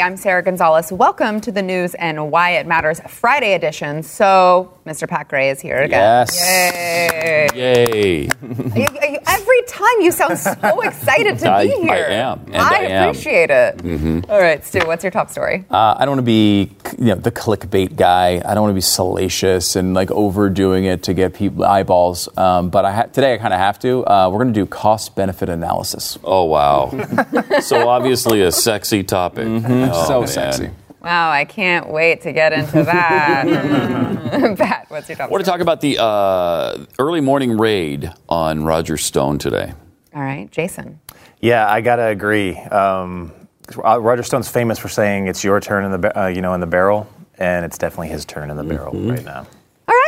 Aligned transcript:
Hey, 0.00 0.06
I'm 0.06 0.16
Sara 0.16 0.42
Gonzales. 0.42 0.90
Welcome 0.90 1.42
to 1.42 1.52
the 1.52 1.60
news 1.60 1.94
and 1.94 2.30
why 2.32 2.52
it 2.52 2.66
matters 2.66 3.00
Friday 3.06 3.52
edition. 3.52 4.02
So, 4.02 4.72
Mr. 4.86 5.06
Pat 5.06 5.28
Gray 5.28 5.50
is 5.50 5.60
here 5.60 5.76
again. 5.76 6.26
Yes. 6.26 6.40
Yay. 6.40 7.48
Yay. 7.54 8.20
You- 8.22 8.86
you- 9.02 9.18
Every 9.26 9.62
time 9.68 10.00
you 10.00 10.10
sound 10.12 10.38
so 10.38 10.80
excited 10.82 11.38
to 11.40 11.50
I- 11.50 11.66
be 11.66 11.74
I 11.74 11.80
here. 11.96 12.06
am, 12.06 12.40
and 12.46 12.56
I 12.56 12.74
am. 12.84 13.08
appreciate 13.10 13.50
it. 13.50 14.24
All 14.30 14.40
right, 14.40 14.64
Stu, 14.64 14.80
what's 14.86 15.02
your 15.04 15.10
top 15.10 15.28
story? 15.30 15.64
Uh, 15.70 15.94
I 15.98 16.04
don't 16.04 16.16
want 16.16 16.18
to 16.20 16.22
be, 16.22 16.72
you 16.98 17.06
know, 17.06 17.14
the 17.16 17.30
clickbait 17.32 17.96
guy. 17.96 18.40
I 18.44 18.54
don't 18.54 18.62
want 18.62 18.70
to 18.70 18.74
be 18.74 18.80
salacious 18.80 19.76
and 19.76 19.92
like 19.94 20.10
overdoing 20.10 20.84
it 20.84 21.02
to 21.04 21.14
get 21.14 21.34
people 21.34 21.64
eyeballs. 21.64 22.28
Um, 22.38 22.70
but 22.70 22.84
I 22.84 22.92
ha- 22.92 23.02
today 23.04 23.34
I 23.34 23.38
kind 23.38 23.52
of 23.52 23.60
have 23.60 23.78
to. 23.80 24.04
Uh, 24.06 24.28
we're 24.30 24.38
going 24.42 24.52
to 24.54 24.60
do 24.60 24.66
cost 24.66 25.14
benefit 25.14 25.48
analysis. 25.48 26.18
Oh 26.24 26.44
wow! 26.44 26.90
so 27.60 27.88
obviously 27.88 28.42
a 28.42 28.52
sexy 28.52 29.02
topic. 29.02 29.46
Oh, 29.92 30.06
so 30.06 30.20
man. 30.20 30.28
sexy. 30.28 30.70
Wow, 31.02 31.30
I 31.30 31.44
can't 31.46 31.88
wait 31.88 32.20
to 32.22 32.32
get 32.32 32.52
into 32.52 32.82
that. 32.84 33.46
Pat, 34.58 34.86
what's 34.88 35.08
your 35.08 35.16
top 35.16 35.28
I 35.28 35.32
want 35.32 35.44
to 35.44 35.50
talk 35.50 35.60
about 35.60 35.80
the 35.80 35.98
uh, 36.02 36.84
early 36.98 37.20
morning 37.20 37.56
raid 37.56 38.12
on 38.28 38.64
Roger 38.64 38.96
Stone 38.96 39.38
today. 39.38 39.72
All 40.14 40.22
right, 40.22 40.50
Jason. 40.50 41.00
Yeah, 41.40 41.70
I 41.70 41.80
gotta 41.80 42.06
agree. 42.06 42.56
Um, 42.56 43.32
uh, 43.82 43.98
Roger 44.00 44.22
Stone's 44.22 44.48
famous 44.50 44.78
for 44.78 44.88
saying 44.88 45.28
it's 45.28 45.42
your 45.42 45.60
turn 45.60 45.84
in 45.84 46.00
the 46.00 46.20
uh, 46.20 46.26
you 46.26 46.42
know 46.42 46.52
in 46.54 46.60
the 46.60 46.66
barrel, 46.66 47.08
and 47.38 47.64
it's 47.64 47.78
definitely 47.78 48.08
his 48.08 48.24
turn 48.24 48.50
in 48.50 48.56
the 48.56 48.64
barrel 48.64 48.92
right 48.92 49.24
now. 49.24 49.46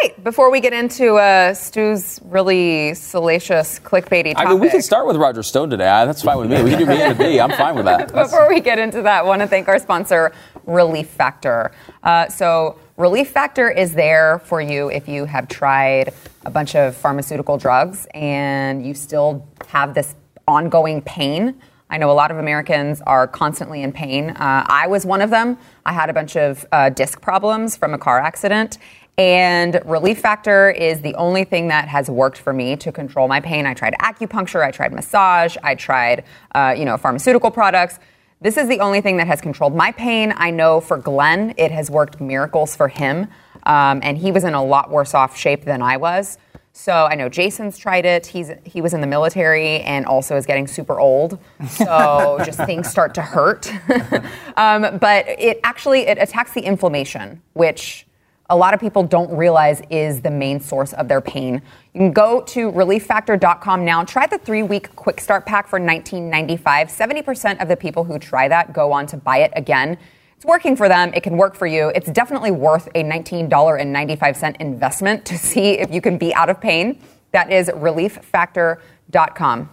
Right, 0.02 0.24
before 0.24 0.51
we 0.51 0.61
get 0.61 0.73
into 0.73 1.15
uh, 1.15 1.55
Stu's 1.55 2.19
really 2.24 2.93
salacious, 2.95 3.79
clickbaity 3.79 4.33
topic. 4.34 4.48
I 4.48 4.51
mean, 4.51 4.59
we 4.59 4.69
can 4.69 4.83
start 4.83 5.06
with 5.06 5.15
Roger 5.15 5.45
Stone 5.45 5.70
today. 5.70 5.84
That's 5.84 6.23
fine 6.23 6.38
with 6.38 6.51
me. 6.51 6.60
We 6.60 6.70
can 6.70 6.80
do 6.80 6.87
me 6.87 7.01
and 7.02 7.16
B. 7.16 7.38
I'm 7.38 7.51
fine 7.52 7.77
with 7.77 7.84
that. 7.84 8.09
That's- 8.09 8.30
Before 8.33 8.48
we 8.48 8.59
get 8.60 8.80
into 8.80 9.02
that, 9.02 9.21
I 9.21 9.23
want 9.23 9.43
to 9.43 9.46
thank 9.46 9.68
our 9.68 9.79
sponsor, 9.79 10.32
Relief 10.66 11.07
Factor. 11.07 11.71
Uh, 12.02 12.29
so, 12.29 12.80
Relief 12.96 13.30
Factor 13.30 13.71
is 13.71 13.95
there 13.95 14.40
for 14.40 14.60
you 14.60 14.90
if 14.90 15.09
you 15.09 15.24
have 15.24 15.46
tried 15.49 16.12
a 16.45 16.51
bunch 16.51 16.74
of 16.74 16.96
pharmaceutical 16.96 17.57
drugs 17.57 18.09
and 18.12 18.84
you 18.84 18.95
still 18.95 19.46
have 19.68 19.95
this 19.95 20.16
ongoing 20.49 21.01
pain. 21.02 21.60
I 21.90 21.99
know 21.99 22.10
a 22.10 22.12
lot 22.12 22.30
of 22.30 22.38
Americans 22.38 23.02
are 23.02 23.29
constantly 23.29 23.82
in 23.82 23.93
pain. 23.93 24.30
Uh, 24.30 24.65
I 24.66 24.87
was 24.87 25.05
one 25.05 25.21
of 25.21 25.29
them. 25.29 25.59
I 25.84 25.93
had 25.93 26.09
a 26.09 26.15
bunch 26.15 26.37
of 26.37 26.65
uh, 26.73 26.88
disc 26.88 27.21
problems 27.21 27.77
from 27.77 27.93
a 27.93 27.99
car 27.99 28.18
accident. 28.18 28.79
And 29.18 29.80
Relief 29.85 30.21
Factor 30.21 30.71
is 30.71 31.02
the 31.02 31.15
only 31.16 31.45
thing 31.45 31.68
that 31.68 31.87
has 31.88 32.09
worked 32.09 32.38
for 32.38 32.52
me 32.52 32.77
to 32.77 32.91
control 32.91 33.29
my 33.29 33.41
pain. 33.41 33.66
I 33.66 33.74
tried 33.74 33.95
acupuncture, 34.01 34.65
I 34.65 34.71
tried 34.71 34.93
massage, 34.93 35.57
I 35.63 35.74
tried, 35.74 36.24
uh, 36.55 36.74
you 36.77 36.85
know, 36.85 36.96
pharmaceutical 36.96 37.51
products. 37.51 37.99
This 38.40 38.57
is 38.57 38.68
the 38.68 38.80
only 38.80 39.01
thing 39.01 39.18
that 39.18 39.27
has 39.27 39.40
controlled 39.40 39.74
my 39.77 39.93
pain. 39.93 40.33
I 40.37 40.51
know 40.51 40.80
for 40.80 40.96
Glenn, 40.96 41.55
it 41.59 41.71
has 41.71 41.90
worked 41.90 42.21
miracles 42.21 42.74
for 42.74 42.88
him, 42.88 43.29
um, 43.65 44.01
and 44.02 44.18
he 44.18 44.33
was 44.33 44.45
in 44.45 44.55
a 44.55 44.65
lot 44.65 44.90
worse 44.90 45.15
off 45.15 45.37
shape 45.37 45.65
than 45.65 45.83
I 45.83 45.96
was. 45.99 46.38
So 46.73 46.93
I 46.93 47.15
know 47.15 47.29
Jason's 47.29 47.77
tried 47.77 48.07
it. 48.07 48.27
He's 48.27 48.51
he 48.65 48.80
was 48.80 48.95
in 48.95 49.02
the 49.02 49.07
military 49.07 49.80
and 49.83 50.07
also 50.07 50.37
is 50.37 50.46
getting 50.46 50.66
super 50.66 50.99
old. 50.99 51.38
So 51.68 52.38
just 52.45 52.59
things 52.65 52.88
start 52.88 53.15
to 53.15 53.23
hurt. 53.23 53.71
um, 54.57 54.99
but 54.99 55.27
it 55.29 55.60
actually 55.65 56.01
it 56.07 56.16
attacks 56.18 56.55
the 56.55 56.63
inflammation, 56.63 57.43
which 57.52 58.07
a 58.53 58.57
lot 58.57 58.75
of 58.75 58.81
people 58.81 59.03
don't 59.03 59.35
realize 59.35 59.81
is 59.89 60.21
the 60.21 60.31
main 60.31 60.61
source 60.61 60.93
of 60.93 61.09
their 61.09 61.23
pain. 61.23 61.63
You 61.95 62.01
can 62.01 62.13
go 62.13 62.43
to 62.43 62.71
relieffactor.com 62.71 63.83
now. 63.83 64.05
Try 64.05 64.27
the 64.27 64.37
three 64.37 64.62
week 64.62 64.95
quick 64.95 65.21
start 65.21 65.47
pack 65.47 65.67
for 65.67 65.81
$19.95. 65.81 66.61
70% 66.61 67.62
of 67.62 67.69
the 67.69 67.77
people 67.77 68.05
who 68.05 68.19
try 68.19 68.49
that 68.49 68.75
go 68.75 68.93
on 68.93 69.06
to 69.06 69.17
buy 69.17 69.39
it 69.39 69.53
again. 69.56 69.97
It's 70.37 70.45
working 70.45 70.77
for 70.77 70.87
them. 70.87 71.15
It 71.15 71.23
can 71.23 71.39
work 71.39 71.55
for 71.55 71.67
you. 71.67 71.93
It's 71.95 72.11
definitely 72.11 72.50
worth 72.50 72.89
a 72.95 73.03
$19.95 73.03 74.61
investment 74.61 75.25
to 75.25 75.39
see 75.39 75.79
if 75.79 75.91
you 75.91 76.03
can 76.03 76.19
be 76.19 76.35
out 76.35 76.51
of 76.51 76.61
pain. 76.61 77.01
That 77.31 77.51
is 77.51 77.69
relieffactor.com. 77.69 79.71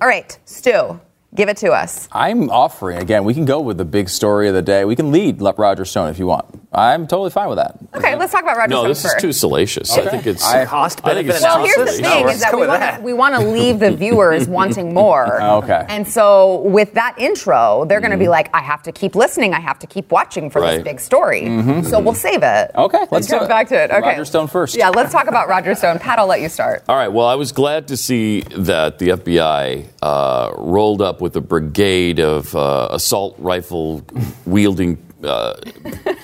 All 0.00 0.08
right, 0.08 0.38
Stu, 0.44 1.00
give 1.34 1.48
it 1.48 1.56
to 1.58 1.70
us. 1.72 2.08
I'm 2.12 2.50
offering 2.50 2.98
again. 2.98 3.24
We 3.24 3.34
can 3.34 3.44
go 3.44 3.60
with 3.60 3.78
the 3.78 3.84
big 3.84 4.08
story 4.08 4.48
of 4.48 4.54
the 4.54 4.62
day. 4.62 4.84
We 4.84 4.96
can 4.96 5.10
lead 5.12 5.40
Roger 5.40 5.84
Stone 5.84 6.08
if 6.08 6.18
you 6.18 6.26
want. 6.26 6.44
I'm 6.74 7.06
totally 7.06 7.28
fine 7.30 7.48
with 7.50 7.58
that. 7.58 7.76
Okay, 7.94 8.16
let's 8.16 8.32
talk 8.32 8.42
about 8.44 8.56
Roger 8.56 8.70
No, 8.70 8.76
Stone 8.80 8.88
this 8.88 9.04
is 9.04 9.14
too 9.20 9.32
salacious. 9.32 9.92
I 9.96 10.08
think 10.08 10.26
it's 10.26 10.42
I- 10.44 10.64
Cost 10.64 11.00
I 11.04 11.14
think 11.14 11.28
benefit 11.28 11.34
it's 11.36 11.42
Well, 11.44 11.66
too 11.66 11.72
here's 11.76 11.96
the 11.98 12.02
thing: 12.02 12.24
let's 12.24 12.36
is 12.36 12.42
that 12.42 12.54
we 12.58 12.66
want, 12.66 12.82
to, 12.96 13.00
we 13.02 13.12
want 13.12 13.34
to 13.34 13.40
leave 13.46 13.78
the 13.78 13.94
viewers 13.94 14.48
wanting 14.58 14.94
more. 14.94 15.42
Okay. 15.42 15.84
And 15.88 16.08
so, 16.08 16.62
with 16.62 16.94
that 16.94 17.14
intro, 17.18 17.84
they're 17.84 18.00
going 18.00 18.12
to 18.12 18.16
be 18.16 18.28
like, 18.28 18.48
"I 18.54 18.60
have 18.60 18.82
to 18.84 18.92
keep 18.92 19.14
listening. 19.14 19.52
I 19.52 19.60
have 19.60 19.78
to 19.80 19.86
keep 19.86 20.10
watching 20.10 20.48
for 20.48 20.60
this 20.62 20.76
Mm-hmm. 20.76 20.84
Big 20.84 21.00
story." 21.00 21.42
So 21.84 22.00
we'll 22.00 22.14
save 22.14 22.42
it. 22.42 22.70
Okay, 22.74 22.98
let's 22.98 23.12
let's 23.12 23.26
do 23.26 23.36
it. 23.36 23.48
back 23.48 23.68
to 23.68 23.74
it. 23.76 23.90
Okay, 23.90 24.00
Roger 24.00 24.24
Stone 24.24 24.46
first. 24.48 24.74
Yeah, 24.76 24.88
let's 24.88 25.12
talk 25.12 25.26
about 25.26 25.48
Roger 25.48 25.74
Stone. 25.74 25.98
Pat, 25.98 26.18
I'll 26.18 26.26
let 26.26 26.40
you 26.40 26.48
start. 26.48 26.84
All 26.88 26.96
right. 26.96 27.08
Well, 27.08 27.26
I 27.26 27.34
was 27.34 27.52
glad 27.52 27.88
to 27.88 27.96
see 27.98 28.40
that 28.56 28.98
the 28.98 29.10
FBI 29.10 29.84
uh, 30.00 30.52
rolled 30.56 31.02
up 31.02 31.20
with 31.22 31.36
a 31.36 31.40
brigade 31.40 32.18
of 32.18 32.54
uh, 32.54 32.88
assault 32.90 33.36
rifle 33.38 34.04
wielding 34.44 34.98
uh, 35.22 35.54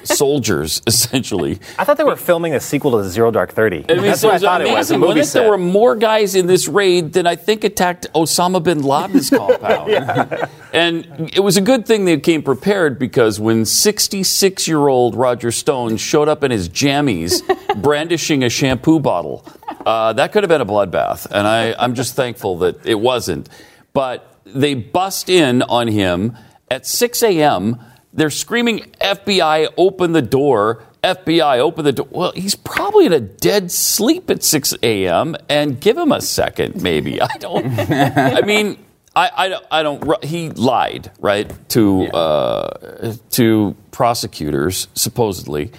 soldiers, 0.03 0.83
essentially. 0.89 1.61
I 1.79 1.85
thought 1.85 1.99
they 1.99 2.05
were 2.05 2.17
filming 2.17 2.55
a 2.55 2.61
sequel 2.61 2.91
to 3.01 3.09
Zero 3.09 3.31
Dark 3.31 3.53
Thirty. 3.53 3.85
I 3.89 3.95
mean, 3.95 4.03
That's 4.03 4.21
so 4.21 4.29
what 4.29 4.35
I 4.35 4.39
thought 4.39 4.61
it 4.61 4.73
was. 4.73 4.91
A 4.91 4.99
movie 4.99 5.23
set. 5.23 5.43
There 5.43 5.51
were 5.51 5.57
more 5.57 5.95
guys 5.95 6.35
in 6.35 6.47
this 6.47 6.67
raid 6.67 7.13
than 7.13 7.27
I 7.27 7.37
think 7.37 7.63
attacked 7.63 8.09
Osama 8.13 8.61
bin 8.61 8.83
Laden's 8.83 9.31
compound. 9.39 10.49
And 10.73 11.31
it 11.33 11.41
was 11.41 11.57
a 11.57 11.61
good 11.61 11.87
thing 11.87 12.05
they 12.05 12.19
came 12.19 12.43
prepared 12.43 12.99
because 12.99 13.39
when 13.39 13.65
66 13.65 14.67
year 14.67 14.89
old 14.89 15.15
Roger 15.15 15.53
Stone 15.53 15.99
showed 15.99 16.29
up 16.29 16.43
in 16.43 16.51
his 16.51 16.69
jammies 16.69 17.41
brandishing 17.83 18.43
a 18.43 18.51
shampoo 18.51 18.99
bottle, 18.99 19.47
uh, 19.87 20.13
that 20.15 20.33
could 20.33 20.43
have 20.43 20.49
been 20.49 20.61
a 20.61 20.67
bloodbath. 20.67 21.27
And 21.31 21.47
I, 21.47 21.75
I'm 21.79 21.95
just 21.95 22.17
thankful 22.17 22.59
that 22.59 22.85
it 22.85 22.97
wasn't. 22.97 23.49
But 23.93 24.28
they 24.55 24.75
bust 24.75 25.29
in 25.29 25.63
on 25.63 25.89
him 25.89 26.37
at 26.71 26.87
6 26.87 27.23
a.m. 27.23 27.79
They're 28.13 28.31
screaming, 28.31 28.81
FBI, 29.01 29.73
open 29.77 30.13
the 30.13 30.23
door. 30.23 30.83
FBI, 31.05 31.59
open 31.59 31.85
the 31.85 31.93
door. 31.93 32.09
Well, 32.11 32.33
he's 32.35 32.55
probably 32.57 33.07
in 33.07 33.13
a 33.13 33.21
dead 33.21 33.71
sleep 33.71 34.29
at 34.31 34.43
6 34.43 34.75
a.m. 34.83 35.37
and 35.49 35.81
give 35.81 35.97
him 35.97 36.11
a 36.11 36.21
second, 36.21 36.83
maybe. 36.83 37.21
I 37.21 37.37
don't. 37.39 37.67
I 37.79 38.41
mean, 38.43 38.79
I, 39.15 39.31
I, 39.37 39.49
don't- 39.49 39.67
I 39.71 39.83
don't. 39.83 40.25
He 40.25 40.51
lied, 40.51 41.13
right, 41.21 41.51
to 41.71 42.07
uh, 42.09 43.15
to 43.31 43.77
prosecutors 43.91 44.89
supposedly, 44.95 45.71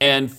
and 0.00 0.30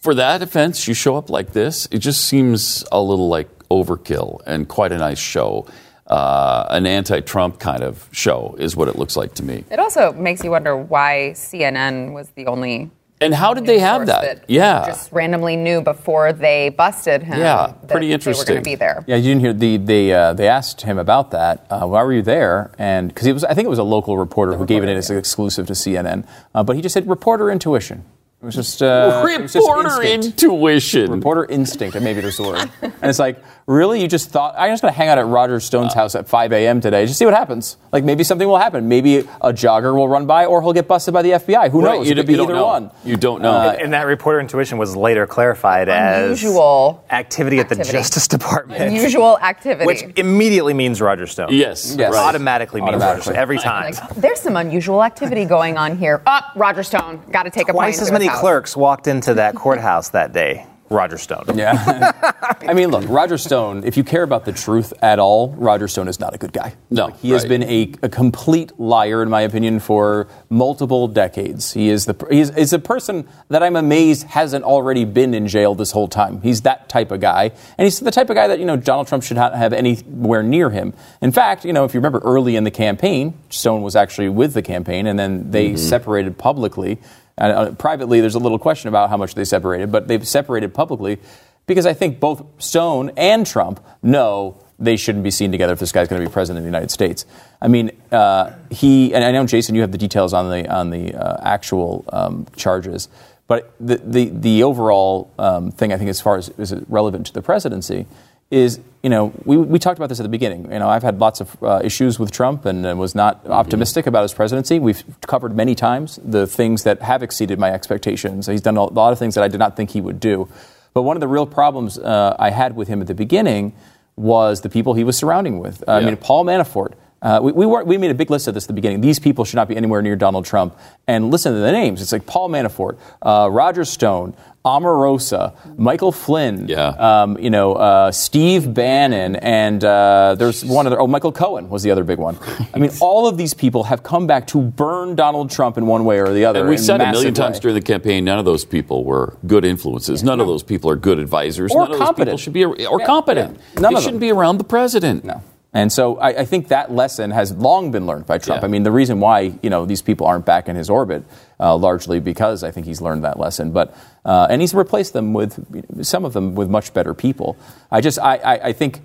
for 0.00 0.14
that 0.14 0.42
offense, 0.42 0.86
you 0.86 0.94
show 0.94 1.16
up 1.16 1.28
like 1.30 1.52
this. 1.52 1.88
It 1.90 1.98
just 1.98 2.24
seems 2.26 2.84
a 2.92 3.00
little 3.00 3.28
like 3.28 3.48
overkill 3.70 4.40
and 4.46 4.68
quite 4.68 4.92
a 4.92 4.98
nice 4.98 5.18
show. 5.18 5.66
Uh, 6.08 6.64
an 6.70 6.86
anti-Trump 6.86 7.58
kind 7.60 7.82
of 7.82 8.08
show 8.12 8.56
is 8.58 8.74
what 8.74 8.88
it 8.88 8.96
looks 8.96 9.14
like 9.16 9.34
to 9.34 9.42
me. 9.44 9.62
It 9.70 9.78
also 9.78 10.12
makes 10.14 10.42
you 10.42 10.50
wonder 10.50 10.74
why 10.74 11.32
CNN 11.34 12.12
was 12.14 12.30
the 12.30 12.46
only. 12.46 12.90
And 13.20 13.34
how 13.34 13.52
did 13.52 13.66
they 13.66 13.78
have 13.80 14.06
source 14.08 14.08
that? 14.22 14.44
Yeah. 14.48 14.86
just 14.86 15.12
randomly 15.12 15.56
knew 15.56 15.80
before 15.82 16.32
they 16.32 16.70
busted 16.70 17.24
him. 17.24 17.38
Yeah, 17.40 17.74
that 17.82 17.88
pretty 17.88 18.06
They 18.06 18.10
were 18.12 18.14
interesting. 18.14 18.46
going 18.54 18.64
to 18.64 18.70
be 18.70 18.74
there. 18.76 19.04
Yeah, 19.06 19.16
you 19.16 19.24
didn't 19.24 19.40
hear 19.40 19.52
the 19.52 19.76
they 19.76 20.12
uh, 20.12 20.32
they 20.34 20.48
asked 20.48 20.80
him 20.82 20.98
about 20.98 21.32
that. 21.32 21.66
Uh, 21.68 21.84
why 21.86 22.02
were 22.04 22.12
you 22.14 22.22
there? 22.22 22.70
And 22.78 23.08
because 23.08 23.26
it 23.26 23.32
was, 23.32 23.44
I 23.44 23.52
think 23.54 23.66
it 23.66 23.70
was 23.70 23.80
a 23.80 23.82
local 23.84 24.16
reporter 24.16 24.54
who 24.54 24.64
gave 24.64 24.84
it 24.84 24.88
as 24.88 25.10
an 25.10 25.18
exclusive 25.18 25.66
to 25.66 25.72
CNN. 25.74 26.26
Uh, 26.54 26.62
but 26.62 26.76
he 26.76 26.80
just 26.80 26.94
said 26.94 27.06
reporter 27.08 27.50
intuition. 27.50 28.04
It 28.40 28.44
was 28.46 28.54
just 28.54 28.80
uh, 28.82 29.26
it 29.28 29.42
was 29.42 29.52
just 29.52 29.66
Reporter 29.68 30.00
intuition. 30.02 31.10
Reporter 31.10 31.44
instinct, 31.46 31.96
and 31.96 32.04
maybe 32.04 32.20
there's 32.20 32.36
the 32.36 32.44
word. 32.44 32.70
and 32.82 32.94
it's 33.02 33.18
like, 33.18 33.42
really? 33.68 34.00
You 34.02 34.08
just 34.08 34.30
thought, 34.30 34.54
I'm 34.58 34.72
just 34.72 34.80
going 34.82 34.92
to 34.92 34.96
hang 34.98 35.08
out 35.08 35.18
at 35.18 35.26
Roger 35.26 35.60
Stone's 35.60 35.92
house 35.94 36.14
at 36.14 36.26
5 36.26 36.52
a.m. 36.52 36.80
today, 36.80 37.04
just 37.06 37.18
see 37.18 37.24
what 37.26 37.34
happens. 37.34 37.76
Like, 37.92 38.02
maybe 38.02 38.24
something 38.24 38.48
will 38.48 38.58
happen. 38.58 38.88
Maybe 38.88 39.18
a 39.18 39.52
jogger 39.52 39.94
will 39.94 40.08
run 40.08 40.26
by, 40.26 40.46
or 40.46 40.62
he'll 40.62 40.72
get 40.72 40.88
busted 40.88 41.12
by 41.14 41.22
the 41.22 41.32
FBI. 41.32 41.70
Who 41.70 41.82
Right, 41.82 41.98
knows? 41.98 42.06
you 42.06 42.12
it 42.12 42.16
could 42.16 42.26
be 42.26 42.32
you 42.32 42.38
don't 42.38 42.46
either 42.46 42.54
know. 42.54 42.66
one. 42.66 42.90
You 43.04 43.16
don't 43.16 43.42
know. 43.42 43.52
Uh, 43.52 43.76
and 43.78 43.92
that 43.92 44.06
reporter 44.06 44.40
intuition 44.40 44.78
was 44.78 44.96
later 44.96 45.26
clarified 45.26 45.88
as 45.88 46.42
Unusual 46.42 47.04
as 47.10 47.18
activity 47.20 47.60
at 47.60 47.68
the. 47.68 47.76
Justice 47.76 48.26
Department. 48.26 48.80
Unusual 48.82 49.38
activity. 49.38 49.86
Which 49.86 50.02
immediately 50.16 50.72
means 50.74 51.00
Roger 51.00 51.26
Stone. 51.26 51.48
Yes, 51.52 51.94
Yes. 51.98 52.12
right. 52.14 52.18
Automatically 52.26 52.80
means 52.80 52.94
Roger 52.94 53.04
Automatically. 53.04 53.32
Stone 53.32 53.36
every 53.36 53.58
time. 53.58 53.92
Like, 53.92 54.14
there's 54.16 54.40
some 54.40 54.56
unusual 54.56 55.04
activity 55.04 55.44
going 55.44 55.76
on 55.76 55.96
here. 55.98 56.22
Up, 56.26 56.52
Roger 56.56 56.82
Stone. 56.82 57.22
Got 57.30 57.42
to 57.44 57.50
take 57.50 57.68
a 57.68 57.72
Twice 57.72 58.00
as 58.00 58.10
many 58.10 58.28
clerks 58.28 58.76
walked 58.76 59.06
into 59.06 59.34
that 59.34 59.54
courthouse 59.54 60.08
that 60.10 60.32
day. 60.32 60.66
Roger 60.90 61.18
Stone. 61.18 61.44
Yeah. 61.54 62.12
I 62.62 62.72
mean, 62.74 62.90
look, 62.90 63.04
Roger 63.08 63.38
Stone, 63.38 63.84
if 63.84 63.96
you 63.96 64.04
care 64.04 64.22
about 64.22 64.44
the 64.44 64.52
truth 64.52 64.92
at 65.02 65.18
all, 65.18 65.50
Roger 65.50 65.88
Stone 65.88 66.08
is 66.08 66.18
not 66.18 66.34
a 66.34 66.38
good 66.38 66.52
guy. 66.52 66.74
No, 66.90 67.08
he 67.08 67.30
has 67.30 67.44
been 67.44 67.62
a, 67.62 67.92
a 68.02 68.08
complete 68.08 68.78
liar, 68.78 69.22
in 69.22 69.28
my 69.28 69.42
opinion, 69.42 69.80
for 69.80 70.28
multiple 70.48 71.08
decades. 71.08 71.72
He 71.72 71.88
is 71.88 72.06
the 72.06 72.26
he 72.30 72.40
is, 72.40 72.50
is 72.50 72.72
a 72.72 72.78
person 72.78 73.28
that 73.48 73.62
I'm 73.62 73.76
amazed 73.76 74.26
hasn't 74.26 74.64
already 74.64 75.04
been 75.04 75.34
in 75.34 75.46
jail 75.46 75.74
this 75.74 75.90
whole 75.90 76.08
time. 76.08 76.40
He's 76.40 76.62
that 76.62 76.88
type 76.88 77.10
of 77.10 77.20
guy, 77.20 77.50
and 77.76 77.84
he's 77.84 78.00
the 78.00 78.10
type 78.10 78.30
of 78.30 78.36
guy 78.36 78.48
that 78.48 78.58
you 78.58 78.64
know 78.64 78.76
Donald 78.76 79.08
Trump 79.08 79.24
should 79.24 79.36
not 79.36 79.54
have 79.54 79.72
anywhere 79.72 80.42
near 80.42 80.70
him. 80.70 80.94
In 81.20 81.32
fact, 81.32 81.64
you 81.64 81.72
know, 81.72 81.84
if 81.84 81.94
you 81.94 82.00
remember 82.00 82.20
early 82.20 82.56
in 82.56 82.64
the 82.64 82.70
campaign, 82.70 83.34
Stone 83.50 83.82
was 83.82 83.96
actually 83.96 84.28
with 84.28 84.54
the 84.54 84.62
campaign, 84.62 85.06
and 85.06 85.18
then 85.18 85.50
they 85.50 85.68
mm-hmm. 85.68 85.76
separated 85.76 86.38
publicly. 86.38 86.98
Uh, 87.38 87.44
uh, 87.44 87.72
privately, 87.72 88.20
there's 88.20 88.34
a 88.34 88.38
little 88.38 88.58
question 88.58 88.88
about 88.88 89.10
how 89.10 89.16
much 89.16 89.34
they 89.34 89.44
separated, 89.44 89.92
but 89.92 90.08
they've 90.08 90.26
separated 90.26 90.74
publicly 90.74 91.18
because 91.66 91.86
I 91.86 91.94
think 91.94 92.18
both 92.18 92.44
Stone 92.58 93.12
and 93.16 93.46
Trump 93.46 93.84
know 94.02 94.60
they 94.78 94.96
shouldn't 94.96 95.24
be 95.24 95.30
seen 95.30 95.50
together 95.50 95.72
if 95.72 95.80
this 95.80 95.92
guy's 95.92 96.08
going 96.08 96.22
to 96.22 96.28
be 96.28 96.32
president 96.32 96.58
of 96.58 96.64
the 96.64 96.68
United 96.68 96.90
States. 96.90 97.26
I 97.60 97.68
mean, 97.68 97.90
uh, 98.12 98.52
he 98.70 99.14
and 99.14 99.24
I 99.24 99.32
know 99.32 99.44
Jason, 99.46 99.74
you 99.74 99.80
have 99.82 99.92
the 99.92 99.98
details 99.98 100.32
on 100.32 100.50
the 100.50 100.72
on 100.72 100.90
the 100.90 101.14
uh, 101.14 101.38
actual 101.42 102.04
um, 102.12 102.46
charges, 102.56 103.08
but 103.46 103.74
the 103.80 103.96
the, 103.96 104.24
the 104.26 104.62
overall 104.62 105.32
um, 105.38 105.70
thing 105.70 105.92
I 105.92 105.98
think, 105.98 106.10
as 106.10 106.20
far 106.20 106.36
as 106.36 106.48
is 106.50 106.72
relevant 106.88 107.26
to 107.26 107.32
the 107.32 107.42
presidency, 107.42 108.06
is 108.50 108.80
you 109.02 109.10
know 109.10 109.32
we, 109.44 109.56
we 109.56 109.78
talked 109.78 109.98
about 109.98 110.08
this 110.08 110.20
at 110.20 110.22
the 110.22 110.28
beginning. 110.28 110.70
You 110.72 110.78
know, 110.78 110.88
I've 110.88 111.02
had 111.02 111.18
lots 111.18 111.40
of 111.40 111.62
uh, 111.62 111.80
issues 111.84 112.18
with 112.18 112.30
Trump 112.30 112.64
and 112.64 112.86
uh, 112.86 112.96
was 112.96 113.14
not 113.14 113.46
optimistic 113.46 114.06
about 114.06 114.22
his 114.22 114.32
presidency. 114.32 114.78
We've 114.78 115.02
covered 115.22 115.54
many 115.54 115.74
times 115.74 116.18
the 116.22 116.46
things 116.46 116.84
that 116.84 117.02
have 117.02 117.22
exceeded 117.22 117.58
my 117.58 117.70
expectations. 117.70 118.46
He's 118.46 118.60
done 118.60 118.76
a 118.76 118.84
lot 118.84 119.12
of 119.12 119.18
things 119.18 119.34
that 119.34 119.44
I 119.44 119.48
did 119.48 119.58
not 119.58 119.76
think 119.76 119.90
he 119.90 120.00
would 120.00 120.20
do. 120.20 120.48
But 120.94 121.02
one 121.02 121.16
of 121.16 121.20
the 121.20 121.28
real 121.28 121.46
problems 121.46 121.98
uh, 121.98 122.34
I 122.38 122.50
had 122.50 122.74
with 122.74 122.88
him 122.88 123.00
at 123.00 123.06
the 123.06 123.14
beginning 123.14 123.74
was 124.16 124.62
the 124.62 124.68
people 124.68 124.94
he 124.94 125.04
was 125.04 125.16
surrounding 125.16 125.60
with. 125.60 125.86
Uh, 125.86 125.92
I 125.92 126.04
mean, 126.04 126.16
Paul 126.16 126.44
Manafort. 126.44 126.94
Uh, 127.20 127.40
we, 127.42 127.50
we, 127.52 127.66
were, 127.66 127.82
we 127.82 127.98
made 127.98 128.10
a 128.10 128.14
big 128.14 128.30
list 128.30 128.46
of 128.46 128.54
this 128.54 128.64
at 128.64 128.68
the 128.68 128.74
beginning. 128.74 129.00
These 129.00 129.18
people 129.18 129.44
should 129.44 129.56
not 129.56 129.68
be 129.68 129.76
anywhere 129.76 130.02
near 130.02 130.14
Donald 130.16 130.44
Trump. 130.44 130.78
And 131.06 131.30
listen 131.30 131.52
to 131.52 131.58
the 131.58 131.72
names. 131.72 132.00
It's 132.00 132.12
like 132.12 132.26
Paul 132.26 132.48
Manafort, 132.48 132.98
uh, 133.22 133.48
Roger 133.50 133.84
Stone, 133.84 134.36
Omarosa, 134.64 135.54
Michael 135.78 136.12
Flynn, 136.12 136.66
Yeah. 136.68 136.88
um, 136.88 137.38
you 137.38 137.48
know, 137.48 137.74
uh, 137.74 138.10
Steve 138.12 138.74
Bannon, 138.74 139.36
and 139.36 139.82
uh, 139.82 140.34
there's 140.38 140.64
one 140.64 140.86
other. 140.86 141.00
Oh, 141.00 141.06
Michael 141.06 141.32
Cohen 141.32 141.70
was 141.70 141.82
the 141.82 141.90
other 141.90 142.04
big 142.04 142.18
one. 142.18 142.36
I 142.74 142.78
mean, 142.78 142.90
all 143.00 143.26
of 143.28 143.36
these 143.38 143.54
people 143.54 143.84
have 143.84 144.02
come 144.02 144.26
back 144.26 144.46
to 144.48 144.60
burn 144.60 145.14
Donald 145.14 145.50
Trump 145.50 145.78
in 145.78 145.86
one 145.86 146.04
way 146.04 146.20
or 146.20 146.32
the 146.32 146.44
other. 146.44 146.60
And 146.60 146.68
we 146.68 146.76
said 146.76 147.00
a 147.00 147.10
million 147.10 147.34
times 147.34 147.60
during 147.60 147.74
the 147.74 147.80
campaign, 147.82 148.24
none 148.24 148.38
of 148.38 148.44
those 148.44 148.64
people 148.64 149.04
were 149.04 149.36
good 149.46 149.64
influences. 149.64 150.22
None 150.22 150.40
of 150.40 150.46
those 150.46 150.62
people 150.62 150.90
are 150.90 150.96
good 150.96 151.18
advisors. 151.18 151.72
Or 151.72 151.82
none 151.82 151.92
of 151.92 151.98
those 151.98 151.98
people 151.98 152.06
competent. 152.14 152.40
should 152.40 152.52
be 152.52 152.64
or 152.64 152.76
Yeah, 153.00 153.06
competent. 153.06 153.58
None 153.78 153.92
they 153.94 153.96
of 153.98 154.02
shouldn't 154.02 154.20
them. 154.20 154.28
be 154.28 154.32
around 154.32 154.58
the 154.58 154.64
president. 154.64 155.24
No. 155.24 155.42
And 155.74 155.92
so 155.92 156.16
I, 156.18 156.28
I 156.28 156.44
think 156.44 156.68
that 156.68 156.90
lesson 156.90 157.30
has 157.30 157.52
long 157.52 157.90
been 157.90 158.06
learned 158.06 158.26
by 158.26 158.38
Trump. 158.38 158.62
Yeah. 158.62 158.66
I 158.66 158.70
mean, 158.70 158.84
the 158.84 158.90
reason 158.90 159.20
why 159.20 159.52
you 159.62 159.68
know 159.68 159.84
these 159.84 160.00
people 160.00 160.26
aren't 160.26 160.46
back 160.46 160.68
in 160.68 160.76
his 160.76 160.88
orbit, 160.88 161.24
uh, 161.60 161.76
largely 161.76 162.20
because 162.20 162.64
I 162.64 162.70
think 162.70 162.86
he's 162.86 163.02
learned 163.02 163.24
that 163.24 163.38
lesson. 163.38 163.72
But 163.72 163.94
uh, 164.24 164.46
and 164.48 164.60
he's 164.62 164.74
replaced 164.74 165.12
them 165.12 165.34
with 165.34 166.04
some 166.04 166.24
of 166.24 166.32
them 166.32 166.54
with 166.54 166.70
much 166.70 166.94
better 166.94 167.12
people. 167.12 167.56
I 167.90 168.00
just 168.00 168.18
I, 168.18 168.36
I, 168.36 168.54
I 168.68 168.72
think 168.72 169.00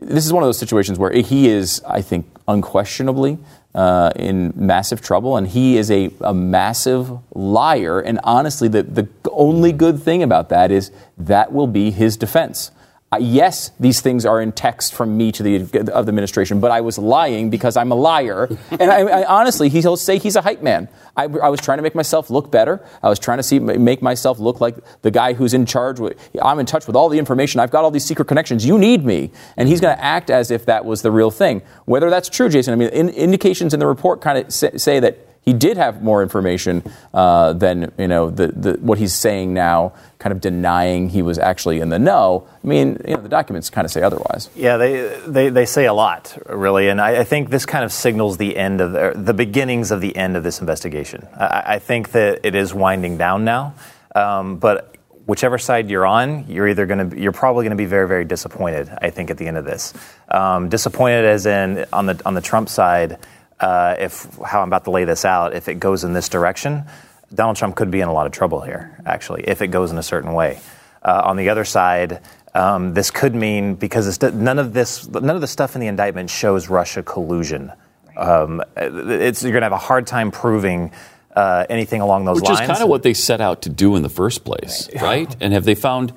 this 0.00 0.24
is 0.24 0.32
one 0.32 0.42
of 0.42 0.48
those 0.48 0.58
situations 0.58 0.98
where 0.98 1.12
he 1.12 1.48
is, 1.48 1.82
I 1.86 2.00
think, 2.00 2.26
unquestionably 2.48 3.38
uh, 3.74 4.10
in 4.16 4.52
massive 4.56 5.02
trouble, 5.02 5.36
and 5.36 5.46
he 5.46 5.76
is 5.76 5.90
a, 5.90 6.10
a 6.22 6.32
massive 6.32 7.10
liar. 7.34 8.00
And 8.00 8.18
honestly, 8.24 8.68
the, 8.68 8.82
the 8.82 9.08
only 9.30 9.72
good 9.72 10.02
thing 10.02 10.22
about 10.22 10.48
that 10.48 10.70
is 10.70 10.90
that 11.18 11.52
will 11.52 11.66
be 11.66 11.90
his 11.90 12.16
defense. 12.16 12.70
Uh, 13.12 13.18
yes, 13.20 13.72
these 13.80 14.00
things 14.00 14.24
are 14.24 14.40
in 14.40 14.52
text 14.52 14.94
from 14.94 15.16
me 15.16 15.32
to 15.32 15.42
the 15.42 15.56
of 15.92 16.06
the 16.06 16.10
administration, 16.10 16.60
but 16.60 16.70
I 16.70 16.80
was 16.80 16.96
lying 16.96 17.50
because 17.50 17.76
I'm 17.76 17.90
a 17.90 17.96
liar. 17.96 18.48
and 18.70 18.82
I, 18.82 19.00
I 19.00 19.24
honestly, 19.24 19.68
he'll 19.68 19.96
say 19.96 20.18
he's 20.18 20.36
a 20.36 20.42
hype 20.42 20.62
man. 20.62 20.88
I, 21.16 21.24
I 21.24 21.48
was 21.48 21.60
trying 21.60 21.78
to 21.78 21.82
make 21.82 21.96
myself 21.96 22.30
look 22.30 22.52
better. 22.52 22.86
I 23.02 23.08
was 23.08 23.18
trying 23.18 23.38
to 23.38 23.42
see 23.42 23.58
make 23.58 24.00
myself 24.00 24.38
look 24.38 24.60
like 24.60 24.76
the 25.02 25.10
guy 25.10 25.32
who's 25.32 25.54
in 25.54 25.66
charge. 25.66 25.98
With, 25.98 26.16
I'm 26.40 26.60
in 26.60 26.66
touch 26.66 26.86
with 26.86 26.94
all 26.94 27.08
the 27.08 27.18
information. 27.18 27.58
I've 27.58 27.72
got 27.72 27.82
all 27.82 27.90
these 27.90 28.04
secret 28.04 28.26
connections. 28.26 28.64
You 28.64 28.78
need 28.78 29.04
me, 29.04 29.32
and 29.56 29.68
he's 29.68 29.80
going 29.80 29.96
to 29.96 30.04
act 30.04 30.30
as 30.30 30.52
if 30.52 30.66
that 30.66 30.84
was 30.84 31.02
the 31.02 31.10
real 31.10 31.32
thing. 31.32 31.62
Whether 31.86 32.10
that's 32.10 32.28
true, 32.28 32.48
Jason, 32.48 32.72
I 32.72 32.76
mean, 32.76 32.90
in, 32.90 33.08
indications 33.08 33.74
in 33.74 33.80
the 33.80 33.88
report 33.88 34.20
kind 34.20 34.38
of 34.38 34.52
say, 34.52 34.76
say 34.76 35.00
that 35.00 35.18
he 35.42 35.52
did 35.52 35.76
have 35.76 36.02
more 36.02 36.22
information 36.22 36.82
uh, 37.14 37.52
than 37.54 37.92
you 37.98 38.08
know 38.08 38.30
the, 38.30 38.48
the, 38.48 38.72
what 38.74 38.98
he's 38.98 39.14
saying 39.14 39.54
now, 39.54 39.92
kind 40.18 40.32
of 40.32 40.40
denying 40.40 41.08
he 41.08 41.22
was 41.22 41.38
actually 41.38 41.80
in 41.80 41.88
the 41.88 41.98
know. 41.98 42.46
I 42.62 42.66
mean, 42.66 43.00
you 43.06 43.14
know, 43.14 43.22
the 43.22 43.28
documents 43.28 43.70
kind 43.70 43.84
of 43.84 43.90
say 43.90 44.02
otherwise. 44.02 44.50
Yeah, 44.54 44.76
they, 44.76 45.18
they, 45.26 45.48
they 45.48 45.64
say 45.64 45.86
a 45.86 45.94
lot, 45.94 46.36
really, 46.46 46.88
and 46.88 47.00
I, 47.00 47.20
I 47.20 47.24
think 47.24 47.50
this 47.50 47.64
kind 47.64 47.84
of 47.84 47.92
signals 47.92 48.36
the 48.36 48.56
end 48.56 48.80
of 48.80 48.92
the, 48.92 49.14
the 49.16 49.34
beginnings 49.34 49.90
of 49.90 50.00
the 50.00 50.14
end 50.14 50.36
of 50.36 50.42
this 50.42 50.60
investigation. 50.60 51.26
I, 51.34 51.62
I 51.66 51.78
think 51.78 52.12
that 52.12 52.40
it 52.44 52.54
is 52.54 52.74
winding 52.74 53.16
down 53.16 53.44
now, 53.44 53.74
um, 54.14 54.58
but 54.58 54.94
whichever 55.26 55.58
side 55.58 55.88
you're 55.88 56.06
on, 56.06 56.44
you're 56.48 56.68
either 56.68 56.86
going 56.86 57.10
to 57.10 57.18
you're 57.18 57.32
probably 57.32 57.64
going 57.64 57.76
to 57.76 57.80
be 57.80 57.86
very 57.86 58.06
very 58.06 58.24
disappointed. 58.24 58.90
I 59.00 59.10
think 59.10 59.30
at 59.30 59.38
the 59.38 59.46
end 59.46 59.56
of 59.56 59.64
this, 59.64 59.94
um, 60.28 60.68
disappointed 60.68 61.24
as 61.24 61.46
in 61.46 61.86
on 61.92 62.06
the 62.06 62.20
on 62.26 62.34
the 62.34 62.40
Trump 62.40 62.68
side, 62.68 63.18
uh, 63.60 63.94
if 63.98 64.26
how 64.44 64.62
I'm 64.62 64.68
about 64.68 64.84
to 64.84 64.90
lay 64.90 65.04
this 65.04 65.24
out, 65.24 65.54
if 65.54 65.68
it 65.68 65.80
goes 65.80 66.04
in 66.04 66.12
this 66.12 66.28
direction, 66.28 66.84
Donald 67.32 67.56
Trump 67.56 67.76
could 67.76 67.90
be 67.90 68.00
in 68.00 68.08
a 68.08 68.12
lot 68.12 68.26
of 68.26 68.32
trouble 68.32 68.60
here. 68.60 69.00
Actually, 69.06 69.44
if 69.44 69.62
it 69.62 69.68
goes 69.68 69.90
in 69.92 69.98
a 69.98 70.02
certain 70.02 70.32
way. 70.32 70.60
Uh, 71.02 71.22
on 71.24 71.36
the 71.36 71.48
other 71.48 71.64
side, 71.64 72.20
um, 72.54 72.92
this 72.92 73.10
could 73.10 73.34
mean 73.34 73.74
because 73.74 74.06
it's, 74.06 74.34
none 74.34 74.58
of 74.58 74.74
this, 74.74 75.08
none 75.08 75.34
of 75.34 75.40
the 75.40 75.46
stuff 75.46 75.74
in 75.74 75.80
the 75.80 75.86
indictment 75.86 76.28
shows 76.28 76.68
Russia 76.68 77.02
collusion. 77.02 77.72
Um, 78.16 78.62
it's, 78.76 79.42
you're 79.42 79.52
going 79.52 79.62
to 79.62 79.66
have 79.66 79.72
a 79.72 79.78
hard 79.78 80.06
time 80.06 80.30
proving 80.30 80.92
uh, 81.34 81.64
anything 81.70 82.02
along 82.02 82.26
those 82.26 82.36
Which 82.36 82.44
lines. 82.48 82.60
Which 82.60 82.64
is 82.64 82.68
kind 82.68 82.82
of 82.82 82.90
what 82.90 83.02
they 83.02 83.14
set 83.14 83.40
out 83.40 83.62
to 83.62 83.70
do 83.70 83.96
in 83.96 84.02
the 84.02 84.10
first 84.10 84.44
place, 84.44 84.90
right? 85.00 85.34
And 85.40 85.54
have 85.54 85.64
they 85.64 85.74
found, 85.74 86.12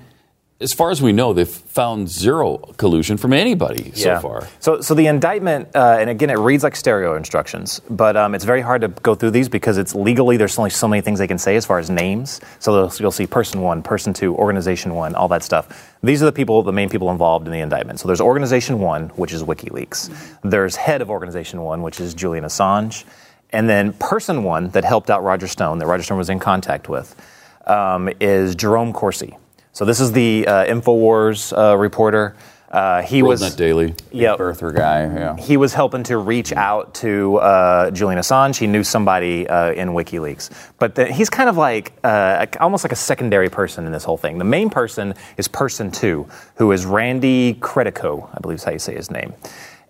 as 0.64 0.74
far 0.74 0.90
as 0.92 1.02
we 1.02 1.12
know, 1.12 1.34
they've 1.34 1.48
found 1.48 2.10
zero 2.10 2.58
collusion 2.78 3.18
from 3.18 3.34
anybody 3.34 3.92
so 3.92 4.20
far. 4.22 4.48
So, 4.60 4.80
so 4.80 4.94
the 4.94 5.08
indictment, 5.08 5.70
uh, 5.76 5.98
and 6.00 6.10
again, 6.10 6.30
it 6.30 6.38
reads 6.40 6.64
like 6.64 6.76
stereo 6.76 7.16
instructions, 7.16 7.82
but 7.90 8.16
um, 8.16 8.34
it's 8.34 8.46
very 8.46 8.62
hard 8.62 8.82
to 8.82 8.88
go 8.88 9.14
through 9.14 9.32
these 9.32 9.50
because 9.50 9.78
it's 9.78 9.94
legally 9.94 10.38
there's 10.38 10.58
only 10.58 10.70
so 10.70 10.88
many 10.88 11.02
things 11.02 11.20
they 11.20 11.28
can 11.28 11.38
say 11.38 11.58
as 11.58 11.66
far 11.66 11.80
as 11.80 11.90
names. 11.90 12.40
So 12.60 12.90
you'll 13.00 13.12
see 13.12 13.28
person 13.28 13.62
one, 13.62 13.84
person 13.84 14.14
two, 14.14 14.34
organization 14.36 14.96
one, 14.96 15.14
all 15.16 15.28
that 15.28 15.44
stuff. 15.44 15.94
These 16.02 16.24
are 16.24 16.26
the 16.26 16.32
people, 16.32 16.64
the 16.64 16.72
main 16.72 16.90
people 16.90 17.12
involved 17.12 17.46
in 17.46 17.52
the 17.52 17.60
indictment. 17.60 18.00
So 18.00 18.08
there's 18.08 18.22
organization 18.22 18.80
one, 18.80 19.10
which 19.10 19.34
is 19.34 19.44
WikiLeaks. 19.44 20.40
There's 20.44 20.78
head 20.78 21.02
of 21.02 21.10
organization 21.10 21.62
one, 21.62 21.82
which 21.82 22.00
is 22.00 22.14
Julian 22.14 22.46
Assange, 22.46 23.04
and 23.50 23.70
then 23.70 23.94
person 23.94 24.44
one 24.44 24.70
that 24.70 24.86
helped 24.86 25.10
out 25.10 25.24
Roger 25.24 25.48
Stone, 25.48 25.80
that 25.80 25.88
Roger 25.88 26.04
Stone 26.04 26.18
was 26.18 26.30
in 26.30 26.40
contact 26.40 26.88
with, 26.88 27.16
um, 27.68 28.10
is 28.22 28.56
Jerome 28.56 28.94
Corsi. 28.94 29.38
So 29.74 29.86
this 29.86 30.00
is 30.00 30.12
the 30.12 30.46
uh, 30.48 30.66
Infowars 30.66 31.52
uh, 31.58 31.76
reporter. 31.76 32.36
Uh, 32.70 33.02
he 33.02 33.24
was 33.24 33.42
WorldNet 33.42 33.58
Daily. 33.58 33.96
yeah, 34.12 34.36
Birther 34.36 34.74
guy, 34.74 35.02
yeah. 35.02 35.36
he 35.36 35.58
was 35.58 35.74
helping 35.74 36.04
to 36.04 36.18
reach 36.18 36.54
out 36.54 36.94
to 36.96 37.38
uh, 37.38 37.90
Julian 37.90 38.20
Assange. 38.20 38.58
He 38.58 38.68
knew 38.68 38.84
somebody 38.84 39.48
uh, 39.48 39.74
in 39.74 39.90
WikiLeaks, 39.90 40.72
but 40.78 40.94
the, 40.94 41.12
he's 41.12 41.30
kind 41.30 41.50
of 41.50 41.58
like 41.58 41.94
uh, 42.04 42.46
almost 42.60 42.84
like 42.84 42.92
a 42.92 42.96
secondary 42.96 43.50
person 43.50 43.86
in 43.86 43.92
this 43.92 44.04
whole 44.04 44.18
thing. 44.18 44.38
The 44.38 44.44
main 44.44 44.70
person 44.70 45.16
is 45.38 45.48
person 45.48 45.90
two, 45.92 46.28
who 46.56 46.72
is 46.72 46.86
Randy 46.86 47.56
Credico, 47.56 48.30
I 48.32 48.40
believe 48.42 48.58
is 48.58 48.64
how 48.64 48.72
you 48.72 48.80
say 48.80 48.96
his 48.96 49.10
name. 49.10 49.34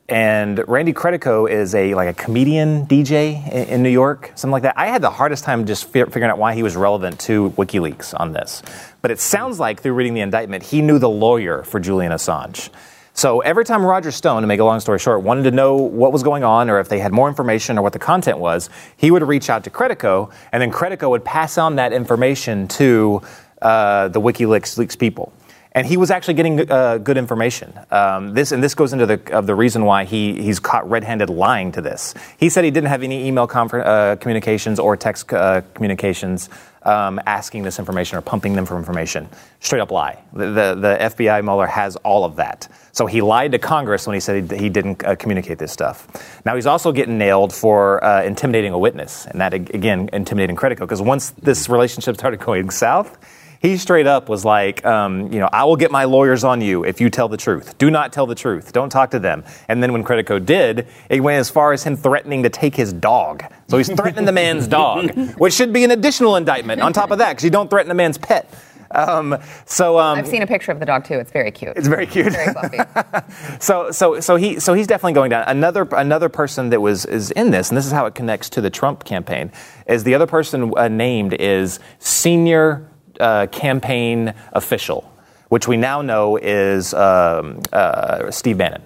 And 0.10 0.68
Randy 0.68 0.92
Credico 0.92 1.50
is 1.50 1.74
a 1.74 1.94
like 1.94 2.10
a 2.10 2.14
comedian 2.14 2.86
DJ 2.88 3.48
in, 3.52 3.68
in 3.70 3.84
New 3.84 3.90
York, 3.90 4.32
something 4.36 4.52
like 4.52 4.64
that. 4.64 4.78
I 4.78 4.88
had 4.88 5.02
the 5.02 5.10
hardest 5.10 5.46
time 5.46 5.66
just 5.66 5.86
fi- 5.86 6.04
figuring 6.04 6.30
out 6.30 6.38
why 6.38 6.56
he 6.56 6.64
was 6.64 6.76
relevant 6.76 7.20
to 7.22 7.52
WikiLeaks 7.52 8.20
on 8.20 8.34
this, 8.34 8.62
but 9.02 9.12
it 9.12 9.20
sounds 9.20 9.60
like 9.60 9.82
through 9.82 9.94
reading 9.94 10.14
the 10.14 10.22
indictment, 10.22 10.64
he 10.64 10.82
knew 10.82 11.00
the 11.00 11.10
lawyer 11.10 11.64
for 11.64 11.80
Julian 11.80 12.12
Assange. 12.12 12.70
So 13.16 13.42
every 13.42 13.64
time 13.64 13.86
Roger 13.86 14.12
Stone, 14.12 14.42
to 14.42 14.48
make 14.48 14.60
a 14.60 14.64
long 14.64 14.80
story 14.80 14.98
short, 15.00 15.22
wanted 15.22 15.44
to 15.44 15.52
know 15.52 15.76
what 15.76 16.12
was 16.12 16.24
going 16.24 16.44
on 16.44 16.70
or 16.70 16.80
if 16.80 16.90
they 16.90 17.00
had 17.00 17.14
more 17.14 17.30
information 17.30 17.78
or 17.78 17.84
what 17.84 17.94
the 17.94 18.00
content 18.00 18.40
was, 18.40 18.72
he 18.98 19.12
would 19.12 19.22
reach 19.22 19.50
out 19.52 19.64
to 19.66 19.70
Credico, 19.70 20.34
and 20.52 20.62
then 20.62 20.72
Credico 20.72 21.12
would 21.12 21.24
pass 21.24 21.58
on 21.60 21.76
that 21.76 21.94
information 21.94 22.68
to 22.70 23.22
uh, 23.62 24.08
the 24.10 24.20
WikiLeaks 24.20 24.78
leaks 24.78 24.96
people. 24.96 25.32
And 25.76 25.88
he 25.88 25.98
was 25.98 26.12
actually 26.12 26.36
getting 26.36 26.72
uh, 26.72 27.00
good 27.00 27.18
information. 27.18 27.74
Um, 27.90 28.34
this 28.34 28.52
and 28.52 28.64
this 28.64 28.76
goes 28.76 28.94
into 28.94 29.06
the 29.08 29.36
of 29.36 29.48
the 29.48 29.56
reason 29.56 29.86
why 29.86 30.04
he 30.04 30.42
he's 30.42 30.60
caught 30.60 30.88
red-handed 30.88 31.30
lying 31.30 31.72
to 31.72 31.82
this. 31.82 32.14
He 32.38 32.50
said 32.50 32.64
he 32.64 32.72
didn't 32.72 32.90
have 32.90 33.02
any 33.02 33.28
email 33.28 33.48
confer- 33.48 33.82
uh, 33.82 34.16
communications 34.18 34.80
or 34.80 34.96
text 34.96 35.34
uh, 35.34 35.62
communications 35.74 36.50
um, 36.84 37.20
asking 37.26 37.64
this 37.64 37.80
information 37.80 38.18
or 38.18 38.22
pumping 38.22 38.54
them 38.54 38.66
for 38.66 38.78
information. 38.78 39.28
Straight 39.60 39.82
up 39.82 39.92
lie. 39.92 40.22
The, 40.34 40.46
the, 40.46 40.76
the 40.76 40.98
FBI 41.00 41.44
Mueller 41.44 41.68
has 41.68 41.96
all 41.98 42.26
of 42.26 42.36
that. 42.36 42.68
So 42.92 43.06
he 43.06 43.22
lied 43.22 43.54
to 43.54 43.60
Congress 43.60 44.06
when 44.06 44.14
he 44.14 44.20
said 44.20 44.52
he, 44.52 44.58
he 44.58 44.70
didn't 44.70 45.04
uh, 45.04 45.16
communicate 45.16 45.58
this 45.58 45.72
stuff. 45.72 46.42
Now 46.46 46.56
he's 46.56 46.66
also 46.66 46.92
getting 46.92 47.18
nailed 47.18 47.54
for 47.54 48.04
uh, 48.04 48.24
intimidating 48.24 48.74
a 48.74 48.78
witness, 48.78 49.26
and 49.26 49.42
that 49.42 49.54
again 49.54 50.10
intimidating 50.14 50.56
Credico 50.56 50.82
because 50.82 51.02
once 51.02 51.32
this 51.32 51.68
relationship 51.70 52.16
started 52.16 52.40
going 52.40 52.70
south 52.70 53.18
He 53.64 53.78
straight 53.78 54.08
up 54.08 54.28
was 54.28 54.44
like, 54.44 54.86
um, 54.86 55.32
you 55.32 55.40
know, 55.40 55.48
I 55.54 55.64
will 55.64 55.78
get 55.78 55.90
my 55.90 56.04
lawyers 56.04 56.44
on 56.44 56.60
you 56.60 56.84
if 56.84 57.00
you 57.00 57.10
tell 57.10 57.30
the 57.30 57.38
truth. 57.38 57.78
Do 57.78 57.90
not 57.90 58.12
tell 58.12 58.26
the 58.28 58.36
truth. 58.36 58.74
Don't 58.74 58.90
talk 58.90 59.10
to 59.12 59.20
them. 59.20 59.46
And 59.70 59.82
then 59.82 59.94
when 59.94 60.04
Credico 60.04 60.46
did, 60.46 60.86
it 61.10 61.22
went 61.22 61.40
as 61.40 61.50
far 61.50 61.72
as 61.72 61.82
him 61.82 61.96
threatening 61.96 62.44
to 62.44 62.50
take 62.50 62.76
his 62.76 62.92
dog. 62.92 63.46
So 63.70 63.78
he's 63.78 63.88
threatening 63.88 64.26
the 64.26 64.34
man's 64.34 64.68
dog, 64.82 65.12
which 65.38 65.54
should 65.54 65.72
be 65.72 65.86
an 65.86 65.92
additional 65.92 66.36
indictment 66.36 66.82
on 66.82 66.92
top 66.92 67.10
of 67.10 67.20
that, 67.20 67.30
because 67.30 67.46
you 67.46 67.52
don't 67.52 67.70
threaten 67.70 67.90
a 67.90 67.94
man's 67.94 68.18
pet. 68.18 68.54
Um, 68.92 69.38
so 69.66 69.98
um, 69.98 70.20
I've 70.20 70.28
seen 70.28 70.42
a 70.42 70.48
picture 70.48 70.74
of 70.74 70.82
the 70.82 70.86
dog 70.86 71.06
too. 71.06 71.16
It's 71.16 71.32
very 71.32 71.50
cute. 71.50 71.78
It's 71.78 71.88
very 71.88 72.06
cute. 72.06 72.28
It's 72.28 72.36
Very 72.36 72.52
fluffy. 72.52 73.60
so 73.60 73.92
so 73.92 74.20
so 74.20 74.36
he 74.36 74.60
so 74.60 74.74
he's 74.74 74.88
definitely 74.88 75.14
going 75.14 75.30
down. 75.30 75.46
Another 75.48 75.88
another 75.94 76.28
person 76.28 76.70
that 76.72 76.82
was 76.82 77.06
is 77.06 77.32
in 77.32 77.52
this, 77.52 77.70
and 77.70 77.78
this 77.78 77.86
is 77.86 77.94
how 77.94 78.06
it 78.08 78.14
connects 78.14 78.50
to 78.52 78.62
the 78.62 78.70
Trump 78.70 79.06
campaign. 79.06 79.52
Is 79.88 80.04
the 80.04 80.14
other 80.14 80.28
person 80.28 80.74
uh, 80.78 80.90
named 80.90 81.34
is 81.34 81.80
senior 81.98 82.90
uh, 83.24 83.48
campaign 83.48 84.34
official, 84.52 85.10
which 85.50 85.68
we 85.68 85.78
now 85.78 86.02
know 86.02 86.38
is 86.38 86.94
um, 86.94 87.62
uh, 87.72 88.30
Steve 88.30 88.58
Bannon. 88.58 88.84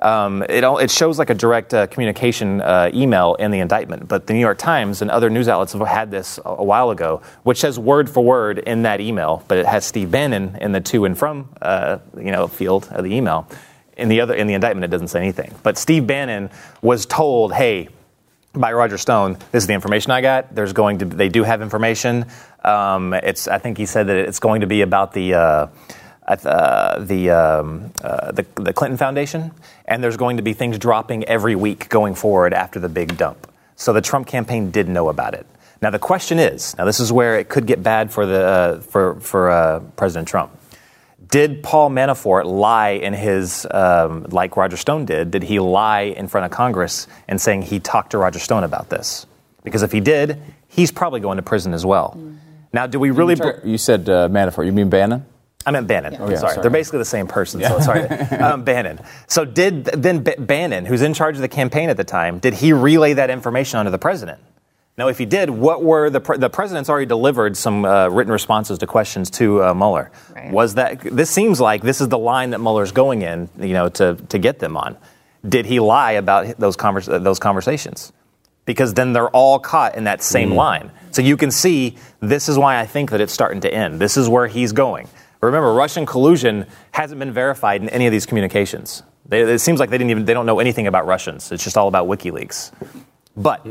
Um, 0.00 0.44
it, 0.48 0.62
all, 0.62 0.78
it 0.78 0.90
shows 0.90 1.18
like 1.18 1.30
a 1.30 1.34
direct 1.34 1.72
uh, 1.72 1.86
communication 1.86 2.60
uh, 2.60 2.90
email 2.92 3.34
in 3.36 3.50
the 3.50 3.60
indictment, 3.60 4.08
but 4.08 4.26
the 4.26 4.34
New 4.34 4.40
York 4.40 4.58
Times 4.58 5.00
and 5.00 5.10
other 5.10 5.30
news 5.30 5.48
outlets 5.48 5.72
have 5.72 5.86
had 5.86 6.10
this 6.10 6.38
a, 6.44 6.50
a 6.50 6.64
while 6.64 6.90
ago, 6.90 7.22
which 7.44 7.58
says 7.58 7.78
word 7.78 8.10
for 8.10 8.22
word 8.22 8.58
in 8.58 8.82
that 8.82 9.00
email, 9.00 9.42
but 9.48 9.58
it 9.58 9.66
has 9.66 9.86
Steve 9.86 10.10
Bannon 10.10 10.56
in 10.60 10.72
the 10.72 10.80
to 10.80 11.06
and 11.06 11.16
from 11.16 11.48
uh, 11.62 11.98
you 12.16 12.30
know 12.30 12.46
field 12.46 12.88
of 12.90 13.04
the 13.04 13.14
email. 13.14 13.48
In 13.96 14.10
the 14.10 14.20
other 14.20 14.34
in 14.34 14.46
the 14.46 14.54
indictment, 14.54 14.84
it 14.84 14.90
doesn't 14.90 15.08
say 15.08 15.20
anything. 15.20 15.54
But 15.62 15.78
Steve 15.78 16.06
Bannon 16.06 16.50
was 16.82 17.06
told, 17.06 17.54
"Hey, 17.54 17.88
by 18.60 18.72
Roger 18.72 18.98
Stone. 18.98 19.34
This 19.52 19.62
is 19.62 19.66
the 19.66 19.74
information 19.74 20.10
I 20.10 20.20
got. 20.20 20.54
There's 20.54 20.72
going 20.72 20.98
to 20.98 21.04
they 21.04 21.28
do 21.28 21.42
have 21.44 21.62
information. 21.62 22.26
Um, 22.64 23.14
it's 23.14 23.48
I 23.48 23.58
think 23.58 23.78
he 23.78 23.86
said 23.86 24.06
that 24.08 24.16
it's 24.16 24.38
going 24.38 24.60
to 24.60 24.66
be 24.66 24.82
about 24.82 25.12
the. 25.12 25.34
Uh, 25.34 25.66
uh, 26.28 26.98
the, 27.04 27.30
um, 27.30 27.92
uh, 28.02 28.32
the 28.32 28.44
the 28.56 28.72
Clinton 28.72 28.98
Foundation, 28.98 29.52
and 29.84 30.02
there's 30.02 30.16
going 30.16 30.38
to 30.38 30.42
be 30.42 30.54
things 30.54 30.76
dropping 30.76 31.22
every 31.26 31.54
week 31.54 31.88
going 31.88 32.16
forward 32.16 32.52
after 32.52 32.80
the 32.80 32.88
big 32.88 33.16
dump. 33.16 33.48
So 33.76 33.92
the 33.92 34.00
Trump 34.00 34.26
campaign 34.26 34.72
did 34.72 34.88
know 34.88 35.08
about 35.08 35.34
it. 35.34 35.46
Now 35.80 35.90
the 35.90 36.00
question 36.00 36.40
is, 36.40 36.76
now 36.78 36.84
this 36.84 36.98
is 36.98 37.12
where 37.12 37.38
it 37.38 37.48
could 37.48 37.66
get 37.66 37.80
bad 37.82 38.10
for 38.10 38.26
the 38.26 38.44
uh, 38.44 38.80
for 38.80 39.20
for 39.20 39.50
uh, 39.50 39.80
President 39.94 40.26
Trump. 40.26 40.50
Did 41.28 41.62
Paul 41.62 41.90
Manafort 41.90 42.44
lie 42.44 42.90
in 42.90 43.12
his, 43.12 43.66
um, 43.70 44.26
like 44.30 44.56
Roger 44.56 44.76
Stone 44.76 45.06
did? 45.06 45.30
Did 45.30 45.42
he 45.42 45.58
lie 45.58 46.02
in 46.02 46.28
front 46.28 46.44
of 46.44 46.50
Congress 46.50 47.08
and 47.26 47.40
saying 47.40 47.62
he 47.62 47.80
talked 47.80 48.10
to 48.10 48.18
Roger 48.18 48.38
Stone 48.38 48.64
about 48.64 48.90
this? 48.90 49.26
Because 49.64 49.82
if 49.82 49.92
he 49.92 50.00
did, 50.00 50.40
he's 50.68 50.92
probably 50.92 51.20
going 51.20 51.36
to 51.36 51.42
prison 51.42 51.74
as 51.74 51.84
well. 51.84 52.20
Now, 52.72 52.86
do 52.86 53.00
we 53.00 53.10
really? 53.10 53.34
Sorry, 53.36 53.58
you 53.64 53.78
said 53.78 54.08
uh, 54.08 54.28
Manafort. 54.28 54.66
You 54.66 54.72
mean 54.72 54.90
Bannon? 54.90 55.24
I 55.64 55.72
meant 55.72 55.88
Bannon. 55.88 56.12
yeah, 56.12 56.18
sorry. 56.18 56.38
sorry. 56.38 56.62
they're 56.62 56.70
basically 56.70 57.00
the 57.00 57.04
same 57.04 57.26
person. 57.26 57.60
So 57.60 57.80
sorry, 57.80 58.02
um, 58.38 58.62
Bannon. 58.62 59.00
So 59.26 59.44
did 59.44 59.86
then 59.86 60.22
B- 60.22 60.34
Bannon, 60.38 60.84
who's 60.84 61.02
in 61.02 61.12
charge 61.12 61.34
of 61.34 61.42
the 61.42 61.48
campaign 61.48 61.90
at 61.90 61.96
the 61.96 62.04
time, 62.04 62.38
did 62.38 62.54
he 62.54 62.72
relay 62.72 63.14
that 63.14 63.30
information 63.30 63.78
onto 63.80 63.90
the 63.90 63.98
president? 63.98 64.38
Now, 64.98 65.08
if 65.08 65.18
he 65.18 65.26
did, 65.26 65.50
what 65.50 65.82
were 65.82 66.08
the 66.08 66.20
pre- 66.20 66.38
the 66.38 66.48
president's 66.48 66.88
already 66.88 67.06
delivered 67.06 67.56
some 67.56 67.84
uh, 67.84 68.08
written 68.08 68.32
responses 68.32 68.78
to 68.78 68.86
questions 68.86 69.28
to 69.32 69.62
uh, 69.62 69.74
Mueller? 69.74 70.10
Right. 70.34 70.50
Was 70.50 70.74
that 70.76 71.00
this 71.00 71.30
seems 71.30 71.60
like 71.60 71.82
this 71.82 72.00
is 72.00 72.08
the 72.08 72.18
line 72.18 72.50
that 72.50 72.60
Mueller's 72.60 72.92
going 72.92 73.22
in, 73.22 73.50
you 73.58 73.74
know, 73.74 73.90
to 73.90 74.14
to 74.14 74.38
get 74.38 74.58
them 74.58 74.76
on? 74.76 74.96
Did 75.46 75.66
he 75.66 75.80
lie 75.80 76.12
about 76.12 76.58
those 76.58 76.76
convers- 76.76 77.08
uh, 77.08 77.18
those 77.18 77.38
conversations? 77.38 78.12
Because 78.64 78.94
then 78.94 79.12
they're 79.12 79.28
all 79.28 79.58
caught 79.58 79.94
in 79.96 80.04
that 80.04 80.22
same 80.22 80.54
line. 80.54 80.90
So 81.12 81.22
you 81.22 81.36
can 81.36 81.50
see 81.50 81.96
this 82.20 82.48
is 82.48 82.58
why 82.58 82.80
I 82.80 82.86
think 82.86 83.10
that 83.10 83.20
it's 83.20 83.32
starting 83.32 83.60
to 83.60 83.72
end. 83.72 84.00
This 84.00 84.16
is 84.16 84.28
where 84.28 84.48
he's 84.48 84.72
going. 84.72 85.08
Remember, 85.40 85.72
Russian 85.72 86.04
collusion 86.04 86.66
hasn't 86.90 87.18
been 87.20 87.32
verified 87.32 87.82
in 87.82 87.88
any 87.90 88.06
of 88.06 88.12
these 88.12 88.26
communications. 88.26 89.04
They, 89.28 89.42
it 89.42 89.60
seems 89.60 89.78
like 89.78 89.90
they 89.90 89.98
didn't 89.98 90.10
even 90.10 90.24
they 90.24 90.34
don't 90.34 90.46
know 90.46 90.58
anything 90.58 90.86
about 90.86 91.06
Russians. 91.06 91.52
It's 91.52 91.62
just 91.62 91.76
all 91.76 91.86
about 91.86 92.08
WikiLeaks. 92.08 92.72
But 93.36 93.64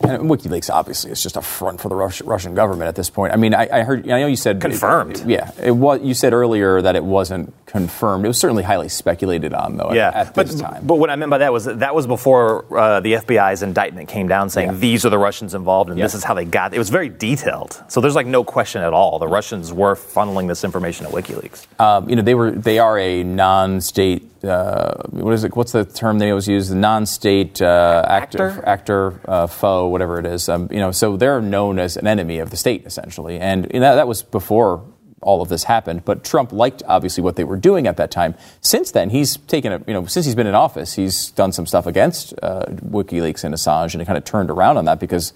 And 0.00 0.24
WikiLeaks 0.30 0.68
obviously 0.72 1.10
is 1.10 1.22
just 1.22 1.36
a 1.36 1.42
front 1.42 1.80
for 1.80 1.88
the 1.88 1.94
Rus- 1.94 2.20
Russian 2.22 2.54
government 2.54 2.88
at 2.88 2.96
this 2.96 3.08
point. 3.08 3.32
I 3.32 3.36
mean, 3.36 3.54
I, 3.54 3.66
I 3.72 3.82
heard, 3.82 4.04
I 4.10 4.20
know 4.20 4.26
you 4.26 4.36
said 4.36 4.60
Confirmed. 4.60 5.24
yeah, 5.26 5.50
it 5.62 5.70
was. 5.70 6.02
You 6.02 6.12
said 6.14 6.32
earlier 6.34 6.82
that 6.82 6.96
it 6.96 7.04
wasn't 7.04 7.54
confirmed. 7.66 8.24
It 8.24 8.28
was 8.28 8.38
certainly 8.38 8.62
highly 8.62 8.88
speculated 8.88 9.54
on, 9.54 9.76
though. 9.78 9.92
yeah, 9.92 10.08
at, 10.08 10.14
at 10.28 10.34
but, 10.34 10.46
this 10.48 10.60
time. 10.60 10.86
but 10.86 10.96
what 10.96 11.08
I 11.10 11.16
meant 11.16 11.30
by 11.30 11.38
that 11.38 11.52
was 11.52 11.64
that, 11.64 11.80
that 11.80 11.94
was 11.94 12.06
before 12.06 12.64
uh, 12.78 13.00
the 13.00 13.14
FBI's 13.14 13.62
indictment 13.62 14.08
came 14.08 14.28
down 14.28 14.50
saying 14.50 14.68
Yeah. 14.68 14.76
these 14.76 15.06
are 15.06 15.10
the 15.10 15.18
Russians 15.18 15.54
involved 15.54 15.88
and 15.90 15.98
Yeah. 15.98 16.04
this 16.04 16.14
is 16.14 16.24
how 16.24 16.34
they 16.34 16.44
got. 16.44 16.74
It 16.74 16.78
was 16.78 16.90
very 16.90 17.08
detailed, 17.08 17.82
so 17.88 18.00
there's 18.00 18.14
like 18.14 18.26
no 18.26 18.44
question 18.44 18.82
at 18.82 18.92
all. 18.92 19.18
The 19.18 19.26
Russians 19.28 19.72
were 19.72 19.94
funneling 19.96 20.46
this 20.46 20.62
information 20.62 21.06
at 21.06 21.12
WikiLeaks. 21.12 21.80
um, 21.80 22.08
you 22.08 22.16
know, 22.16 22.22
they 22.22 22.34
were 22.34 22.50
they 22.50 22.78
are 22.78 22.98
a 22.98 23.22
non-state. 23.24 24.35
Uh, 24.46 25.02
what 25.10 25.32
is 25.34 25.44
it? 25.44 25.56
What's 25.56 25.72
the 25.72 25.84
term 25.84 26.18
they 26.18 26.30
always 26.30 26.48
use? 26.48 26.68
The 26.68 26.76
non-state 26.76 27.60
uh, 27.60 28.04
actor, 28.08 28.62
Actor? 28.64 29.20
uh, 29.26 29.46
foe, 29.46 29.88
whatever 29.88 30.18
it 30.18 30.26
is. 30.26 30.48
Um, 30.48 30.68
you 30.70 30.78
know, 30.78 30.92
so 30.92 31.16
they're 31.16 31.40
known 31.40 31.78
as 31.78 31.96
an 31.96 32.06
enemy 32.06 32.38
of 32.38 32.50
the 32.50 32.56
state 32.56 32.86
essentially, 32.86 33.38
and 33.38 33.70
you 33.74 33.80
know, 33.80 33.96
that 33.96 34.06
was 34.08 34.22
before 34.22 34.84
all 35.22 35.42
of 35.42 35.48
this 35.48 35.64
happened. 35.64 36.04
But 36.04 36.22
Trump 36.24 36.52
liked 36.52 36.82
obviously 36.86 37.22
what 37.22 37.36
they 37.36 37.44
were 37.44 37.56
doing 37.56 37.86
at 37.86 37.96
that 37.96 38.10
time. 38.10 38.34
Since 38.60 38.92
then, 38.92 39.10
he's 39.10 39.36
taken 39.38 39.72
a 39.72 39.82
you 39.86 39.94
know 39.94 40.06
since 40.06 40.26
he's 40.26 40.34
been 40.36 40.46
in 40.46 40.54
office, 40.54 40.94
he's 40.94 41.30
done 41.30 41.52
some 41.52 41.66
stuff 41.66 41.86
against 41.86 42.32
uh, 42.42 42.66
WikiLeaks 42.66 43.42
and 43.42 43.54
Assange, 43.54 43.94
and 43.94 44.02
it 44.02 44.04
kind 44.04 44.18
of 44.18 44.24
turned 44.24 44.50
around 44.50 44.76
on 44.76 44.84
that 44.84 45.00
because 45.00 45.32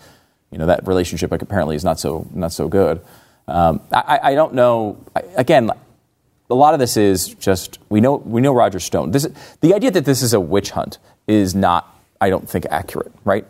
you 0.50 0.58
know 0.58 0.66
that 0.66 0.86
relationship 0.86 1.30
like, 1.30 1.42
apparently 1.42 1.76
is 1.76 1.84
not 1.84 1.98
so 1.98 2.26
not 2.32 2.52
so 2.52 2.68
good. 2.68 3.00
Um, 3.48 3.80
I, 3.90 4.00
I- 4.22 4.30
I 4.30 4.34
don't 4.34 4.54
know. 4.54 5.04
I, 5.16 5.22
again, 5.36 5.70
a 6.50 6.54
lot 6.54 6.74
of 6.74 6.80
this 6.80 6.96
is 6.96 7.34
just 7.34 7.78
we 7.88 8.00
know 8.00 8.16
we 8.16 8.40
know 8.40 8.52
Roger 8.52 8.80
Stone. 8.80 9.12
This, 9.12 9.28
the 9.60 9.74
idea 9.74 9.90
that 9.92 10.04
this 10.04 10.22
is 10.22 10.34
a 10.34 10.40
witch 10.40 10.70
hunt 10.70 10.98
is 11.26 11.54
not, 11.54 11.96
I 12.20 12.30
don't 12.30 12.48
think, 12.48 12.66
accurate. 12.70 13.12
Right? 13.24 13.46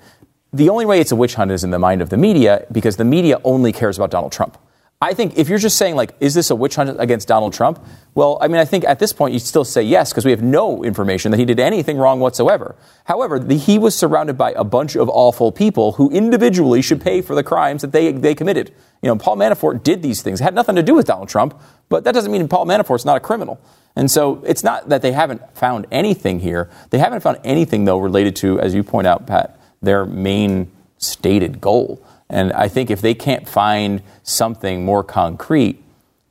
The 0.53 0.69
only 0.69 0.85
way 0.85 1.01
it's 1.01 1.13
a 1.13 1.17
witch 1.17 1.35
hunt 1.35 1.51
is 1.51 1.65
in 1.65 1.71
the 1.71 1.79
mind 1.79 2.03
of 2.03 2.11
the 2.11 2.17
media 2.17 2.67
because 2.73 2.97
the 2.97 3.05
media 3.05 3.41
only 3.45 3.73
cares 3.73 3.97
about 3.97 4.11
Donald 4.11 4.33
Trump. 4.33 4.59
I 5.03 5.15
think 5.15 5.39
if 5.39 5.49
you're 5.49 5.59
just 5.59 5.79
saying 5.79 5.97
like, 5.97 6.15
is 6.21 6.35
this 6.35 6.51
a 6.51 6.55
witch 6.55 6.75
hunt 6.75 6.95
against 7.01 7.27
Donald 7.27 7.55
Trump? 7.55 7.83
Well, 8.15 8.37
I 8.43 8.49
mean, 8.49 8.59
I 8.59 8.67
think 8.67 8.85
at 8.85 8.99
this 8.99 9.15
point 9.15 9.33
you'd 9.33 9.41
still 9.41 9.65
say 9.65 9.83
yes 9.83 10.13
because 10.13 10.27
we 10.27 10.31
have 10.31 10.43
no 10.43 10.85
information 10.85 11.31
that 11.31 11.39
he 11.39 11.47
did 11.47 11.59
anything 11.59 11.97
wrong 11.97 12.21
whatsoever. 12.21 12.77
However, 13.07 13.39
the, 13.39 13.57
he 13.57 13.79
was 13.79 13.97
surrounded 13.97 14.37
by 14.37 14.53
a 14.53 14.65
bunch 14.65 14.97
of 14.97 15.09
awful 15.09 15.53
people 15.53 15.93
who 15.93 16.11
individually 16.11 16.83
should 16.83 17.01
pay 17.01 17.23
for 17.23 17.35
the 17.35 17.43
crimes 17.43 17.81
that 17.81 17.93
they 17.93 18.13
they 18.13 18.35
committed. 18.35 18.75
You 19.01 19.09
know, 19.09 19.17
Paul 19.17 19.39
Manafort 19.39 19.83
did 19.83 20.03
these 20.03 20.21
things. 20.21 20.39
It 20.43 20.45
had 20.45 20.55
nothing 20.55 20.77
to 20.77 20.83
do 20.83 20.95
with 20.95 21.07
Donald 21.07 21.31
Trump, 21.31 21.59
but 21.89 22.05
that 22.05 22.13
doesn't 22.13 22.31
mean 22.31 22.47
Paul 22.47 22.67
Manafort's 22.67 23.07
not 23.07 23.17
a 23.17 23.21
criminal. 23.21 23.59
And 23.97 24.11
so 24.11 24.43
it's 24.47 24.63
not 24.63 24.91
that 24.91 25.01
they 25.01 25.13
haven't 25.13 25.57
found 25.57 25.87
anything 25.91 26.41
here. 26.41 26.69
They 26.91 26.99
haven't 26.99 27.21
found 27.23 27.39
anything 27.43 27.87
though 27.87 27.99
related 27.99 28.37
to, 28.37 28.61
as 28.61 28.75
you 28.75 28.83
point 28.83 29.07
out, 29.07 29.27
Pat, 29.27 29.59
their 29.81 30.05
main 30.05 30.71
stated 30.99 31.59
goal. 31.59 32.05
And 32.31 32.53
I 32.53 32.69
think 32.69 32.91
if 32.91 33.01
they 33.01 33.15
can't 33.15 33.49
find 33.49 34.03
something 34.23 34.85
more 34.85 35.03
concrete, 35.05 35.83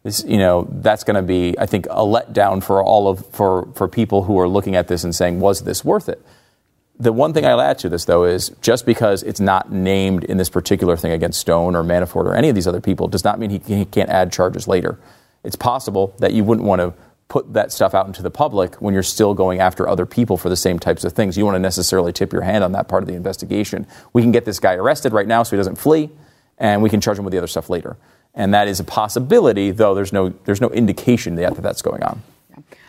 this, 0.04 0.24
you 0.24 0.38
know, 0.38 0.68
that's 0.72 1.04
going 1.04 1.16
to 1.16 1.22
be, 1.22 1.56
I 1.60 1.66
think, 1.66 1.86
a 1.88 2.04
letdown 2.04 2.64
for 2.64 2.82
all 2.82 3.10
of 3.10 3.26
for 3.28 3.68
for 3.76 3.88
people 3.88 4.24
who 4.24 4.40
are 4.40 4.48
looking 4.48 4.76
at 4.76 4.88
this 4.88 5.04
and 5.04 5.14
saying, 5.14 5.40
was 5.40 5.64
this 5.64 5.84
worth 5.84 6.08
it? 6.08 6.26
The 7.00 7.14
one 7.14 7.34
thing 7.34 7.46
I'll 7.46 7.62
add 7.62 7.80
to 7.80 7.90
this, 7.90 8.06
though, 8.06 8.26
is 8.26 8.50
just 8.62 8.86
because 8.86 9.24
it's 9.24 9.40
not 9.40 9.72
named 9.72 10.26
in 10.26 10.38
this 10.38 10.50
particular 10.50 10.98
thing 10.98 11.12
against 11.12 11.40
Stone 11.40 11.76
or 11.76 11.84
Manafort 11.84 12.26
or 12.26 12.36
any 12.36 12.50
of 12.50 12.56
these 12.56 12.68
other 12.68 12.82
people 12.82 13.08
does 13.08 13.24
not 13.24 13.40
mean 13.40 13.50
he, 13.50 13.60
he 13.60 13.86
can't 13.86 14.10
add 14.10 14.34
charges 14.34 14.68
later. 14.68 15.00
It's 15.44 15.56
possible 15.56 16.14
that 16.20 16.34
you 16.34 16.44
wouldn't 16.44 16.68
want 16.68 16.82
to 16.82 16.94
put 17.30 17.54
that 17.54 17.72
stuff 17.72 17.94
out 17.94 18.08
into 18.08 18.22
the 18.24 18.32
public 18.32 18.76
when 18.82 18.94
you're 18.94 19.04
still 19.04 19.34
going 19.36 19.60
after 19.60 19.88
other 19.88 20.06
people 20.06 20.36
for 20.36 20.50
the 20.50 20.56
same 20.56 20.80
types 20.80 21.04
of 21.04 21.14
things. 21.14 21.38
You 21.38 21.46
want 21.46 21.56
to 21.56 21.60
necessarily 21.60 22.12
tip 22.12 22.34
your 22.34 22.42
hand 22.42 22.64
on 22.64 22.72
that 22.74 22.88
part 22.88 23.04
of 23.04 23.08
the 23.08 23.14
investigation. 23.14 23.88
We 24.14 24.24
can 24.24 24.32
get 24.32 24.46
this 24.46 24.60
guy 24.60 24.74
arrested 24.74 25.14
right 25.14 25.28
now 25.28 25.44
so 25.44 25.52
he 25.52 25.58
doesn't 25.58 25.78
flee, 25.78 26.10
and 26.58 26.82
we 26.82 26.90
can 26.90 27.00
charge 27.00 27.18
him 27.18 27.26
with 27.26 27.32
the 27.32 27.38
other 27.38 27.48
stuff 27.48 27.70
later. 27.70 27.98
And 28.34 28.54
that 28.54 28.68
is 28.68 28.80
a 28.80 28.84
possibility, 28.84 29.72
though 29.72 29.94
there's 29.94 30.12
no, 30.12 30.30
there's 30.46 30.62
no 30.62 30.70
indication 30.72 31.38
yet 31.38 31.56
that 31.56 31.62
that's 31.62 31.82
going 31.84 32.04
on. 32.04 32.22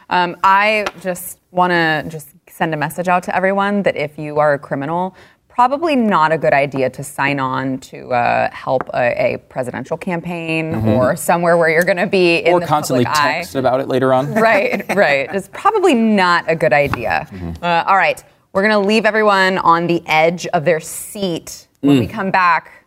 Um, 0.08 0.36
I 0.42 0.86
just 1.00 1.38
want 1.50 1.70
to 1.70 2.04
just 2.08 2.30
send 2.48 2.74
a 2.74 2.76
message 2.76 3.08
out 3.08 3.22
to 3.24 3.36
everyone 3.36 3.82
that 3.82 3.96
if 3.96 4.18
you 4.18 4.38
are 4.38 4.54
a 4.54 4.58
criminal, 4.58 5.14
probably 5.60 5.94
not 5.94 6.32
a 6.32 6.38
good 6.38 6.54
idea 6.54 6.88
to 6.88 7.04
sign 7.04 7.38
on 7.38 7.76
to 7.76 8.08
uh, 8.14 8.50
help 8.50 8.82
a, 8.94 9.34
a 9.34 9.38
presidential 9.50 9.94
campaign 9.98 10.74
or 10.88 11.14
somewhere 11.14 11.58
where 11.58 11.68
you're 11.68 11.84
going 11.84 11.98
to 11.98 12.06
be 12.06 12.36
in 12.38 12.44
Mm-hmm. 12.46 12.54
Or 12.54 12.60
the 12.60 12.66
constantly 12.66 13.04
public 13.04 13.20
eye. 13.22 13.32
text 13.40 13.54
about 13.56 13.80
it 13.80 13.86
later 13.86 14.14
on. 14.14 14.32
right, 14.50 14.82
right. 14.96 15.28
It's 15.34 15.50
probably 15.52 15.92
not 15.94 16.46
a 16.48 16.56
good 16.56 16.72
idea. 16.72 17.26
Mm-hmm. 17.30 17.62
Uh, 17.62 17.84
all 17.86 17.98
right, 17.98 18.24
we're 18.54 18.62
going 18.62 18.72
to 18.72 18.88
leave 18.88 19.04
everyone 19.04 19.58
on 19.58 19.86
the 19.86 20.02
edge 20.06 20.46
of 20.46 20.64
their 20.64 20.80
seat 20.80 21.68
when 21.82 21.96
Mm. 21.96 22.00
we 22.00 22.06
come 22.06 22.30
back. 22.30 22.86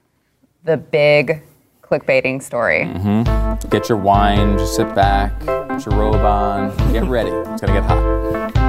The 0.64 0.78
big 0.78 1.44
clickbaiting 1.84 2.42
story. 2.42 2.86
Mm-hmm. 2.86 3.70
Get 3.70 3.88
your 3.88 4.00
wine, 4.00 4.58
just 4.58 4.76
sit 4.76 4.96
back, 4.96 5.40
put 5.42 5.86
your 5.86 5.96
robe 5.96 6.16
on, 6.26 6.76
get 6.92 7.04
ready. 7.04 7.30
It's 7.30 7.62
going 7.62 7.72
to 7.76 7.82
get 7.82 7.84
hot. 7.84 8.63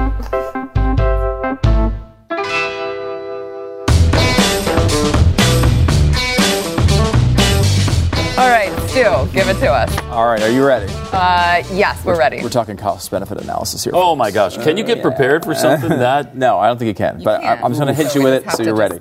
All 8.95 9.01
right, 9.03 9.27
Stu, 9.27 9.33
give 9.33 9.49
it 9.49 9.49
it 9.49 9.59
to 9.59 9.71
us. 9.71 9.97
All 10.03 10.25
right, 10.25 10.41
are 10.41 10.49
you 10.49 10.65
ready? 10.65 10.91
Uh, 11.11 11.63
yes, 11.73 12.03
we're 12.05 12.17
ready. 12.17 12.41
We're 12.41 12.49
talking 12.49 12.77
cost 12.77 13.11
benefit 13.11 13.41
analysis 13.41 13.83
here. 13.83 13.91
Oh 13.93 14.15
my 14.15 14.31
gosh! 14.31 14.57
Can 14.57 14.77
you 14.77 14.83
get 14.85 15.01
prepared 15.01 15.43
for 15.43 15.53
something 15.53 15.89
that? 15.89 16.35
No, 16.45 16.59
I 16.59 16.67
don't 16.67 16.77
think 16.77 16.87
you 16.87 16.93
can. 16.93 17.21
but 17.23 17.41
I, 17.41 17.55
can't. 17.55 17.63
I'm 17.63 17.71
just 17.71 17.81
going 17.81 17.93
to 17.93 18.01
hit 18.01 18.11
So 18.11 18.19
you 18.19 18.25
with 18.25 18.33
it 18.45 18.51
so 18.51 18.63
you're 18.63 18.75
to 18.75 18.79
ready. 18.79 18.99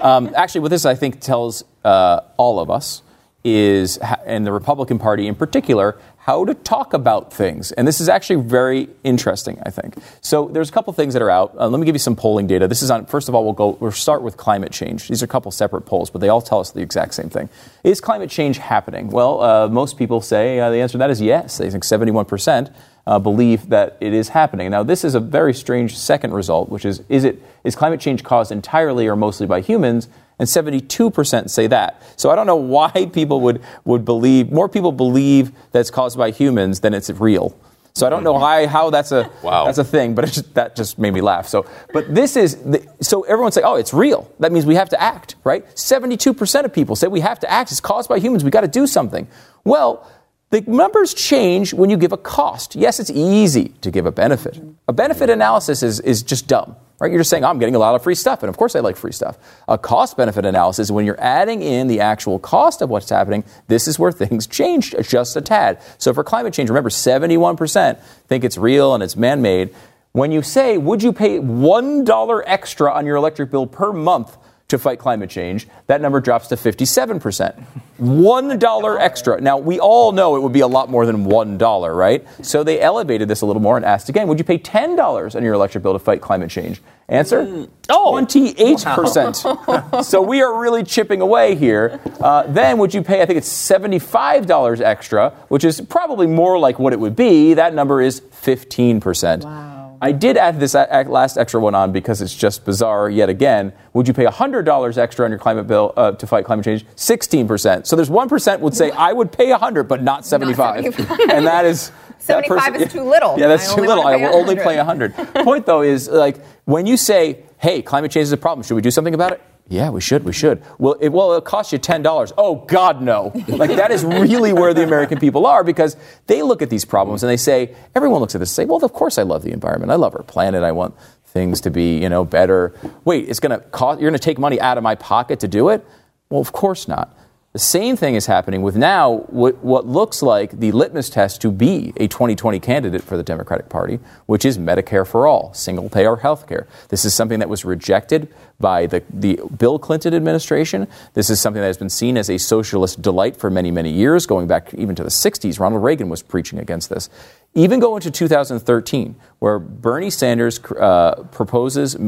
Um, 0.00 0.32
actually, 0.34 0.62
what 0.62 0.70
this 0.70 0.84
I 0.86 0.94
think 0.94 1.20
tells 1.20 1.64
uh, 1.84 2.20
all 2.36 2.58
of 2.58 2.70
us 2.70 3.02
is, 3.42 3.98
and 4.26 4.46
the 4.46 4.52
Republican 4.52 4.98
Party 4.98 5.26
in 5.26 5.34
particular, 5.34 5.98
how 6.24 6.42
to 6.42 6.54
talk 6.54 6.94
about 6.94 7.30
things. 7.30 7.70
And 7.72 7.86
this 7.86 8.00
is 8.00 8.08
actually 8.08 8.40
very 8.40 8.88
interesting, 9.04 9.60
I 9.66 9.68
think. 9.68 9.94
So 10.22 10.48
there's 10.48 10.70
a 10.70 10.72
couple 10.72 10.90
things 10.94 11.12
that 11.12 11.20
are 11.20 11.28
out. 11.28 11.54
Uh, 11.58 11.68
let 11.68 11.78
me 11.78 11.84
give 11.84 11.94
you 11.94 11.98
some 11.98 12.16
polling 12.16 12.46
data. 12.46 12.66
This 12.66 12.80
is 12.80 12.90
on. 12.90 13.04
First 13.04 13.28
of 13.28 13.34
all, 13.34 13.44
we'll 13.44 13.52
go. 13.52 13.76
We'll 13.78 13.92
start 13.92 14.22
with 14.22 14.38
climate 14.38 14.72
change. 14.72 15.08
These 15.08 15.20
are 15.22 15.26
a 15.26 15.28
couple 15.28 15.50
separate 15.50 15.82
polls, 15.82 16.08
but 16.08 16.22
they 16.22 16.30
all 16.30 16.40
tell 16.40 16.60
us 16.60 16.70
the 16.70 16.80
exact 16.80 17.12
same 17.12 17.28
thing. 17.28 17.50
Is 17.82 18.00
climate 18.00 18.30
change 18.30 18.56
happening? 18.56 19.10
Well, 19.10 19.42
uh, 19.42 19.68
most 19.68 19.98
people 19.98 20.22
say 20.22 20.58
uh, 20.60 20.70
the 20.70 20.78
answer 20.78 20.92
to 20.92 20.98
that 20.98 21.10
is 21.10 21.20
yes. 21.20 21.58
They 21.58 21.68
think 21.70 21.84
71 21.84 22.24
percent 22.24 22.70
uh, 23.06 23.18
believe 23.18 23.68
that 23.68 23.98
it 24.00 24.14
is 24.14 24.30
happening. 24.30 24.70
Now, 24.70 24.82
this 24.82 25.04
is 25.04 25.14
a 25.14 25.20
very 25.20 25.52
strange 25.52 25.94
second 25.94 26.32
result, 26.32 26.70
which 26.70 26.86
is 26.86 27.02
is 27.10 27.24
it 27.24 27.42
is 27.64 27.76
climate 27.76 28.00
change 28.00 28.24
caused 28.24 28.50
entirely 28.50 29.06
or 29.08 29.14
mostly 29.14 29.46
by 29.46 29.60
humans? 29.60 30.08
And 30.38 30.48
72% 30.48 31.48
say 31.50 31.66
that. 31.68 32.02
So 32.16 32.30
I 32.30 32.34
don't 32.34 32.46
know 32.46 32.56
why 32.56 32.90
people 33.12 33.40
would, 33.42 33.62
would 33.84 34.04
believe, 34.04 34.50
more 34.50 34.68
people 34.68 34.92
believe 34.92 35.52
that 35.72 35.80
it's 35.80 35.90
caused 35.90 36.18
by 36.18 36.30
humans 36.30 36.80
than 36.80 36.94
it's 36.94 37.10
real. 37.10 37.56
So 37.94 38.08
I 38.08 38.10
don't 38.10 38.24
know 38.24 38.32
why, 38.32 38.66
how 38.66 38.90
that's 38.90 39.12
a, 39.12 39.30
Wow. 39.42 39.66
that's 39.66 39.78
a 39.78 39.84
thing, 39.84 40.16
but 40.16 40.24
it 40.24 40.32
just, 40.32 40.52
that 40.54 40.74
just 40.74 40.98
made 40.98 41.14
me 41.14 41.20
laugh. 41.20 41.46
So, 41.46 41.64
but 41.92 42.12
this 42.12 42.36
is, 42.36 42.56
the, 42.56 42.84
so 43.00 43.22
everyone's 43.22 43.54
like, 43.54 43.64
oh, 43.64 43.76
it's 43.76 43.94
real. 43.94 44.28
That 44.40 44.50
means 44.50 44.66
we 44.66 44.74
have 44.74 44.88
to 44.88 45.00
act, 45.00 45.36
right? 45.44 45.64
72% 45.76 46.64
of 46.64 46.72
people 46.72 46.96
say 46.96 47.06
we 47.06 47.20
have 47.20 47.38
to 47.40 47.50
act. 47.50 47.70
It's 47.70 47.78
caused 47.78 48.08
by 48.08 48.18
humans. 48.18 48.42
We 48.42 48.50
got 48.50 48.62
to 48.62 48.68
do 48.68 48.88
something. 48.88 49.28
Well, 49.62 50.10
the 50.50 50.62
numbers 50.62 51.14
change 51.14 51.72
when 51.72 51.88
you 51.88 51.96
give 51.96 52.10
a 52.12 52.16
cost. 52.16 52.74
Yes, 52.74 52.98
it's 52.98 53.10
easy 53.10 53.68
to 53.80 53.92
give 53.92 54.06
a 54.06 54.12
benefit. 54.12 54.60
A 54.88 54.92
benefit 54.92 55.30
analysis 55.30 55.84
is, 55.84 56.00
is 56.00 56.24
just 56.24 56.48
dumb, 56.48 56.74
right? 56.98 57.10
You're 57.10 57.20
just 57.20 57.30
saying, 57.30 57.44
I'm 57.44 57.58
getting 57.58 57.74
a 57.74 57.78
lot 57.78 57.94
of 57.94 58.02
free 58.02 58.14
stuff, 58.14 58.42
and 58.42 58.50
of 58.50 58.56
course 58.56 58.76
I 58.76 58.80
like 58.80 58.96
free 58.96 59.12
stuff. 59.12 59.38
A 59.68 59.76
cost 59.76 60.16
benefit 60.16 60.44
analysis, 60.44 60.90
when 60.90 61.04
you're 61.06 61.20
adding 61.20 61.62
in 61.62 61.88
the 61.88 62.00
actual 62.00 62.38
cost 62.38 62.82
of 62.82 62.90
what's 62.90 63.10
happening, 63.10 63.44
this 63.68 63.88
is 63.88 63.98
where 63.98 64.12
things 64.24 64.46
change 64.46 64.94
just 65.02 65.36
a 65.36 65.40
tad. 65.40 65.80
So 65.98 66.14
for 66.14 66.24
climate 66.24 66.54
change, 66.54 66.70
remember, 66.70 66.90
71% 66.90 67.98
think 68.26 68.44
it's 68.44 68.56
real 68.58 68.94
and 68.94 69.02
it's 69.02 69.16
man 69.16 69.42
made. 69.42 69.74
When 70.12 70.30
you 70.30 70.42
say, 70.42 70.78
would 70.78 71.02
you 71.02 71.12
pay 71.12 71.40
$1 71.40 72.42
extra 72.46 72.92
on 72.92 73.04
your 73.04 73.16
electric 73.16 73.50
bill 73.50 73.66
per 73.66 73.92
month 73.92 74.36
to 74.68 74.78
fight 74.78 74.98
climate 74.98 75.28
change, 75.30 75.68
that 75.86 76.00
number 76.00 76.20
drops 76.20 76.48
to 76.48 76.56
57%. 76.56 77.64
$1 78.00 79.00
extra. 79.00 79.40
Now, 79.40 79.58
we 79.58 79.78
all 79.78 80.12
know 80.12 80.36
it 80.36 80.40
would 80.40 80.52
be 80.52 80.60
a 80.60 80.66
lot 80.66 80.90
more 80.90 81.04
than 81.06 81.26
$1, 81.26 81.96
right? 81.96 82.26
So 82.42 82.64
they 82.64 82.80
elevated 82.80 83.28
this 83.28 83.42
a 83.42 83.46
little 83.46 83.62
more 83.62 83.76
and 83.76 83.84
asked 83.84 84.08
again, 84.08 84.26
would 84.28 84.38
you 84.38 84.44
pay 84.44 84.58
$10 84.58 85.34
on 85.34 85.42
your 85.42 85.54
electric 85.54 85.82
bill 85.82 85.92
to 85.92 85.98
fight 85.98 86.20
climate 86.20 86.50
change? 86.50 86.80
Answer? 87.08 87.68
Oh, 87.90 88.14
28%. 88.14 90.04
so 90.04 90.22
we 90.22 90.40
are 90.40 90.58
really 90.58 90.82
chipping 90.82 91.20
away 91.20 91.54
here. 91.54 92.00
Uh, 92.18 92.44
then 92.44 92.78
would 92.78 92.94
you 92.94 93.02
pay, 93.02 93.20
I 93.20 93.26
think 93.26 93.36
it's 93.36 93.70
$75 93.70 94.80
extra, 94.80 95.30
which 95.48 95.64
is 95.64 95.82
probably 95.82 96.26
more 96.26 96.58
like 96.58 96.78
what 96.78 96.94
it 96.94 97.00
would 97.00 97.14
be. 97.14 97.52
That 97.54 97.74
number 97.74 98.00
is 98.00 98.22
15%. 98.22 99.44
Wow. 99.44 99.73
I 100.04 100.12
did 100.12 100.36
add 100.36 100.60
this 100.60 100.74
last 100.74 101.38
extra 101.38 101.58
one 101.58 101.74
on 101.74 101.90
because 101.90 102.20
it's 102.20 102.34
just 102.34 102.66
bizarre 102.66 103.08
yet 103.08 103.30
again. 103.30 103.72
Would 103.94 104.06
you 104.06 104.12
pay 104.12 104.26
$100 104.26 104.98
extra 104.98 105.24
on 105.24 105.30
your 105.30 105.38
climate 105.38 105.66
bill 105.66 105.94
uh, 105.96 106.12
to 106.12 106.26
fight 106.26 106.44
climate 106.44 106.62
change? 106.62 106.84
16%. 106.94 107.86
So 107.86 107.96
there's 107.96 108.10
1% 108.10 108.60
would 108.60 108.74
say, 108.74 108.90
I 108.90 109.14
would 109.14 109.32
pay 109.32 109.50
100 109.50 109.84
but 109.84 110.02
not 110.02 110.26
75. 110.26 110.84
75. 110.94 111.20
and 111.30 111.46
that 111.46 111.64
is. 111.64 111.88
that 112.26 112.44
75 112.44 112.76
is 112.76 112.92
too 112.92 113.02
little. 113.02 113.38
Yeah, 113.38 113.48
that's 113.48 113.72
I 113.72 113.76
too 113.76 113.80
little. 113.80 114.06
I 114.06 114.16
will 114.16 114.36
only 114.36 114.56
100. 114.56 114.62
play 114.62 114.76
100. 114.76 115.14
Point 115.42 115.64
though 115.64 115.80
is 115.80 116.06
like 116.06 116.44
when 116.66 116.84
you 116.84 116.98
say, 116.98 117.42
"Hey, 117.56 117.80
climate 117.80 118.10
change 118.10 118.24
is 118.24 118.32
a 118.32 118.36
problem. 118.36 118.62
Should 118.62 118.74
we 118.74 118.82
do 118.82 118.90
something 118.90 119.14
about 119.14 119.32
it?" 119.32 119.42
Yeah, 119.68 119.88
we 119.90 120.02
should. 120.02 120.24
We 120.24 120.34
should. 120.34 120.62
Well, 120.78 120.92
it, 121.00 121.08
well, 121.08 121.30
it'll 121.30 121.40
cost 121.40 121.72
you 121.72 121.78
ten 121.78 122.02
dollars. 122.02 122.32
Oh 122.36 122.56
God, 122.56 123.00
no! 123.00 123.32
Like 123.48 123.70
that 123.76 123.90
is 123.90 124.04
really 124.04 124.52
where 124.52 124.74
the 124.74 124.82
American 124.84 125.18
people 125.18 125.46
are 125.46 125.64
because 125.64 125.96
they 126.26 126.42
look 126.42 126.60
at 126.60 126.68
these 126.68 126.84
problems 126.84 127.22
and 127.22 127.30
they 127.30 127.38
say, 127.38 127.74
everyone 127.94 128.20
looks 128.20 128.34
at 128.34 128.38
this 128.38 128.50
and 128.50 128.56
say, 128.56 128.64
"Well, 128.66 128.84
of 128.84 128.92
course 128.92 129.16
I 129.16 129.22
love 129.22 129.42
the 129.42 129.52
environment. 129.52 129.90
I 129.90 129.94
love 129.94 130.14
our 130.14 130.22
planet. 130.22 130.62
I 130.62 130.72
want 130.72 130.94
things 131.24 131.62
to 131.62 131.70
be, 131.70 131.98
you 131.98 132.10
know, 132.10 132.26
better." 132.26 132.74
Wait, 133.06 133.26
it's 133.28 133.40
going 133.40 133.58
to 133.58 133.64
cost. 133.68 134.00
You're 134.00 134.10
going 134.10 134.18
to 134.18 134.22
take 134.22 134.38
money 134.38 134.60
out 134.60 134.76
of 134.76 134.84
my 134.84 134.96
pocket 134.96 135.40
to 135.40 135.48
do 135.48 135.70
it? 135.70 135.84
Well, 136.28 136.42
of 136.42 136.52
course 136.52 136.86
not. 136.86 137.16
The 137.54 137.60
same 137.60 137.96
thing 137.96 138.16
is 138.16 138.26
happening 138.26 138.62
with 138.62 138.74
now 138.74 139.18
what, 139.28 139.58
what 139.62 139.86
looks 139.86 140.24
like 140.24 140.58
the 140.58 140.72
litmus 140.72 141.08
test 141.08 141.40
to 141.42 141.52
be 141.52 141.92
a 141.98 142.08
2020 142.08 142.58
candidate 142.58 143.00
for 143.00 143.16
the 143.16 143.22
Democratic 143.22 143.68
Party, 143.68 144.00
which 144.26 144.44
is 144.44 144.58
Medicare 144.58 145.06
for 145.06 145.28
all, 145.28 145.54
single 145.54 145.88
payer 145.88 146.16
health 146.16 146.48
care. 146.48 146.66
This 146.88 147.04
is 147.04 147.14
something 147.14 147.38
that 147.38 147.48
was 147.48 147.64
rejected 147.64 148.26
by 148.58 148.86
the, 148.86 149.04
the 149.08 149.38
Bill 149.56 149.78
Clinton 149.78 150.14
administration. 150.14 150.88
This 151.12 151.30
is 151.30 151.40
something 151.40 151.60
that 151.60 151.68
has 151.68 151.78
been 151.78 151.90
seen 151.90 152.16
as 152.16 152.28
a 152.28 152.38
socialist 152.38 153.00
delight 153.00 153.36
for 153.36 153.50
many, 153.50 153.70
many 153.70 153.92
years, 153.92 154.26
going 154.26 154.48
back 154.48 154.74
even 154.74 154.96
to 154.96 155.04
the 155.04 155.08
60s. 155.08 155.60
Ronald 155.60 155.84
Reagan 155.84 156.08
was 156.08 156.22
preaching 156.22 156.58
against 156.58 156.90
this. 156.90 157.08
Even 157.54 157.78
go 157.78 157.94
into 157.94 158.10
2013, 158.10 159.14
where 159.38 159.60
Bernie 159.60 160.10
Sanders 160.10 160.58
uh, 160.58 161.22
proposes 161.30 161.94
uh, 161.94 161.98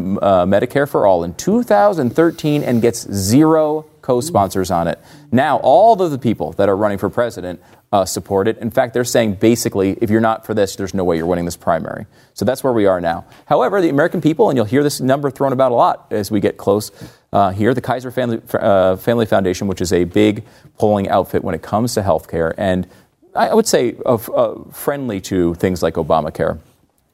Medicare 0.44 0.88
for 0.88 1.06
all 1.06 1.22
in 1.22 1.34
2013 1.34 2.64
and 2.64 2.82
gets 2.82 3.08
zero 3.12 3.86
co 4.06 4.20
sponsors 4.20 4.70
on 4.70 4.86
it. 4.86 5.00
Now, 5.32 5.58
all 5.64 6.00
of 6.00 6.12
the 6.12 6.18
people 6.18 6.52
that 6.52 6.68
are 6.68 6.76
running 6.76 6.96
for 6.96 7.10
president 7.10 7.60
uh, 7.90 8.04
support 8.04 8.46
it. 8.46 8.56
In 8.58 8.70
fact, 8.70 8.94
they're 8.94 9.04
saying 9.04 9.34
basically, 9.34 9.98
if 10.00 10.10
you're 10.10 10.20
not 10.20 10.46
for 10.46 10.54
this, 10.54 10.76
there's 10.76 10.94
no 10.94 11.02
way 11.02 11.16
you're 11.16 11.26
winning 11.26 11.44
this 11.44 11.56
primary. 11.56 12.06
So 12.34 12.44
that's 12.44 12.62
where 12.62 12.72
we 12.72 12.86
are 12.86 13.00
now. 13.00 13.24
However, 13.46 13.80
the 13.80 13.88
American 13.88 14.20
people, 14.20 14.48
and 14.48 14.56
you'll 14.56 14.64
hear 14.64 14.84
this 14.84 15.00
number 15.00 15.28
thrown 15.28 15.52
about 15.52 15.72
a 15.72 15.74
lot 15.74 16.06
as 16.12 16.30
we 16.30 16.38
get 16.38 16.56
close 16.56 16.92
uh, 17.32 17.50
here, 17.50 17.74
the 17.74 17.80
Kaiser 17.80 18.12
Family, 18.12 18.40
uh, 18.54 18.94
Family 18.96 19.26
Foundation, 19.26 19.66
which 19.66 19.80
is 19.80 19.92
a 19.92 20.04
big 20.04 20.44
polling 20.78 21.08
outfit 21.08 21.42
when 21.42 21.54
it 21.54 21.62
comes 21.62 21.94
to 21.94 22.02
healthcare, 22.02 22.54
and 22.56 22.86
I 23.34 23.52
would 23.52 23.66
say 23.66 23.96
of, 24.06 24.30
uh, 24.30 24.54
friendly 24.70 25.20
to 25.22 25.54
things 25.54 25.82
like 25.82 25.94
Obamacare, 25.94 26.58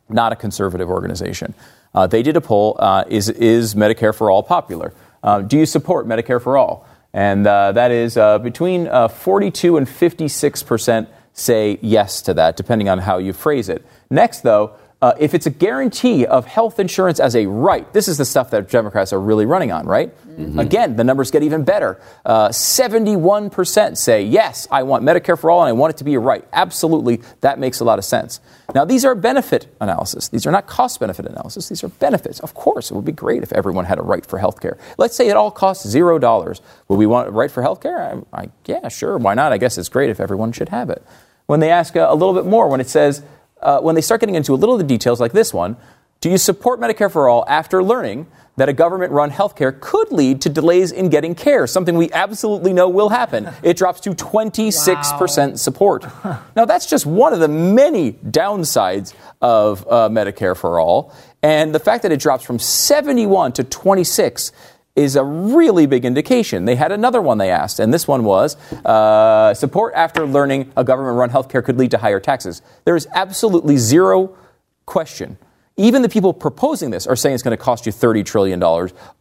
not 0.09 0.33
a 0.33 0.37
conservative 0.37 0.89
organization. 0.89 1.55
Uh, 1.95 2.07
they 2.07 2.23
did 2.23 2.37
a 2.37 2.41
poll: 2.41 2.77
uh, 2.79 3.05
is 3.09 3.29
is 3.29 3.75
Medicare 3.75 4.15
for 4.15 4.31
all 4.31 4.43
popular? 4.43 4.93
Uh, 5.23 5.41
do 5.41 5.59
you 5.59 5.67
support 5.67 6.07
Medicare 6.07 6.43
for 6.43 6.57
all? 6.57 6.87
And 7.13 7.47
uh, 7.47 7.73
that 7.73 7.91
is 7.91 8.17
uh, 8.17 8.39
between 8.39 8.89
uh, 8.89 9.09
42 9.09 9.77
and 9.77 9.89
56 9.89 10.63
percent 10.63 11.09
say 11.35 11.79
yes 11.81 12.23
to 12.23 12.35
that, 12.35 12.57
depending 12.57 12.89
on 12.89 12.99
how 12.99 13.19
you 13.19 13.33
phrase 13.33 13.69
it. 13.69 13.85
Next, 14.11 14.41
though, 14.41 14.73
uh, 15.03 15.13
if 15.19 15.35
it's 15.35 15.47
a 15.47 15.51
guarantee 15.51 16.25
of 16.25 16.47
health 16.47 16.79
insurance 16.79 17.19
as 17.19 17.35
a 17.35 17.45
right, 17.47 17.93
this 17.93 18.07
is 18.07 18.19
the 18.19 18.25
stuff 18.25 18.51
that 18.51 18.71
Democrats 18.71 19.13
are 19.13 19.21
really 19.21 19.45
running 19.45 19.73
on, 19.73 19.85
right? 19.85 20.15
Again, 20.59 20.97
the 20.97 21.05
numbers 21.05 21.31
get 21.31 21.43
even 21.43 21.65
better. 21.65 22.01
Uh, 22.25 22.49
71% 22.49 23.97
say, 23.99 24.23
yes, 24.23 24.67
I 24.71 24.85
want 24.85 25.05
Medicare 25.05 25.39
for 25.39 25.51
all 25.51 25.61
and 25.61 25.69
I 25.69 25.73
want 25.73 25.93
it 25.95 25.97
to 25.99 26.05
be 26.05 26.15
a 26.15 26.21
right. 26.21 26.47
Absolutely, 26.53 27.21
that 27.41 27.59
makes 27.59 27.81
a 27.81 27.85
lot 27.85 27.99
of 27.99 28.05
sense. 28.05 28.41
Now, 28.75 28.85
these 28.85 29.05
are 29.05 29.15
benefit 29.15 29.67
analysis. 29.81 30.29
These 30.29 30.47
are 30.47 30.53
not 30.53 30.67
cost 30.67 31.01
benefit 31.01 31.27
analysis. 31.27 31.69
These 31.69 31.85
are 31.85 31.89
benefits. 31.89 32.41
Of 32.41 32.55
course, 32.55 32.91
it 32.91 32.95
would 32.95 33.05
be 33.05 33.13
great 33.13 33.43
if 33.43 33.53
everyone 33.53 33.85
had 33.85 33.99
a 33.99 34.03
right 34.03 34.25
for 34.25 34.39
health 34.39 34.61
care. 34.61 34.79
Let's 34.99 35.17
say 35.17 35.29
it 35.29 35.37
all 35.37 35.51
costs 35.51 35.87
zero 35.87 36.19
dollars. 36.19 36.63
Would 36.89 36.97
we 36.97 37.07
want 37.07 37.29
a 37.29 37.31
right 37.33 37.51
for 37.51 37.61
health 37.63 37.83
care? 37.83 38.23
I, 38.33 38.43
I, 38.43 38.49
yeah, 38.67 38.89
sure. 38.89 39.19
Why 39.19 39.35
not? 39.35 39.53
I 39.53 39.59
guess 39.59 39.77
it's 39.77 39.89
great 39.89 40.11
if 40.11 40.21
everyone 40.21 40.53
should 40.53 40.71
have 40.71 40.89
it. 40.89 41.05
When 41.47 41.61
they 41.61 41.71
ask 41.71 41.97
uh, 41.97 42.07
a 42.09 42.15
little 42.15 42.35
bit 42.35 42.47
more, 42.47 42.69
when 42.69 42.81
it 42.81 42.89
says, 42.89 43.23
uh, 43.63 43.81
when 43.81 43.95
they 43.95 44.01
start 44.01 44.21
getting 44.21 44.35
into 44.35 44.53
a 44.53 44.57
little 44.57 44.75
of 44.75 44.81
the 44.81 44.87
details 44.87 45.21
like 45.21 45.33
this 45.33 45.53
one, 45.55 45.77
do 46.21 46.31
you 46.31 46.39
support 46.39 46.81
Medicare 46.81 47.11
for 47.11 47.29
all 47.29 47.45
after 47.49 47.83
learning 47.83 48.29
that 48.57 48.69
a 48.69 48.73
government 48.73 49.13
run 49.13 49.31
healthcare 49.31 49.79
could 49.81 50.13
lead 50.13 50.41
to 50.43 50.49
delays 50.49 50.93
in 50.93 51.09
getting 51.09 51.35
care, 51.35 51.67
something 51.67 51.97
we 51.97 52.13
absolutely 52.13 52.73
know 52.73 52.89
will 52.89 53.09
happen? 53.09 53.49
It 53.63 53.77
drops 53.77 54.01
to 54.03 54.11
26% 54.11 55.59
support. 55.59 56.07
Now, 56.55 56.65
that's 56.65 56.87
just 56.87 57.07
one 57.07 57.33
of 57.33 57.41
the 57.41 57.49
many 57.49 58.13
downsides 58.13 59.15
of 59.41 59.87
uh, 59.89 60.09
Medicare 60.11 60.57
for 60.57 60.79
all. 60.79 61.13
And 61.43 61.75
the 61.75 61.81
fact 61.81 62.03
that 62.05 62.13
it 62.13 62.21
drops 62.21 62.45
from 62.45 62.61
71 62.61 63.53
to 63.55 63.65
26 63.65 64.53
is 64.95 65.17
a 65.17 65.25
really 65.25 65.87
big 65.87 66.05
indication. 66.05 66.67
They 66.67 66.77
had 66.77 66.93
another 66.93 67.23
one 67.23 67.39
they 67.39 67.51
asked, 67.51 67.81
and 67.81 67.93
this 67.93 68.07
one 68.07 68.25
was 68.25 68.57
uh, 68.85 69.55
support 69.55 69.95
after 69.95 70.27
learning 70.27 70.71
a 70.77 70.85
government 70.85 71.17
run 71.17 71.31
healthcare 71.31 71.65
could 71.65 71.79
lead 71.79 71.91
to 71.93 71.99
higher 71.99 72.21
taxes. 72.21 72.61
There 72.85 72.97
is 72.97 73.07
absolutely 73.15 73.79
zero 73.79 74.37
question. 74.85 75.39
Even 75.79 76.03
the 76.03 76.09
people 76.09 76.35
proposing 76.35 76.91
this 76.91 77.07
are 77.07 77.17
saying 77.17 77.35
it's 77.35 77.43
going 77.43 77.57
to 77.57 77.63
cost 77.63 77.87
you 77.87 77.93
$30 77.93 78.27
trillion 78.27 78.63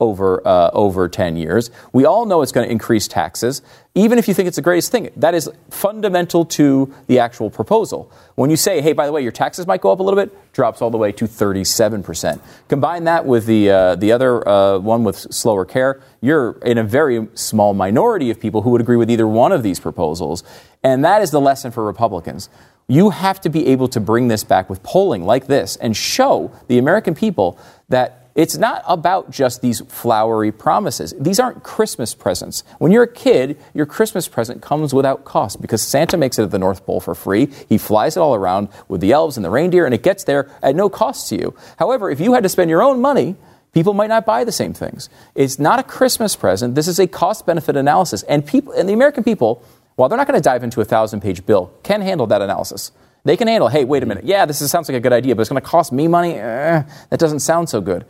over, 0.02 0.46
uh, 0.46 0.70
over 0.74 1.08
10 1.08 1.38
years. 1.38 1.72
We 1.94 2.04
all 2.04 2.26
know 2.26 2.42
it's 2.42 2.52
going 2.52 2.68
to 2.68 2.72
increase 2.72 3.08
taxes, 3.08 3.62
even 3.96 4.20
if 4.20 4.28
you 4.28 4.34
think 4.34 4.48
it's 4.48 4.58
the 4.58 4.62
greatest 4.62 4.92
thing. 4.92 5.12
That 5.16 5.34
is 5.34 5.50
fundamental 5.70 6.44
to 6.46 6.94
the 7.08 7.20
actual 7.20 7.50
proposal. 7.50 8.12
When 8.36 8.50
you 8.50 8.58
say, 8.58 8.82
hey, 8.82 8.92
by 8.92 9.06
the 9.06 9.14
way, 9.14 9.22
your 9.22 9.32
taxes 9.32 9.66
might 9.66 9.80
go 9.80 9.94
up 9.94 10.02
a 10.02 10.04
little 10.04 10.20
bit, 10.20 10.36
drops 10.52 10.82
all 10.82 10.90
the 10.90 10.98
way 10.98 11.14
to 11.14 11.26
37%. 11.26 12.42
Combine 12.68 13.06
that 13.06 13.26
with 13.26 13.46
the, 13.46 13.70
uh, 13.70 13.96
the 13.96 14.12
other 14.12 14.48
uh, 14.48 14.78
one 14.78 15.06
with 15.06 15.16
slower 15.16 15.64
care, 15.64 16.02
you're 16.20 16.58
in 16.64 16.78
a 16.78 16.84
very 16.84 17.30
small 17.34 17.74
minority 17.74 18.30
of 18.30 18.42
people 18.42 18.64
who 18.64 18.72
would 18.72 18.82
agree 18.82 18.98
with 18.98 19.10
either 19.10 19.28
one 19.28 19.54
of 19.54 19.64
these 19.64 19.80
proposals. 19.80 20.44
And 20.84 21.06
that 21.06 21.22
is 21.22 21.32
the 21.32 21.40
lesson 21.40 21.72
for 21.72 21.86
Republicans. 21.86 22.50
You 22.92 23.12
have 23.12 23.40
to 23.42 23.50
be 23.50 23.68
able 23.68 23.88
to 23.88 24.02
bring 24.02 24.28
this 24.28 24.44
back 24.44 24.70
with 24.70 24.84
polling 24.84 25.24
like 25.24 25.48
this 25.48 25.78
and 25.78 25.96
show 25.96 26.52
the 26.68 26.78
American 26.78 27.16
people 27.16 27.58
that 27.88 28.28
it's 28.36 28.58
not 28.58 28.84
about 28.86 29.32
just 29.32 29.62
these 29.62 29.80
flowery 29.88 30.52
promises. 30.52 31.14
These 31.18 31.40
aren't 31.40 31.64
Christmas 31.64 32.14
presents. 32.14 32.66
When 32.80 32.92
you're 32.92 33.04
a 33.04 33.14
kid, 33.14 33.58
your 33.74 33.86
Christmas 33.86 34.28
present 34.28 34.62
comes 34.62 34.94
without 34.94 35.24
cost 35.24 35.62
because 35.62 35.82
Santa 35.82 36.18
makes 36.18 36.38
it 36.38 36.44
at 36.44 36.52
the 36.52 36.60
North 36.60 36.86
Pole 36.86 37.00
for 37.00 37.16
free. 37.16 37.48
He 37.70 37.78
flies 37.78 38.18
it 38.18 38.20
all 38.20 38.36
around 38.36 38.68
with 38.90 39.00
the 39.00 39.14
elves 39.14 39.38
and 39.38 39.46
the 39.46 39.50
reindeer, 39.50 39.86
and 39.86 39.96
it 39.96 40.04
gets 40.04 40.26
there 40.26 40.52
at 40.62 40.76
no 40.76 40.90
cost 40.90 41.30
to 41.30 41.38
you. 41.38 41.56
However, 41.80 42.12
if 42.12 42.20
you 42.20 42.34
had 42.34 42.44
to 42.44 42.50
spend 42.50 42.70
your 42.70 42.84
own 42.84 43.00
money, 43.00 43.38
people 43.72 43.94
might 43.94 44.08
not 44.08 44.26
buy 44.26 44.44
the 44.44 44.52
same 44.52 44.74
things. 44.74 45.08
It's 45.34 45.60
not 45.60 45.80
a 45.80 45.84
Christmas 45.84 46.36
present. 46.36 46.76
This 46.76 46.90
is 46.90 47.00
a 47.00 47.08
cost 47.08 47.46
benefit 47.46 47.78
analysis. 47.78 48.24
And 48.24 48.46
people 48.46 48.74
and 48.74 48.90
the 48.90 48.94
American 48.94 49.24
people, 49.24 49.64
while 50.02 50.10
they're 50.10 50.18
not 50.18 50.26
going 50.26 50.40
to 50.40 50.44
dive 50.44 50.64
into 50.64 50.82
a 50.82 50.84
thousand 50.84 51.22
page 51.22 51.46
bill, 51.46 51.72
can 51.84 52.02
handle 52.02 52.26
that 52.26 52.42
analysis. 52.42 52.92
They 53.24 53.38
can 53.38 53.48
handle, 53.48 53.68
hey, 53.70 53.86
wait 53.86 54.02
a 54.02 54.08
minute. 54.08 54.26
Yeah, 54.26 54.48
this 54.48 54.60
is, 54.60 54.72
sounds 54.72 54.90
like 54.90 54.98
a 54.98 55.00
good 55.00 55.14
idea, 55.14 55.36
but 55.36 55.42
it's 55.42 55.50
going 55.52 55.62
to 55.62 55.68
cost 55.68 55.92
me 55.92 56.08
money. 56.08 56.40
Eh, 56.40 56.82
that 57.12 57.20
doesn't 57.20 57.42
sound 57.42 57.70
so 57.70 57.82
good. 57.82 58.04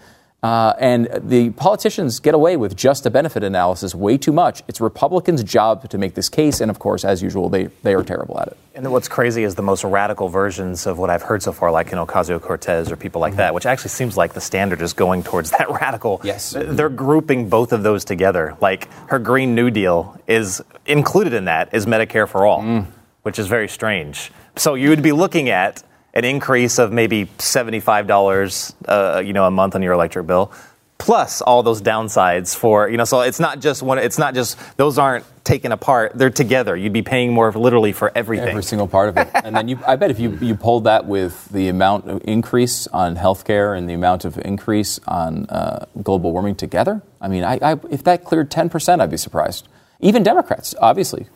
Uh, 0.44 0.74
and 0.80 1.08
the 1.22 1.52
politicians 1.52 2.20
get 2.20 2.34
away 2.34 2.58
with 2.58 2.76
just 2.76 3.06
a 3.06 3.12
benefit 3.12 3.44
analysis 3.44 3.94
way 3.94 4.18
too 4.18 4.32
much. 4.32 4.64
It's 4.68 4.82
Republicans' 4.82 5.44
job 5.44 5.88
to 5.90 6.00
make 6.00 6.16
this 6.16 6.30
case, 6.30 6.62
and 6.62 6.72
of 6.72 6.80
course, 6.80 7.06
as 7.06 7.22
usual, 7.22 7.48
they, 7.48 7.66
they 7.84 7.94
are 7.94 8.04
terrible 8.04 8.40
at 8.40 8.48
it. 8.48 8.58
And 8.74 8.92
what's 8.92 9.08
crazy 9.08 9.44
is 9.44 9.54
the 9.54 9.62
most 9.62 9.84
radical 9.84 10.30
versions 10.30 10.88
of 10.88 10.98
what 10.98 11.12
I've 11.12 11.22
heard 11.22 11.44
so 11.44 11.52
far, 11.52 11.72
like 11.72 11.92
you 11.92 11.96
know 11.96 12.08
Ocasio 12.08 12.42
Cortez 12.42 12.92
or 12.92 12.96
people 12.96 13.22
like 13.22 13.34
mm-hmm. 13.34 13.38
that, 13.38 13.54
which 13.54 13.68
actually 13.68 13.90
seems 13.90 14.18
like 14.18 14.34
the 14.34 14.42
standard 14.42 14.82
is 14.82 14.94
going 14.94 15.22
towards 15.22 15.52
that 15.52 15.70
radical. 15.82 16.20
Yes, 16.24 16.56
they're 16.58 16.90
grouping 16.90 17.48
both 17.48 17.72
of 17.72 17.84
those 17.84 18.04
together. 18.04 18.58
Like 18.62 18.92
her 19.10 19.20
Green 19.20 19.54
New 19.54 19.70
Deal 19.70 20.20
is 20.26 20.62
included 20.88 21.34
in 21.34 21.46
that 21.46 21.72
is 21.72 21.86
Medicare 21.86 22.28
for 22.28 22.48
all, 22.48 22.62
mm. 22.62 22.88
which 23.22 23.38
is 23.38 23.46
very 23.46 23.68
strange. 23.68 24.32
So 24.56 24.74
you 24.74 24.90
would 24.90 25.04
be 25.04 25.12
looking 25.12 25.50
at 25.50 25.84
an 26.14 26.26
increase 26.26 26.80
of 26.80 26.92
maybe 26.92 27.26
$75 27.38 28.74
uh, 28.88 29.20
you 29.20 29.34
know 29.34 29.46
a 29.46 29.52
month 29.52 29.76
on 29.76 29.82
your 29.82 29.94
electric 29.94 30.28
bill 30.28 30.52
plus 30.98 31.42
all 31.42 31.64
those 31.64 31.82
downsides 31.82 32.56
for 32.56 32.88
you 32.90 32.98
know 32.98 33.06
so 33.06 33.22
it's 33.22 33.40
not 33.40 33.60
just 33.60 33.82
one 33.82 33.98
it's 33.98 34.20
not 34.20 34.36
just 34.36 34.58
those 34.78 34.98
aren't 34.98 35.26
taken 35.44 35.72
apart 35.72 36.12
they're 36.16 36.30
together. 36.30 36.76
You'd 36.76 36.94
be 36.94 37.02
paying 37.02 37.34
more 37.34 37.52
literally 37.52 37.92
for 37.92 38.12
everything. 38.16 38.50
Every 38.50 38.64
single 38.64 38.88
part 38.88 39.10
of 39.10 39.18
it. 39.18 39.30
And 39.44 39.56
then 39.56 39.68
you, 39.68 39.80
i 39.88 39.96
bet 39.96 40.12
if 40.12 40.20
you, 40.20 40.38
you 40.40 40.56
pulled 40.56 40.84
that 40.84 41.06
with 41.06 41.50
the 41.50 41.68
amount 41.68 42.08
of 42.08 42.22
increase 42.26 42.86
on 42.88 43.16
healthcare 43.16 43.76
and 43.76 43.90
the 43.90 43.94
amount 43.94 44.24
of 44.24 44.38
increase 44.38 45.00
on 45.08 45.46
uh, 45.48 45.86
global 46.04 46.32
warming 46.32 46.56
together 46.56 47.02
i 47.20 47.28
mean 47.28 47.44
I, 47.44 47.58
I, 47.62 47.80
if 47.90 48.04
that 48.04 48.24
cleared 48.24 48.52
10% 48.52 49.02
i'd 49.02 49.10
be 49.10 49.18
surprised 49.18 49.68
even 50.02 50.24
Democrats, 50.24 50.74
obviously, 50.80 51.28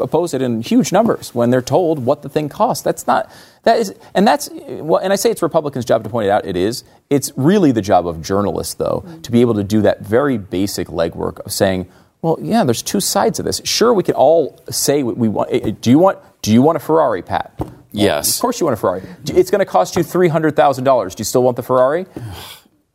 oppose 0.00 0.32
it 0.32 0.40
in 0.40 0.62
huge 0.62 0.92
numbers 0.92 1.34
when 1.34 1.50
they're 1.50 1.60
told 1.60 2.04
what 2.04 2.22
the 2.22 2.28
thing 2.28 2.48
costs. 2.48 2.82
That's 2.82 3.06
not 3.06 3.30
that 3.64 3.78
is, 3.80 3.94
and 4.14 4.26
that's 4.26 4.48
well, 4.52 5.00
and 5.02 5.12
I 5.12 5.16
say 5.16 5.30
it's 5.30 5.42
Republicans' 5.42 5.84
job 5.84 6.04
to 6.04 6.10
point 6.10 6.26
it 6.26 6.30
out. 6.30 6.46
It 6.46 6.56
is. 6.56 6.84
It's 7.10 7.32
really 7.36 7.72
the 7.72 7.82
job 7.82 8.06
of 8.06 8.22
journalists, 8.22 8.74
though, 8.74 9.02
mm-hmm. 9.04 9.22
to 9.22 9.32
be 9.32 9.40
able 9.40 9.54
to 9.54 9.64
do 9.64 9.82
that 9.82 10.02
very 10.02 10.38
basic 10.38 10.86
legwork 10.86 11.40
of 11.40 11.52
saying, 11.52 11.88
well, 12.22 12.38
yeah, 12.40 12.62
there's 12.62 12.82
two 12.82 13.00
sides 13.00 13.38
of 13.38 13.44
this. 13.44 13.60
Sure, 13.64 13.92
we 13.92 14.02
can 14.02 14.14
all 14.14 14.58
say 14.70 15.02
what 15.02 15.16
we 15.16 15.28
want. 15.28 15.50
Eh, 15.52 15.60
eh, 15.64 15.72
do 15.80 15.90
you 15.90 15.98
want? 15.98 16.18
Do 16.42 16.52
you 16.52 16.62
want 16.62 16.76
a 16.76 16.80
Ferrari, 16.80 17.22
Pat? 17.22 17.60
Yes. 17.90 18.36
Of 18.36 18.40
course 18.40 18.60
you 18.60 18.66
want 18.66 18.74
a 18.74 18.80
Ferrari. 18.80 19.02
It's 19.26 19.50
going 19.50 19.60
to 19.60 19.66
cost 19.66 19.96
you 19.96 20.02
three 20.02 20.28
hundred 20.28 20.54
thousand 20.54 20.84
dollars. 20.84 21.14
Do 21.14 21.22
you 21.22 21.24
still 21.24 21.42
want 21.42 21.56
the 21.56 21.62
Ferrari? 21.62 22.06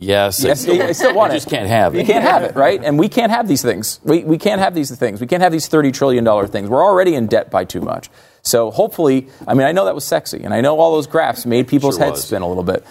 Yes, 0.02 0.44
yes, 0.44 0.68
I, 0.68 0.88
I 0.88 0.92
still 0.94 1.14
want 1.16 1.32
I 1.32 1.36
it. 1.36 1.38
just 1.38 1.50
can't 1.50 1.68
have 1.70 1.94
it. 1.94 2.00
You 2.00 2.06
can't 2.06 2.24
have 2.24 2.42
it, 2.42 2.56
right? 2.56 2.84
And 2.84 2.98
we 2.98 3.08
can't 3.08 3.32
have 3.32 3.48
these 3.48 3.62
things. 3.62 4.00
We, 4.04 4.24
we 4.24 4.40
can't 4.40 4.60
have 4.60 4.74
these 4.74 4.94
things. 4.98 5.22
We 5.22 5.28
can't 5.28 5.44
have 5.44 5.52
these 5.52 5.70
$30 5.70 5.94
trillion 5.94 6.26
things. 6.48 6.70
We're 6.70 6.84
already 6.84 7.14
in 7.14 7.28
debt 7.28 7.52
by 7.52 7.66
too 7.66 7.82
much. 7.82 8.10
So 8.44 8.72
hopefully, 8.72 9.28
I 9.48 9.54
mean, 9.54 9.68
I 9.68 9.72
know 9.72 9.86
that 9.86 9.94
was 9.94 10.04
sexy, 10.04 10.44
and 10.44 10.54
I 10.54 10.62
know 10.62 10.80
all 10.80 10.94
those 10.94 11.08
graphs 11.08 11.46
made 11.46 11.68
people's 11.68 11.96
sure 11.96 12.06
heads 12.06 12.18
was. 12.18 12.26
spin 12.26 12.42
a 12.42 12.48
little 12.48 12.64
bit. 12.64 12.84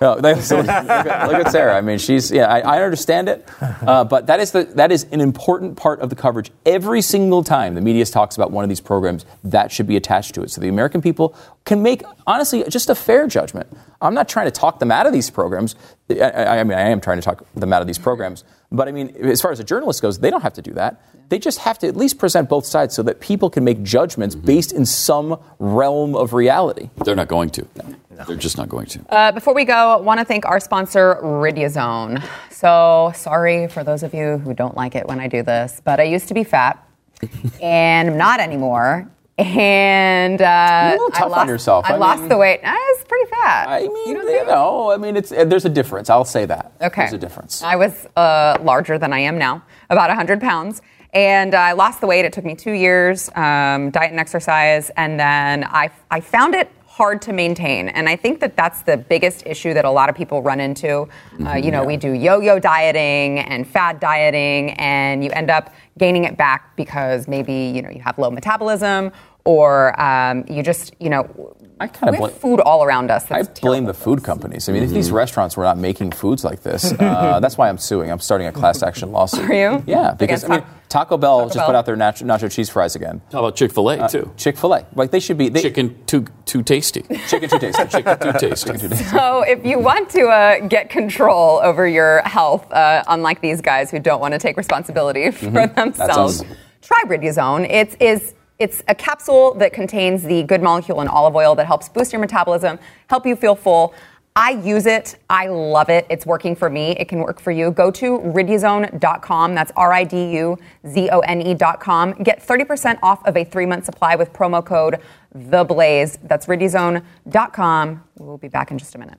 No, 0.00 0.20
they, 0.20 0.38
so 0.40 0.58
look, 0.58 0.68
at, 0.68 1.28
look, 1.28 1.46
at, 1.46 1.50
Sarah. 1.50 1.76
I 1.76 1.80
mean, 1.80 1.98
she's 1.98 2.30
yeah. 2.30 2.46
I, 2.46 2.60
I 2.60 2.82
understand 2.82 3.28
it, 3.28 3.48
uh, 3.60 4.04
but 4.04 4.26
that 4.26 4.38
is 4.38 4.52
the 4.52 4.64
that 4.74 4.92
is 4.92 5.06
an 5.10 5.20
important 5.20 5.76
part 5.76 6.00
of 6.00 6.10
the 6.10 6.16
coverage. 6.16 6.50
Every 6.66 7.00
single 7.00 7.42
time 7.42 7.74
the 7.74 7.80
media 7.80 8.04
talks 8.04 8.36
about 8.36 8.50
one 8.50 8.64
of 8.64 8.68
these 8.68 8.80
programs, 8.80 9.24
that 9.44 9.72
should 9.72 9.86
be 9.86 9.96
attached 9.96 10.34
to 10.34 10.42
it, 10.42 10.50
so 10.50 10.60
the 10.60 10.68
American 10.68 11.00
people 11.00 11.34
can 11.64 11.82
make 11.82 12.02
honestly 12.26 12.62
just 12.68 12.90
a 12.90 12.94
fair 12.94 13.26
judgment. 13.26 13.66
I'm 14.00 14.14
not 14.14 14.28
trying 14.28 14.46
to 14.46 14.52
talk 14.52 14.78
them 14.78 14.92
out 14.92 15.06
of 15.06 15.12
these 15.12 15.30
programs. 15.30 15.74
I, 16.10 16.20
I, 16.20 16.58
I 16.60 16.64
mean, 16.64 16.78
I 16.78 16.90
am 16.90 17.00
trying 17.00 17.18
to 17.18 17.22
talk 17.22 17.44
them 17.54 17.72
out 17.72 17.80
of 17.80 17.86
these 17.86 17.98
programs, 17.98 18.44
but 18.70 18.88
I 18.88 18.92
mean, 18.92 19.14
as 19.16 19.40
far 19.40 19.50
as 19.50 19.60
a 19.60 19.64
journalist 19.64 20.02
goes, 20.02 20.18
they 20.18 20.30
don't 20.30 20.42
have 20.42 20.52
to 20.54 20.62
do 20.62 20.72
that. 20.74 21.00
They 21.30 21.38
just 21.38 21.58
have 21.60 21.78
to 21.80 21.88
at 21.88 21.96
least 21.96 22.18
present 22.18 22.48
both 22.48 22.66
sides 22.66 22.94
so 22.94 23.02
that 23.04 23.20
people 23.20 23.50
can 23.50 23.64
make 23.64 23.82
judgments 23.82 24.34
mm-hmm. 24.34 24.46
based 24.46 24.72
in 24.72 24.84
some 24.84 25.40
realm 25.58 26.14
of 26.14 26.32
reality. 26.34 26.90
They're 27.04 27.16
not 27.16 27.28
going 27.28 27.50
to. 27.50 27.66
No. 27.76 27.96
No. 28.18 28.24
They're 28.24 28.36
just 28.36 28.58
not 28.58 28.68
going 28.68 28.86
to. 28.86 29.14
Uh, 29.14 29.32
before 29.32 29.54
we 29.54 29.64
go, 29.64 29.74
I 29.74 29.96
want 29.96 30.18
to 30.18 30.24
thank 30.24 30.44
our 30.44 30.58
sponsor, 30.58 31.18
Riduzone. 31.22 32.22
So 32.50 33.12
sorry 33.14 33.68
for 33.68 33.84
those 33.84 34.02
of 34.02 34.12
you 34.12 34.38
who 34.38 34.54
don't 34.54 34.76
like 34.76 34.96
it 34.96 35.06
when 35.06 35.20
I 35.20 35.28
do 35.28 35.44
this, 35.44 35.80
but 35.84 36.00
I 36.00 36.02
used 36.02 36.26
to 36.28 36.34
be 36.34 36.42
fat 36.42 36.84
and 37.62 38.10
I'm 38.10 38.16
not 38.16 38.40
anymore. 38.40 39.08
And 39.38 40.42
uh, 40.42 40.88
little 40.92 41.10
tough 41.10 41.26
I 41.26 41.28
lost, 41.28 41.40
on 41.40 41.48
yourself. 41.48 41.86
I, 41.88 41.94
I 41.94 41.96
lost 41.96 42.28
the 42.28 42.36
weight. 42.36 42.60
I 42.64 42.74
was 42.74 43.04
pretty 43.04 43.30
fat. 43.30 43.68
I 43.68 43.82
mean, 43.82 44.16
you, 44.16 44.28
you 44.30 44.44
know, 44.46 44.90
I 44.90 44.96
mean, 44.96 45.16
it's 45.16 45.30
there's 45.30 45.64
a 45.64 45.68
difference. 45.68 46.10
I'll 46.10 46.24
say 46.24 46.44
that. 46.46 46.72
Okay, 46.82 47.02
there's 47.02 47.12
a 47.12 47.18
difference. 47.18 47.62
I 47.62 47.76
was 47.76 48.06
uh, 48.16 48.58
larger 48.62 48.98
than 48.98 49.12
I 49.12 49.20
am 49.20 49.38
now, 49.38 49.62
about 49.90 50.08
100 50.08 50.40
pounds. 50.40 50.82
And 51.14 51.54
I 51.54 51.72
lost 51.72 52.00
the 52.00 52.06
weight. 52.06 52.24
It 52.24 52.32
took 52.32 52.44
me 52.44 52.54
two 52.54 52.72
years, 52.72 53.28
um, 53.30 53.90
diet 53.90 54.10
and 54.10 54.20
exercise, 54.20 54.90
and 54.90 55.18
then 55.18 55.64
I, 55.64 55.90
I 56.10 56.20
found 56.20 56.54
it 56.54 56.70
hard 56.98 57.22
to 57.22 57.32
maintain. 57.32 57.88
And 57.90 58.08
I 58.08 58.16
think 58.16 58.40
that 58.40 58.56
that's 58.56 58.82
the 58.82 58.96
biggest 58.96 59.46
issue 59.46 59.72
that 59.72 59.84
a 59.84 59.90
lot 59.90 60.08
of 60.08 60.16
people 60.16 60.42
run 60.42 60.58
into. 60.58 60.88
Uh, 60.88 61.04
mm-hmm, 61.04 61.46
uh, 61.46 61.54
you 61.54 61.70
know, 61.70 61.82
yeah. 61.82 61.86
we 61.86 61.96
do 61.96 62.12
yo-yo 62.12 62.58
dieting 62.58 63.38
and 63.38 63.64
fad 63.64 64.00
dieting, 64.00 64.72
and 64.72 65.22
you 65.22 65.30
end 65.30 65.48
up 65.48 65.72
gaining 65.96 66.24
it 66.24 66.36
back 66.36 66.76
because 66.76 67.28
maybe 67.28 67.52
you 67.52 67.82
know 67.82 67.90
you 67.90 68.00
have 68.00 68.18
low 68.18 68.30
metabolism 68.30 69.12
or 69.48 69.98
um, 69.98 70.44
you 70.46 70.62
just 70.62 70.94
you 71.00 71.08
know 71.08 71.56
I 71.80 71.86
kind 71.86 72.12
of 72.12 72.20
blame 72.20 72.34
food 72.34 72.60
all 72.60 72.84
around 72.84 73.10
us. 73.10 73.30
I 73.30 73.44
blame 73.44 73.86
the 73.86 73.94
food 73.94 74.22
companies. 74.22 74.68
I 74.68 74.72
mean, 74.72 74.82
mm-hmm. 74.82 74.90
if 74.90 74.94
these 74.94 75.06
mm-hmm. 75.06 75.16
restaurants 75.16 75.56
were 75.56 75.64
not 75.64 75.78
making 75.78 76.12
foods 76.12 76.44
like 76.44 76.62
this, 76.62 76.92
uh, 76.92 77.40
that's 77.42 77.56
why 77.56 77.70
I'm 77.70 77.78
suing. 77.78 78.10
I'm 78.10 78.18
starting 78.18 78.46
a 78.46 78.52
class 78.52 78.82
action 78.82 79.10
lawsuit. 79.10 79.48
Are 79.48 79.54
you? 79.54 79.82
Yeah, 79.86 80.12
because 80.12 80.44
I 80.44 80.48
mean, 80.48 80.66
Taco 80.90 81.16
Bell 81.16 81.38
Taco 81.38 81.46
just 81.46 81.56
Bell. 81.56 81.66
put 81.66 81.74
out 81.76 81.86
their 81.86 81.96
nacho, 81.96 82.24
nacho, 82.26 82.52
cheese 82.52 82.68
fries 82.68 82.94
again. 82.94 83.22
How 83.32 83.38
about 83.38 83.56
Chick 83.56 83.72
Fil 83.72 83.88
A 83.88 83.98
uh, 84.00 84.08
too? 84.08 84.30
Chick 84.36 84.58
Fil 84.58 84.74
A, 84.74 84.86
like 84.94 85.12
they 85.12 85.20
should 85.20 85.38
be. 85.38 85.48
They, 85.48 85.62
chicken 85.62 86.04
too 86.04 86.26
too 86.44 86.62
tasty. 86.62 87.02
Chicken 87.26 87.48
too 87.48 87.58
tasty. 87.58 87.86
chicken 87.88 88.18
too 88.18 88.32
tasty. 88.32 88.66
Chicken 88.66 88.80
too 88.80 88.88
tasty. 88.88 89.04
So 89.04 89.42
if 89.42 89.64
you 89.64 89.78
want 89.78 90.10
to 90.10 90.26
uh, 90.26 90.66
get 90.66 90.90
control 90.90 91.60
over 91.62 91.88
your 91.88 92.20
health, 92.26 92.70
uh, 92.70 93.02
unlike 93.08 93.40
these 93.40 93.62
guys 93.62 93.90
who 93.90 93.98
don't 93.98 94.20
want 94.20 94.32
to 94.32 94.38
take 94.38 94.58
responsibility 94.58 95.30
for 95.30 95.46
mm-hmm. 95.46 95.74
themselves, 95.74 96.44
try 96.82 97.02
Riduzone. 97.06 97.66
It's 97.70 97.94
is 97.98 98.34
it's 98.58 98.82
a 98.88 98.94
capsule 98.94 99.54
that 99.54 99.72
contains 99.72 100.22
the 100.22 100.42
good 100.42 100.62
molecule 100.62 101.00
in 101.00 101.08
olive 101.08 101.34
oil 101.36 101.54
that 101.54 101.66
helps 101.66 101.88
boost 101.88 102.12
your 102.12 102.20
metabolism, 102.20 102.78
help 103.08 103.26
you 103.26 103.36
feel 103.36 103.54
full. 103.54 103.94
I 104.36 104.50
use 104.50 104.86
it. 104.86 105.16
I 105.28 105.48
love 105.48 105.90
it. 105.90 106.06
It's 106.08 106.24
working 106.24 106.54
for 106.54 106.70
me. 106.70 106.90
It 106.92 107.08
can 107.08 107.18
work 107.18 107.40
for 107.40 107.50
you. 107.50 107.72
Go 107.72 107.90
to 107.90 108.20
riduzone.com. 108.20 109.54
That's 109.54 109.72
R 109.74 109.92
I 109.92 110.04
D 110.04 110.30
U 110.36 110.56
Z 110.86 111.08
O 111.10 111.18
N 111.20 111.42
E.com. 111.42 112.12
Get 112.22 112.40
30% 112.46 113.00
off 113.02 113.26
of 113.26 113.36
a 113.36 113.44
three 113.44 113.66
month 113.66 113.84
supply 113.84 114.14
with 114.14 114.32
promo 114.32 114.64
code 114.64 115.00
THEBLAZE. 115.36 116.18
That's 116.22 116.46
riduzone.com. 116.46 118.04
We'll 118.18 118.38
be 118.38 118.48
back 118.48 118.70
in 118.70 118.78
just 118.78 118.94
a 118.94 118.98
minute. 118.98 119.18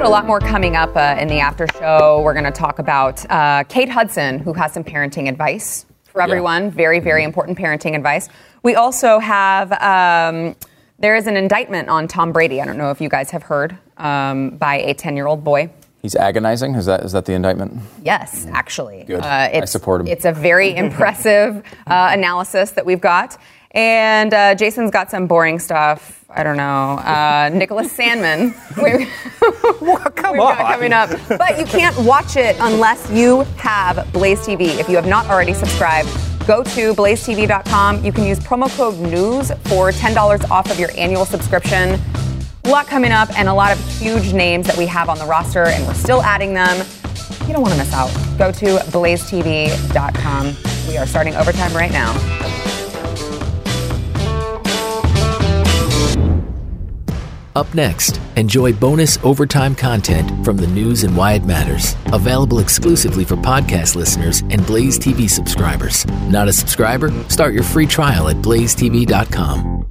Got 0.00 0.06
a 0.06 0.10
lot 0.10 0.24
more 0.24 0.40
coming 0.40 0.76
up 0.76 0.96
uh, 0.96 1.14
in 1.20 1.28
the 1.28 1.40
after 1.40 1.66
show. 1.78 2.22
We're 2.24 2.32
going 2.32 2.46
to 2.46 2.50
talk 2.50 2.78
about 2.78 3.30
uh, 3.30 3.64
Kate 3.64 3.90
Hudson, 3.90 4.38
who 4.38 4.54
has 4.54 4.72
some 4.72 4.82
parenting 4.82 5.28
advice 5.28 5.84
for 6.04 6.22
everyone. 6.22 6.64
Yeah. 6.64 6.70
Very, 6.70 7.00
very 7.00 7.22
important 7.22 7.58
parenting 7.58 7.94
advice. 7.94 8.30
We 8.62 8.76
also 8.76 9.18
have. 9.18 9.72
Um, 9.72 10.56
there 11.00 11.16
is 11.16 11.26
an 11.26 11.36
indictment 11.36 11.90
on 11.90 12.08
Tom 12.08 12.32
Brady. 12.32 12.62
I 12.62 12.64
don't 12.64 12.78
know 12.78 12.90
if 12.90 13.02
you 13.02 13.10
guys 13.10 13.30
have 13.30 13.42
heard 13.42 13.76
um, 13.98 14.56
by 14.56 14.76
a 14.76 14.94
10 14.94 15.16
year 15.16 15.26
old 15.26 15.44
boy. 15.44 15.68
He's 16.00 16.16
agonizing. 16.16 16.76
Is 16.76 16.86
that 16.86 17.04
is 17.04 17.12
that 17.12 17.26
the 17.26 17.34
indictment? 17.34 17.78
Yes, 18.02 18.46
actually. 18.52 19.04
Good. 19.04 19.20
Uh, 19.20 19.50
I 19.52 19.64
support 19.66 20.00
him. 20.00 20.06
It's 20.06 20.24
a 20.24 20.32
very 20.32 20.74
impressive 20.84 21.62
uh, 21.86 22.08
analysis 22.10 22.70
that 22.70 22.86
we've 22.86 23.02
got. 23.02 23.36
And 23.72 24.32
uh, 24.32 24.54
Jason's 24.54 24.90
got 24.90 25.10
some 25.10 25.26
boring 25.26 25.58
stuff. 25.58 26.19
I 26.32 26.42
don't 26.44 26.56
know. 26.56 26.98
Uh, 26.98 27.50
Nicholas 27.52 27.92
Sandmann. 27.96 28.54
we, 28.82 29.08
well, 29.84 29.98
come 30.10 30.34
we've 30.34 30.40
on. 30.42 30.56
got 30.56 30.72
coming 30.72 30.92
up. 30.92 31.10
But 31.28 31.58
you 31.58 31.64
can't 31.64 31.96
watch 31.98 32.36
it 32.36 32.56
unless 32.60 33.10
you 33.10 33.42
have 33.56 34.10
Blaze 34.12 34.40
TV. 34.40 34.78
If 34.78 34.88
you 34.88 34.96
have 34.96 35.06
not 35.06 35.26
already 35.26 35.54
subscribed, 35.54 36.08
go 36.46 36.62
to 36.62 36.94
blazetv.com. 36.94 38.04
You 38.04 38.12
can 38.12 38.24
use 38.24 38.38
promo 38.38 38.74
code 38.76 38.94
NEWS 39.00 39.50
for 39.68 39.90
$10 39.90 40.50
off 40.50 40.70
of 40.70 40.78
your 40.78 40.90
annual 40.96 41.24
subscription. 41.24 42.00
A 42.64 42.68
lot 42.68 42.86
coming 42.86 43.10
up 43.10 43.36
and 43.36 43.48
a 43.48 43.54
lot 43.54 43.72
of 43.72 43.84
huge 43.98 44.32
names 44.32 44.66
that 44.66 44.76
we 44.76 44.86
have 44.86 45.08
on 45.08 45.18
the 45.18 45.24
roster, 45.24 45.64
and 45.64 45.84
we're 45.86 45.94
still 45.94 46.22
adding 46.22 46.54
them. 46.54 46.86
You 47.46 47.54
don't 47.54 47.62
want 47.62 47.72
to 47.74 47.78
miss 47.78 47.92
out. 47.92 48.10
Go 48.38 48.52
to 48.52 48.66
blazetv.com. 48.90 50.56
We 50.88 50.96
are 50.96 51.06
starting 51.06 51.34
overtime 51.34 51.74
right 51.74 51.90
now. 51.90 52.12
Up 57.56 57.74
next, 57.74 58.20
enjoy 58.36 58.72
bonus 58.72 59.18
overtime 59.24 59.74
content 59.74 60.44
from 60.44 60.56
the 60.56 60.68
news 60.68 61.02
and 61.02 61.16
why 61.16 61.32
it 61.32 61.44
matters. 61.44 61.96
Available 62.06 62.60
exclusively 62.60 63.24
for 63.24 63.36
podcast 63.36 63.96
listeners 63.96 64.40
and 64.50 64.64
Blaze 64.66 64.98
TV 64.98 65.28
subscribers. 65.28 66.06
Not 66.28 66.46
a 66.46 66.52
subscriber? 66.52 67.10
Start 67.28 67.52
your 67.52 67.64
free 67.64 67.86
trial 67.86 68.28
at 68.28 68.36
blazetv.com. 68.36 69.86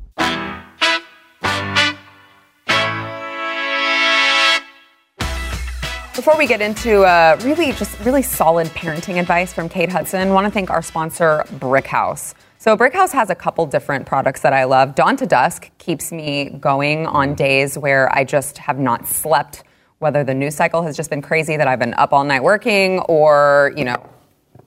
Before 6.15 6.37
we 6.37 6.47
get 6.47 6.61
into 6.61 7.03
uh, 7.03 7.39
really 7.43 7.71
just 7.71 7.97
really 8.01 8.21
solid 8.21 8.67
parenting 8.67 9.19
advice 9.19 9.53
from 9.53 9.69
Kate 9.69 9.89
Hudson, 9.89 10.33
want 10.33 10.45
to 10.45 10.51
thank 10.51 10.69
our 10.69 10.81
sponsor 10.81 11.43
Brickhouse. 11.53 12.33
So 12.61 12.75
Brickhouse 12.75 13.11
has 13.13 13.29
a 13.29 13.35
couple 13.35 13.65
different 13.67 14.05
products 14.05 14.41
that 14.41 14.51
I 14.51 14.65
love. 14.65 14.93
Dawn 14.93 15.15
to 15.17 15.25
Dusk 15.25 15.69
keeps 15.77 16.11
me 16.11 16.49
going 16.49 17.05
on 17.07 17.33
days 17.33 17.77
where 17.77 18.13
I 18.13 18.25
just 18.25 18.57
have 18.57 18.77
not 18.77 19.07
slept, 19.07 19.63
whether 19.99 20.25
the 20.25 20.33
news 20.33 20.55
cycle 20.55 20.83
has 20.83 20.97
just 20.97 21.09
been 21.09 21.21
crazy 21.21 21.55
that 21.55 21.69
I've 21.69 21.79
been 21.79 21.93
up 21.93 22.11
all 22.11 22.25
night 22.25 22.43
working, 22.43 22.99
or 23.07 23.71
you 23.77 23.85
know, 23.85 24.05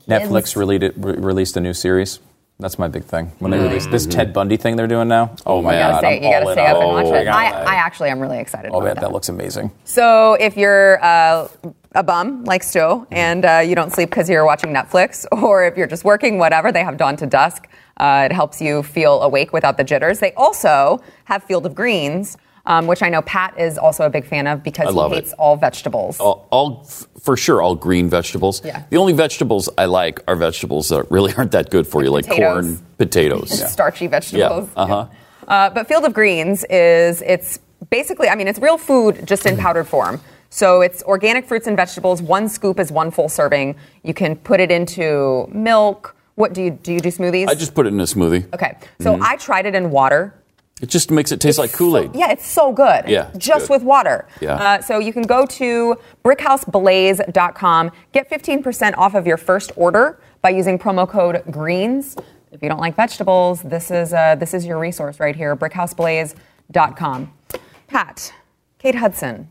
Netflix 0.09 0.33
kids- 0.45 0.57
released, 0.57 0.95
re- 0.97 1.17
released 1.19 1.57
a 1.59 1.61
new 1.61 1.75
series. 1.75 2.19
That's 2.59 2.79
my 2.79 2.89
big 2.89 3.05
thing. 3.05 3.33
When 3.41 3.51
they 3.51 3.59
Mm. 3.59 3.65
released 3.69 3.91
this 3.91 4.07
Ted 4.07 4.33
Bundy 4.33 4.57
thing 4.57 4.77
they're 4.77 4.87
doing 4.87 5.09
now. 5.09 5.33
Oh 5.45 5.61
my 5.61 5.73
man. 5.73 5.79
You 5.81 5.85
god, 5.85 5.91
gotta 5.91 5.99
stay, 6.07 6.15
you 6.27 6.33
gotta 6.33 6.53
stay 6.53 6.67
up 6.67 6.77
and 6.79 6.89
watch 6.89 7.07
it. 7.07 7.29
Oh, 7.29 7.33
I, 7.33 7.51
God. 7.51 7.67
I 7.67 7.75
actually 7.75 8.09
am 8.11 8.21
really 8.21 8.39
excited 8.39 8.71
Oh, 8.73 8.77
about 8.79 8.85
man, 8.87 8.95
that. 8.95 9.01
that 9.03 9.13
looks 9.13 9.29
amazing. 9.29 9.71
So 9.85 10.35
if 10.35 10.57
you're 10.57 11.03
uh, 11.05 11.49
a 11.95 12.03
bum 12.03 12.45
like 12.45 12.63
Stu 12.63 13.07
and 13.11 13.45
uh, 13.45 13.59
you 13.67 13.75
don't 13.75 13.93
sleep 13.93 14.09
because 14.11 14.31
you're 14.31 14.45
watching 14.47 14.71
Netflix, 14.73 15.27
or 15.43 15.65
if 15.67 15.77
you're 15.77 15.87
just 15.89 16.05
working, 16.05 16.39
whatever, 16.39 16.73
they 16.73 16.85
have 16.85 16.97
Dawn 16.97 17.17
to 17.17 17.27
Dusk. 17.27 17.67
Uh, 17.99 18.29
it 18.31 18.33
helps 18.35 18.61
you 18.61 18.83
feel 18.83 19.21
awake 19.23 19.53
without 19.53 19.77
the 19.77 19.85
jitters. 19.85 20.19
They 20.21 20.33
also 20.33 21.01
have 21.25 21.45
Field 21.45 21.67
of 21.67 21.75
Greens, 21.75 22.37
um, 22.67 22.87
which 22.87 23.03
I 23.03 23.09
know 23.09 23.23
Pat 23.23 23.59
is 23.59 23.79
also 23.79 24.05
a 24.05 24.11
big 24.11 24.25
fan 24.27 24.47
of 24.47 24.63
because 24.63 24.93
he 24.95 25.01
it. 25.01 25.11
hates 25.11 25.33
all 25.35 25.57
vegetables. 25.57 26.19
all, 26.21 26.47
all 26.51 26.85
for 27.21 27.37
sure 27.37 27.63
all 27.63 27.75
green 27.75 28.09
vegetables. 28.09 28.65
Yeah. 28.65 28.83
The 28.91 28.97
only 28.97 29.13
vegetables 29.13 29.69
I 29.79 29.85
like 29.87 30.21
are 30.29 30.37
vegetables 30.37 30.89
that 30.89 31.11
really 31.11 31.33
aren't 31.37 31.53
that 31.53 31.71
good 31.71 31.87
for 31.87 32.03
you, 32.03 32.11
like 32.11 32.27
Potatoes. 32.27 32.53
corn, 32.53 32.87
potatoes. 32.99 33.73
starchy 33.73 34.07
vegetables. 34.07 34.69
Yeah, 34.77 34.83
uh-huh. 34.83 35.07
Uh, 35.49 35.71
but 35.71 35.89
Field 35.89 36.05
of 36.05 36.15
Greens 36.15 36.65
is 36.71 37.23
it's 37.23 37.59
basically 37.91 38.29
I 38.29 38.35
mean 38.37 38.49
it's 38.49 38.61
real 38.61 38.79
food 38.79 39.27
just 39.27 39.45
in 39.47 39.57
powdered 39.57 39.85
form. 39.85 40.21
So 40.51 40.83
it's 40.83 41.03
organic 41.05 41.47
fruits 41.47 41.67
and 41.67 41.77
vegetables. 41.77 42.21
One 42.21 42.47
scoop 42.49 42.79
is 42.79 42.93
one 42.93 43.11
full 43.11 43.29
serving. 43.31 43.75
You 44.03 44.13
can 44.15 44.37
put 44.37 44.61
it 44.61 44.71
into 44.71 45.49
milk. 45.51 46.15
What 46.35 46.55
do 46.55 46.63
you 46.63 46.71
do? 46.71 46.93
You 46.93 47.01
do 47.01 47.11
smoothies? 47.11 47.49
I 47.49 47.55
just 47.55 47.75
put 47.75 47.87
it 47.87 47.93
in 47.93 48.01
a 48.01 48.05
smoothie. 48.05 48.53
okay. 48.55 48.77
So 49.01 49.19
I 49.23 49.37
tried 49.37 49.67
it 49.67 49.75
in 49.75 49.91
water. 49.91 50.35
It 50.81 50.89
just 50.89 51.11
makes 51.13 51.31
it 51.31 51.41
taste 51.41 51.59
like 51.59 51.73
Kool 51.73 51.97
Aid. 51.97 52.13
So- 52.13 52.19
yeah, 52.19 52.31
it's 52.33 52.47
so 52.47 52.73
good. 52.73 53.09
Yeah, 53.09 53.31
Just 53.37 53.69
good. 53.69 53.75
with 53.75 53.83
water. 53.85 54.27
Yeah. 54.41 54.55
Uh, 54.55 54.81
so 54.83 54.99
you 54.99 55.13
can 55.13 55.23
go 55.23 55.47
to 55.47 55.97
brickhouseblaze.com, 56.25 57.91
get 58.13 58.29
15% 58.31 58.95
off 58.99 59.15
of 59.15 59.27
your 59.27 59.37
first 59.37 59.71
order 59.77 60.19
by 60.41 60.51
using 60.51 60.79
promo 60.79 61.09
code 61.09 61.43
GREENS. 61.51 62.17
If 62.51 62.63
you 62.63 62.69
don't 62.69 62.81
like 62.81 62.97
vegetables, 62.97 63.63
this 63.63 63.91
is, 63.91 64.13
uh, 64.13 64.35
this 64.35 64.55
is 64.55 64.67
your 64.67 64.79
resource 64.79 65.21
right 65.21 65.37
here, 65.37 65.55
brickhouseblaze.com. 65.57 67.33
Pat, 67.87 68.33
Kate 68.79 68.95
Hudson. 68.97 69.49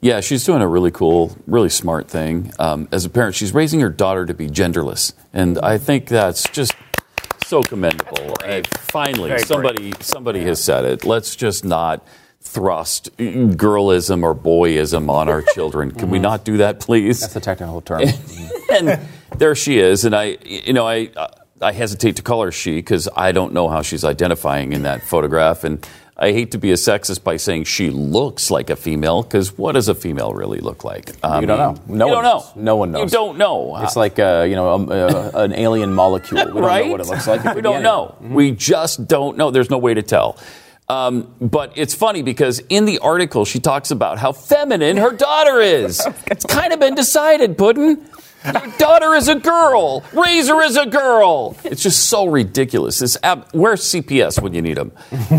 Yeah, 0.00 0.20
she's 0.20 0.44
doing 0.44 0.62
a 0.62 0.68
really 0.68 0.90
cool, 0.90 1.36
really 1.46 1.68
smart 1.68 2.08
thing. 2.08 2.52
Um, 2.58 2.88
as 2.90 3.04
a 3.04 3.10
parent, 3.10 3.34
she's 3.34 3.52
raising 3.52 3.80
her 3.80 3.90
daughter 3.90 4.26
to 4.26 4.34
be 4.34 4.48
genderless, 4.48 5.12
and 5.32 5.58
I 5.58 5.78
think 5.78 6.06
that's 6.06 6.48
just 6.50 6.72
so 7.44 7.62
commendable. 7.62 8.34
Uh, 8.44 8.62
finally, 8.78 9.28
Very 9.28 9.42
somebody 9.42 9.92
somebody 10.00 10.40
has 10.44 10.62
said 10.62 10.84
it. 10.84 11.04
Let's 11.04 11.36
just 11.36 11.64
not 11.64 12.04
thrust 12.40 13.14
girlism 13.18 14.22
or 14.22 14.34
boyism 14.34 15.10
on 15.10 15.28
our 15.28 15.42
children. 15.54 15.90
Can 15.90 16.10
we 16.10 16.18
not 16.18 16.44
do 16.44 16.58
that, 16.58 16.80
please? 16.80 17.20
That's 17.20 17.34
the 17.34 17.40
technical 17.40 17.80
term. 17.80 18.02
and 18.72 19.00
there 19.36 19.54
she 19.54 19.78
is, 19.78 20.04
and 20.04 20.14
I, 20.14 20.38
you 20.44 20.72
know, 20.72 20.86
I, 20.86 21.10
I 21.60 21.72
hesitate 21.72 22.16
to 22.16 22.22
call 22.22 22.42
her 22.42 22.52
she 22.52 22.76
because 22.76 23.08
I 23.14 23.32
don't 23.32 23.52
know 23.52 23.68
how 23.68 23.82
she's 23.82 24.04
identifying 24.04 24.72
in 24.72 24.82
that 24.82 25.02
photograph, 25.02 25.64
and 25.64 25.86
I 26.22 26.32
hate 26.32 26.50
to 26.50 26.58
be 26.58 26.70
a 26.70 26.74
sexist 26.74 27.24
by 27.24 27.38
saying 27.38 27.64
she 27.64 27.88
looks 27.88 28.50
like 28.50 28.68
a 28.68 28.76
female 28.76 29.22
because 29.22 29.56
what 29.56 29.72
does 29.72 29.88
a 29.88 29.94
female 29.94 30.34
really 30.34 30.60
look 30.60 30.84
like? 30.84 31.12
I 31.24 31.40
You 31.40 31.46
don't 31.46 31.58
know. 31.58 31.82
No 31.94 32.06
you 32.08 32.14
one 32.14 32.24
don't 32.24 32.34
knows. 32.34 32.56
know. 32.56 32.62
No 32.62 32.76
one 32.76 32.92
knows. 32.92 33.00
You 33.12 33.18
don't 33.18 33.38
know. 33.38 33.76
It's 33.82 33.96
like 33.96 34.18
uh, 34.18 34.44
you 34.46 34.54
know 34.54 34.70
um, 34.74 34.90
uh, 34.90 35.30
an 35.34 35.54
alien 35.54 35.94
molecule. 35.94 36.44
We 36.44 36.52
don't 36.52 36.62
right? 36.62 36.84
know 36.84 36.92
what 36.92 37.00
it 37.00 37.06
looks 37.06 37.26
like. 37.26 37.44
It 37.46 37.56
we 37.56 37.62
don't 37.62 37.82
know. 37.82 38.16
We 38.20 38.50
just 38.50 39.08
don't 39.08 39.38
know. 39.38 39.50
There's 39.50 39.70
no 39.70 39.78
way 39.78 39.94
to 39.94 40.02
tell. 40.02 40.36
Um, 40.90 41.32
but 41.40 41.72
it's 41.76 41.94
funny 41.94 42.22
because 42.22 42.58
in 42.68 42.84
the 42.84 42.98
article 42.98 43.44
she 43.44 43.60
talks 43.60 43.92
about 43.92 44.18
how 44.18 44.32
feminine 44.32 44.96
her 44.96 45.12
daughter 45.12 45.60
is. 45.60 46.04
it's 46.26 46.44
kind 46.44 46.72
of 46.72 46.80
been 46.80 46.96
decided, 46.96 47.56
Puddin. 47.56 48.04
Your 48.44 48.66
daughter 48.78 49.14
is 49.14 49.28
a 49.28 49.34
girl. 49.34 50.02
Raise 50.12 50.48
her 50.48 50.62
as 50.62 50.76
a 50.76 50.86
girl. 50.86 51.56
It's 51.64 51.82
just 51.82 52.08
so 52.08 52.26
ridiculous. 52.26 52.98
This 52.98 53.16
ab- 53.22 53.48
where's 53.52 53.82
CPS 53.82 54.40
when 54.40 54.54
you 54.54 54.62
need 54.62 54.76
them? 54.76 54.92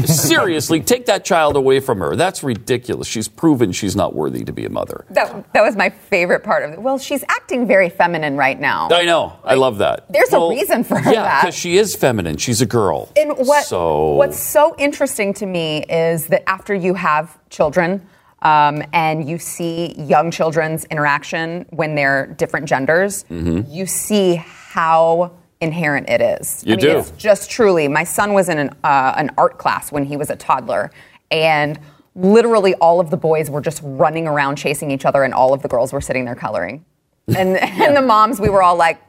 Seriously, 0.06 0.80
take 0.82 1.06
that 1.08 1.26
child 1.26 1.56
away 1.56 1.80
from 1.80 2.00
her. 2.00 2.16
That's 2.16 2.44
ridiculous. 2.44 3.08
She's 3.08 3.28
proven 3.28 3.72
she's 3.72 3.96
not 3.96 4.16
worthy 4.16 4.44
to 4.44 4.54
be 4.54 4.66
a 4.66 4.70
mother. 4.70 5.06
That, 5.10 5.52
that 5.54 5.62
was 5.62 5.76
my 5.76 5.90
favorite 5.90 6.44
part 6.44 6.64
of 6.64 6.72
it. 6.72 6.82
Well, 6.82 6.98
she's 6.98 7.24
acting 7.28 7.68
very 7.68 7.90
feminine 7.90 8.38
right 8.38 8.60
now. 8.60 8.90
I 8.92 9.06
know. 9.06 9.34
I 9.44 9.56
love 9.56 9.80
that. 9.80 10.06
There's 10.12 10.34
a 10.34 10.48
reason 10.50 10.84
for 10.84 11.02
that. 11.02 11.14
yeah, 11.14 11.24
that. 11.24 11.42
because 11.42 11.56
she 11.56 11.78
is 11.78 11.96
feminine. 11.96 12.38
She's 12.38 12.62
a 12.62 12.66
girl. 12.66 13.10
And 13.16 13.32
what 13.38 13.66
So 13.66 14.14
what's 14.14 14.40
so 14.40 14.76
interesting 14.78 15.34
to 15.36 15.46
me 15.46 15.84
is 15.90 16.28
that 16.28 16.48
after 16.50 16.74
you 16.74 16.94
have 16.94 17.38
children 17.50 18.08
um, 18.42 18.84
and 18.94 19.28
you 19.30 19.38
see 19.38 19.94
young 20.02 20.32
children's 20.32 20.86
interaction 20.86 21.66
when 21.70 21.96
they're 21.96 22.28
different 22.38 22.68
genders, 22.68 23.24
Mm-hmm. 23.30 23.72
you 23.72 23.86
see 23.86 24.36
how 24.36 25.32
inherent 25.60 26.10
it 26.10 26.22
is. 26.22 26.64
You 26.66 26.74
I 26.74 26.76
mean, 26.78 26.86
do. 26.86 26.98
It's 27.00 27.12
just 27.12 27.52
truly. 27.52 27.88
My 27.88 28.04
son 28.04 28.34
was 28.34 28.50
in 28.50 28.58
an, 28.58 28.70
uh, 28.84 29.14
an 29.18 29.30
art 29.38 29.58
class 29.60 29.92
when 29.92 30.06
he 30.06 30.18
was 30.18 30.30
a 30.32 30.36
toddler, 30.36 30.90
and 31.30 31.80
literally 32.16 32.74
all 32.76 33.00
of 33.00 33.10
the 33.10 33.18
boys 33.18 33.50
were 33.50 33.62
just 33.62 33.82
running 33.84 34.28
around 34.28 34.56
chasing 34.58 34.92
each 34.92 35.06
other, 35.06 35.24
and 35.24 35.34
all 35.34 35.54
of 35.54 35.62
the 35.62 35.68
girls 35.68 35.94
were 35.94 36.02
sitting 36.02 36.26
there 36.26 36.36
coloring. 36.36 36.84
And, 37.38 37.56
and 37.58 37.96
the 37.96 38.02
moms, 38.02 38.42
we 38.42 38.50
were 38.50 38.64
all 38.64 38.76
like, 38.76 39.00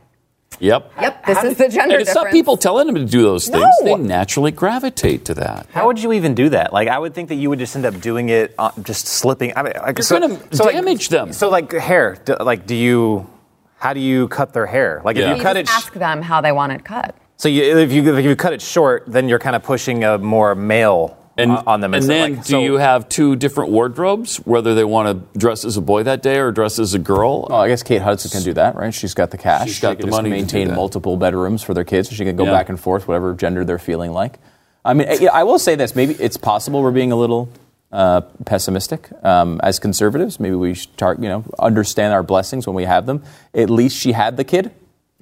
Yep. 0.61 0.93
"Yep, 1.01 1.27
this 1.27 1.43
is 1.45 1.57
the 1.59 1.69
gender 1.69 1.81
And 1.81 1.93
it's 2.03 2.11
difference." 2.11 2.25
not 2.27 2.33
people 2.33 2.57
telling 2.57 2.87
them 2.87 2.95
to 2.97 3.05
do 3.05 3.23
those 3.23 3.49
things. 3.49 3.65
No. 3.83 3.97
They 3.97 4.03
naturally 4.03 4.51
gravitate 4.51 5.25
to 5.27 5.35
that. 5.35 5.67
How 5.73 5.87
would 5.87 6.03
you 6.03 6.13
even 6.13 6.35
do 6.35 6.49
that? 6.51 6.73
Like, 6.73 6.89
I 6.89 6.99
would 6.99 7.15
think 7.15 7.29
that 7.31 7.37
you 7.37 7.51
would 7.51 7.59
just 7.59 7.75
end 7.77 7.85
up 7.87 8.01
doing 8.01 8.29
it, 8.29 8.55
uh, 8.59 8.71
just 8.83 9.07
slipping. 9.07 9.53
I 9.57 9.63
mean, 9.63 9.73
like, 9.77 9.99
You're 9.99 10.05
so, 10.05 10.21
gonna 10.21 10.35
like- 10.65 10.75
damage 10.75 11.09
them. 11.09 11.33
So, 11.33 11.49
like 11.49 11.73
hair, 11.73 12.17
do, 12.25 12.37
like, 12.41 12.67
do 12.67 12.75
you? 12.75 13.27
How 13.79 13.93
do 13.93 14.01
you 14.01 14.29
cut 14.29 14.53
their 14.53 14.67
hair? 14.67 15.03
Like, 15.05 15.17
Yeah. 15.17 15.25
if 15.25 15.29
You 15.31 15.37
you 15.37 15.43
cut 15.43 15.57
it, 15.57 15.67
just 15.67 15.77
sh- 15.77 15.87
ask 15.87 15.93
them 15.95 16.23
how 16.23 16.41
they 16.41 16.53
want 16.53 16.71
it 16.73 16.85
cut. 16.85 17.15
so 17.37 17.49
you, 17.49 17.79
if 17.79 17.91
you 17.91 18.17
if 18.17 18.25
you 18.25 18.37
cut 18.37 18.53
it 18.53 18.63
short, 18.63 19.05
then 19.09 19.29
you're 19.29 19.41
kind 19.41 19.57
of 19.57 19.63
pushing 19.65 20.05
a 20.05 20.19
more 20.19 20.55
male 20.55 21.17
And, 21.43 21.53
on 21.67 21.81
them. 21.81 21.95
and 21.95 22.05
then, 22.05 22.35
like, 22.37 22.45
do 22.45 22.51
so- 22.51 22.61
you 22.63 22.75
have 22.75 23.09
two 23.09 23.37
different 23.37 23.71
wardrobes, 23.71 24.37
whether 24.39 24.75
they 24.75 24.85
want 24.85 25.09
to 25.33 25.39
dress 25.39 25.65
as 25.65 25.77
a 25.77 25.81
boy 25.81 26.03
that 26.05 26.23
day 26.23 26.39
or 26.39 26.51
dress 26.53 26.79
as 26.79 26.95
a 26.95 26.99
girl? 26.99 27.47
Well, 27.51 27.61
I 27.61 27.69
guess 27.69 27.83
Kate 27.83 28.03
Hudson 28.03 28.31
can 28.31 28.43
do 28.43 28.53
that, 28.55 28.75
right? 28.77 28.93
She's 28.95 29.15
got 29.15 29.31
the 29.31 29.39
cash. 29.39 29.69
She's 29.69 29.81
got 29.81 29.97
She 29.99 30.03
the 30.05 30.11
money 30.11 30.31
to 30.31 30.37
maintain 30.37 30.75
multiple 30.75 31.17
bedrooms 31.17 31.63
for 31.63 31.75
their 31.75 31.85
kids, 31.85 32.09
so 32.09 32.15
she 32.15 32.25
can 32.25 32.37
go 32.37 32.45
Yeah. 32.45 32.53
back 32.53 32.69
and 32.69 32.79
forth, 32.81 33.07
whatever 33.09 33.35
gender 33.35 33.65
they're 33.65 33.79
feeling 33.79 34.13
like. 34.13 34.39
I 34.85 34.95
mean, 34.95 35.09
I, 35.09 35.27
I 35.27 35.43
will 35.45 35.59
say 35.59 35.75
this: 35.77 35.95
maybe 35.95 36.15
it's 36.15 36.37
possible 36.37 36.83
we're 36.83 36.91
being 36.91 37.13
a 37.13 37.17
little 37.17 37.49
uh, 37.93 38.23
pessimistic 38.47 39.09
um, 39.25 39.61
as 39.63 39.79
conservatives. 39.79 40.41
Maybe 40.41 40.55
we 40.57 40.75
should, 40.75 40.97
tar- 40.97 41.17
you 41.21 41.29
know, 41.29 41.45
understand 41.59 42.13
our 42.15 42.23
blessings 42.23 42.67
when 42.67 42.75
we 42.75 42.85
have 42.85 43.07
them. 43.07 43.23
At 43.55 43.71
least 43.71 43.97
she 43.97 44.13
had 44.13 44.37
the 44.37 44.45
kid. 44.45 44.73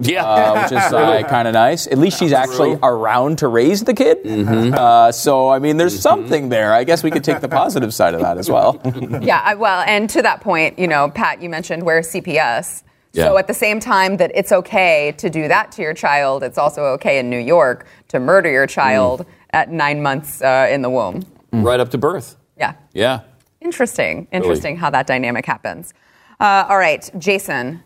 Yeah. 0.01 0.25
uh, 0.25 0.63
which 0.63 0.71
is 0.71 0.77
uh, 0.93 1.23
kind 1.27 1.47
of 1.47 1.53
nice. 1.53 1.87
At 1.87 1.97
least 1.97 2.19
she's 2.19 2.33
actually 2.33 2.77
around 2.81 3.39
to 3.39 3.47
raise 3.47 3.83
the 3.83 3.93
kid. 3.93 4.23
Mm-hmm. 4.23 4.73
Uh, 4.73 5.11
so, 5.11 5.49
I 5.49 5.59
mean, 5.59 5.77
there's 5.77 5.99
something 5.99 6.49
there. 6.49 6.73
I 6.73 6.83
guess 6.83 7.03
we 7.03 7.11
could 7.11 7.23
take 7.23 7.41
the 7.41 7.49
positive 7.49 7.93
side 7.93 8.13
of 8.13 8.21
that 8.21 8.37
as 8.37 8.49
well. 8.49 8.81
Yeah, 9.21 9.41
I, 9.43 9.55
well, 9.55 9.83
and 9.87 10.09
to 10.11 10.21
that 10.21 10.41
point, 10.41 10.79
you 10.79 10.87
know, 10.87 11.09
Pat, 11.09 11.41
you 11.41 11.49
mentioned 11.49 11.83
where's 11.83 12.11
CPS. 12.11 12.83
Yeah. 13.13 13.25
So 13.25 13.37
at 13.37 13.47
the 13.47 13.53
same 13.53 13.79
time 13.79 14.17
that 14.17 14.31
it's 14.33 14.51
okay 14.51 15.13
to 15.17 15.29
do 15.29 15.47
that 15.47 15.71
to 15.73 15.81
your 15.81 15.93
child, 15.93 16.43
it's 16.43 16.57
also 16.57 16.85
okay 16.95 17.19
in 17.19 17.29
New 17.29 17.39
York 17.39 17.85
to 18.07 18.19
murder 18.19 18.49
your 18.49 18.67
child 18.67 19.25
at 19.51 19.69
nine 19.69 20.01
months 20.01 20.41
uh, 20.41 20.67
in 20.71 20.81
the 20.81 20.89
womb. 20.89 21.25
right 21.51 21.79
up 21.79 21.89
to 21.91 21.97
birth. 21.97 22.37
Yeah. 22.57 22.73
Yeah. 22.93 23.21
Interesting. 23.59 24.27
Interesting 24.31 24.77
how 24.77 24.89
that 24.89 25.07
dynamic 25.07 25.45
happens. 25.45 25.93
Uh, 26.39 26.65
all 26.67 26.77
right, 26.77 27.09
Jason. 27.19 27.83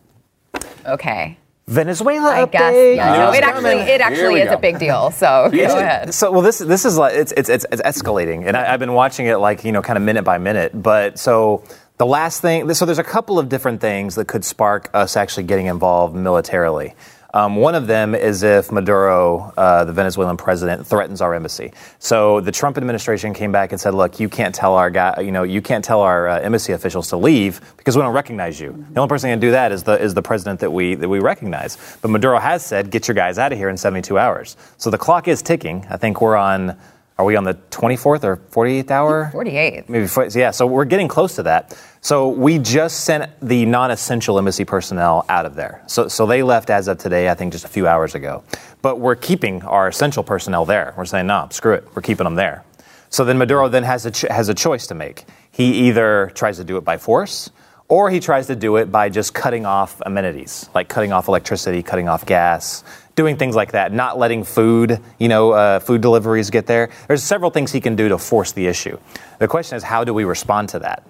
Okay. 0.85 1.37
Venezuela 1.67 2.29
I 2.29 2.45
update. 2.45 2.51
guess. 2.51 2.95
Yeah, 2.95 3.17
no, 3.17 3.33
it 3.33 3.43
actually 3.43 3.77
it 3.77 4.01
actually 4.01 4.41
is 4.41 4.49
go. 4.49 4.55
a 4.55 4.59
big 4.59 4.77
deal. 4.77 5.09
So 5.11 5.49
go 5.51 5.77
ahead. 5.79 6.13
So 6.13 6.31
well, 6.31 6.41
this 6.41 6.59
this 6.59 6.85
is 6.85 6.97
like 6.97 7.15
it's 7.15 7.31
it's 7.35 7.49
it's, 7.49 7.65
it's 7.71 7.81
escalating, 7.81 8.45
and 8.45 8.55
I, 8.55 8.73
I've 8.73 8.79
been 8.79 8.93
watching 8.93 9.25
it 9.25 9.37
like 9.37 9.63
you 9.63 9.71
know 9.71 9.81
kind 9.81 9.97
of 9.97 10.03
minute 10.03 10.23
by 10.23 10.37
minute. 10.37 10.79
But 10.79 11.17
so 11.17 11.63
the 11.97 12.05
last 12.05 12.41
thing, 12.41 12.71
so 12.73 12.85
there's 12.85 12.99
a 12.99 13.03
couple 13.03 13.39
of 13.39 13.49
different 13.49 13.81
things 13.81 14.15
that 14.15 14.27
could 14.27 14.45
spark 14.45 14.89
us 14.93 15.15
actually 15.17 15.43
getting 15.43 15.65
involved 15.65 16.13
militarily. 16.15 16.93
Um, 17.35 17.57
one 17.57 17.75
of 17.75 17.85
them 17.85 18.15
is 18.15 18.43
if 18.43 18.71
Maduro, 18.71 19.51
uh, 19.57 19.83
the 19.83 19.91
Venezuelan 19.91 20.37
president, 20.37 20.87
threatens 20.87 21.19
our 21.19 21.33
embassy. 21.33 21.73
So 21.99 22.39
the 22.39 22.51
Trump 22.51 22.77
administration 22.77 23.33
came 23.33 23.51
back 23.51 23.73
and 23.73 23.81
said, 23.81 23.93
"Look, 23.93 24.21
you 24.21 24.29
can't 24.29 24.55
tell 24.55 24.75
our 24.75 24.89
guy, 24.89 25.19
you 25.19 25.33
know, 25.33 25.43
you 25.43 25.61
can't 25.61 25.83
tell 25.83 25.99
our 25.99 26.29
uh, 26.29 26.39
embassy 26.39 26.71
officials 26.71 27.09
to 27.09 27.17
leave 27.17 27.59
because 27.75 27.97
we 27.97 28.01
don't 28.03 28.13
recognize 28.13 28.57
you. 28.61 28.85
The 28.91 29.01
only 29.01 29.09
person 29.09 29.29
who 29.29 29.33
can 29.33 29.41
do 29.41 29.51
that 29.51 29.73
is 29.73 29.83
the 29.83 30.01
is 30.01 30.13
the 30.13 30.21
president 30.21 30.61
that 30.61 30.71
we 30.71 30.95
that 30.95 31.09
we 31.09 31.19
recognize." 31.19 31.97
But 32.01 32.09
Maduro 32.09 32.39
has 32.39 32.65
said, 32.65 32.89
"Get 32.89 33.09
your 33.09 33.15
guys 33.15 33.37
out 33.37 33.51
of 33.51 33.57
here 33.57 33.67
in 33.67 33.75
72 33.75 34.17
hours." 34.17 34.55
So 34.77 34.89
the 34.89 34.97
clock 34.97 35.27
is 35.27 35.41
ticking. 35.41 35.85
I 35.89 35.97
think 35.97 36.21
we're 36.21 36.37
on. 36.37 36.77
Are 37.17 37.23
we 37.23 37.37
on 37.37 37.45
the 37.45 37.53
24th 37.53 38.25
or 38.25 38.37
48th 38.37 38.91
hour? 38.91 39.29
48. 39.31 39.89
Maybe, 39.89 40.07
yeah, 40.33 40.51
so 40.51 40.67
we're 40.67 40.83
getting 40.83 41.07
close 41.07 41.35
to 41.35 41.43
that. 41.43 41.77
So 42.01 42.27
we 42.27 42.59
just 42.59 43.05
sent 43.05 43.31
the 43.41 43.65
non 43.65 43.89
essential 43.89 44.37
embassy 44.37 44.65
personnel 44.65 45.25
out 45.29 45.45
of 45.45 45.55
there. 45.55 45.81
So, 45.87 46.09
so 46.09 46.25
they 46.25 46.43
left 46.43 46.69
as 46.69 46.89
of 46.89 46.97
today, 46.97 47.29
I 47.29 47.33
think 47.33 47.53
just 47.53 47.63
a 47.63 47.69
few 47.69 47.87
hours 47.87 48.15
ago. 48.15 48.43
But 48.81 48.99
we're 48.99 49.15
keeping 49.15 49.61
our 49.63 49.87
essential 49.87 50.23
personnel 50.23 50.65
there. 50.65 50.93
We're 50.97 51.05
saying, 51.05 51.27
no, 51.27 51.47
screw 51.51 51.73
it, 51.73 51.87
we're 51.95 52.01
keeping 52.01 52.25
them 52.25 52.35
there. 52.35 52.65
So 53.09 53.23
then 53.23 53.37
Maduro 53.37 53.69
then 53.69 53.83
has 53.83 54.05
a, 54.05 54.11
ch- 54.11 54.25
has 54.29 54.49
a 54.49 54.53
choice 54.53 54.87
to 54.87 54.93
make. 54.93 55.23
He 55.51 55.87
either 55.87 56.33
tries 56.35 56.57
to 56.57 56.65
do 56.65 56.75
it 56.75 56.83
by 56.83 56.97
force, 56.97 57.49
or 57.87 58.09
he 58.09 58.19
tries 58.19 58.47
to 58.47 58.57
do 58.57 58.75
it 58.75 58.91
by 58.91 59.07
just 59.07 59.33
cutting 59.33 59.65
off 59.65 60.01
amenities, 60.05 60.69
like 60.75 60.89
cutting 60.89 61.13
off 61.13 61.29
electricity, 61.29 61.81
cutting 61.81 62.09
off 62.09 62.25
gas, 62.25 62.83
doing 63.15 63.37
things 63.37 63.55
like 63.55 63.71
that, 63.71 63.93
not 63.93 64.17
letting 64.17 64.43
food, 64.43 64.99
you 65.19 65.27
know, 65.27 65.51
uh, 65.51 65.79
food 65.79 66.01
deliveries 66.01 66.49
get 66.49 66.67
there. 66.67 66.89
There's 67.07 67.23
several 67.23 67.49
things 67.49 67.71
he 67.71 67.81
can 67.81 67.95
do 67.95 68.09
to 68.09 68.17
force 68.17 68.51
the 68.51 68.67
issue. 68.67 68.97
The 69.39 69.47
question 69.47 69.77
is, 69.77 69.83
how 69.83 70.03
do 70.03 70.13
we 70.13 70.25
respond 70.25 70.69
to 70.69 70.79
that? 70.79 71.07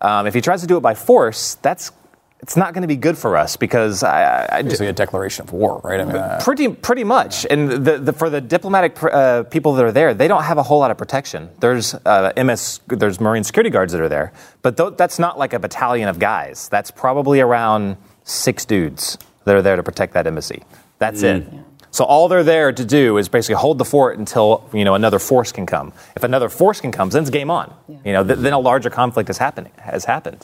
Um, 0.00 0.26
if 0.26 0.34
he 0.34 0.40
tries 0.40 0.62
to 0.62 0.66
do 0.66 0.76
it 0.76 0.80
by 0.80 0.94
force, 0.94 1.54
that's 1.56 1.92
it's 2.40 2.56
not 2.56 2.74
going 2.74 2.82
to 2.82 2.88
be 2.88 2.96
good 2.96 3.16
for 3.16 3.36
us 3.36 3.56
because 3.56 4.02
I, 4.02 4.48
I, 4.50 4.62
Basically, 4.62 4.88
a 4.88 4.92
declaration 4.92 5.44
of 5.44 5.52
war, 5.52 5.80
right? 5.84 6.00
I 6.00 6.04
mean, 6.04 6.16
uh, 6.16 6.40
Pretty, 6.42 6.66
pretty 6.66 7.04
much. 7.04 7.46
And 7.48 7.70
the, 7.70 7.98
the, 7.98 8.12
for 8.12 8.30
the 8.30 8.40
diplomatic 8.40 9.00
uh, 9.00 9.44
people 9.44 9.74
that 9.74 9.84
are 9.84 9.92
there, 9.92 10.12
they 10.12 10.26
don't 10.26 10.42
have 10.42 10.58
a 10.58 10.62
whole 10.64 10.80
lot 10.80 10.90
of 10.90 10.98
protection. 10.98 11.50
There's 11.60 11.94
uh, 11.94 12.32
MS, 12.36 12.80
there's 12.88 13.20
Marine 13.20 13.44
security 13.44 13.70
guards 13.70 13.92
that 13.92 14.00
are 14.00 14.08
there, 14.08 14.32
but 14.62 14.76
th- 14.76 14.94
that's 14.96 15.20
not 15.20 15.38
like 15.38 15.52
a 15.52 15.60
battalion 15.60 16.08
of 16.08 16.18
guys. 16.18 16.68
That's 16.68 16.90
probably 16.90 17.40
around 17.40 17.96
six 18.24 18.64
dudes 18.64 19.18
that 19.44 19.54
are 19.54 19.62
there 19.62 19.76
to 19.76 19.82
protect 19.84 20.12
that 20.14 20.26
embassy. 20.26 20.64
That's 21.02 21.22
it. 21.22 21.44
So 21.90 22.04
all 22.04 22.26
they're 22.28 22.44
there 22.56 22.72
to 22.72 22.84
do 22.86 23.18
is 23.18 23.28
basically 23.28 23.56
hold 23.60 23.76
the 23.76 23.84
fort 23.84 24.18
until 24.18 24.46
you 24.72 24.84
know 24.86 24.94
another 24.94 25.18
force 25.18 25.52
can 25.52 25.66
come. 25.66 25.92
If 26.16 26.22
another 26.24 26.48
force 26.48 26.80
can 26.80 26.90
come, 26.92 27.10
then 27.10 27.22
it's 27.22 27.30
game 27.30 27.50
on. 27.50 27.66
You 28.06 28.12
know, 28.14 28.24
th- 28.24 28.38
then 28.38 28.54
a 28.54 28.58
larger 28.58 28.88
conflict 28.90 29.28
has 29.28 29.38
happening 29.38 29.72
has 29.78 30.04
happened. 30.06 30.40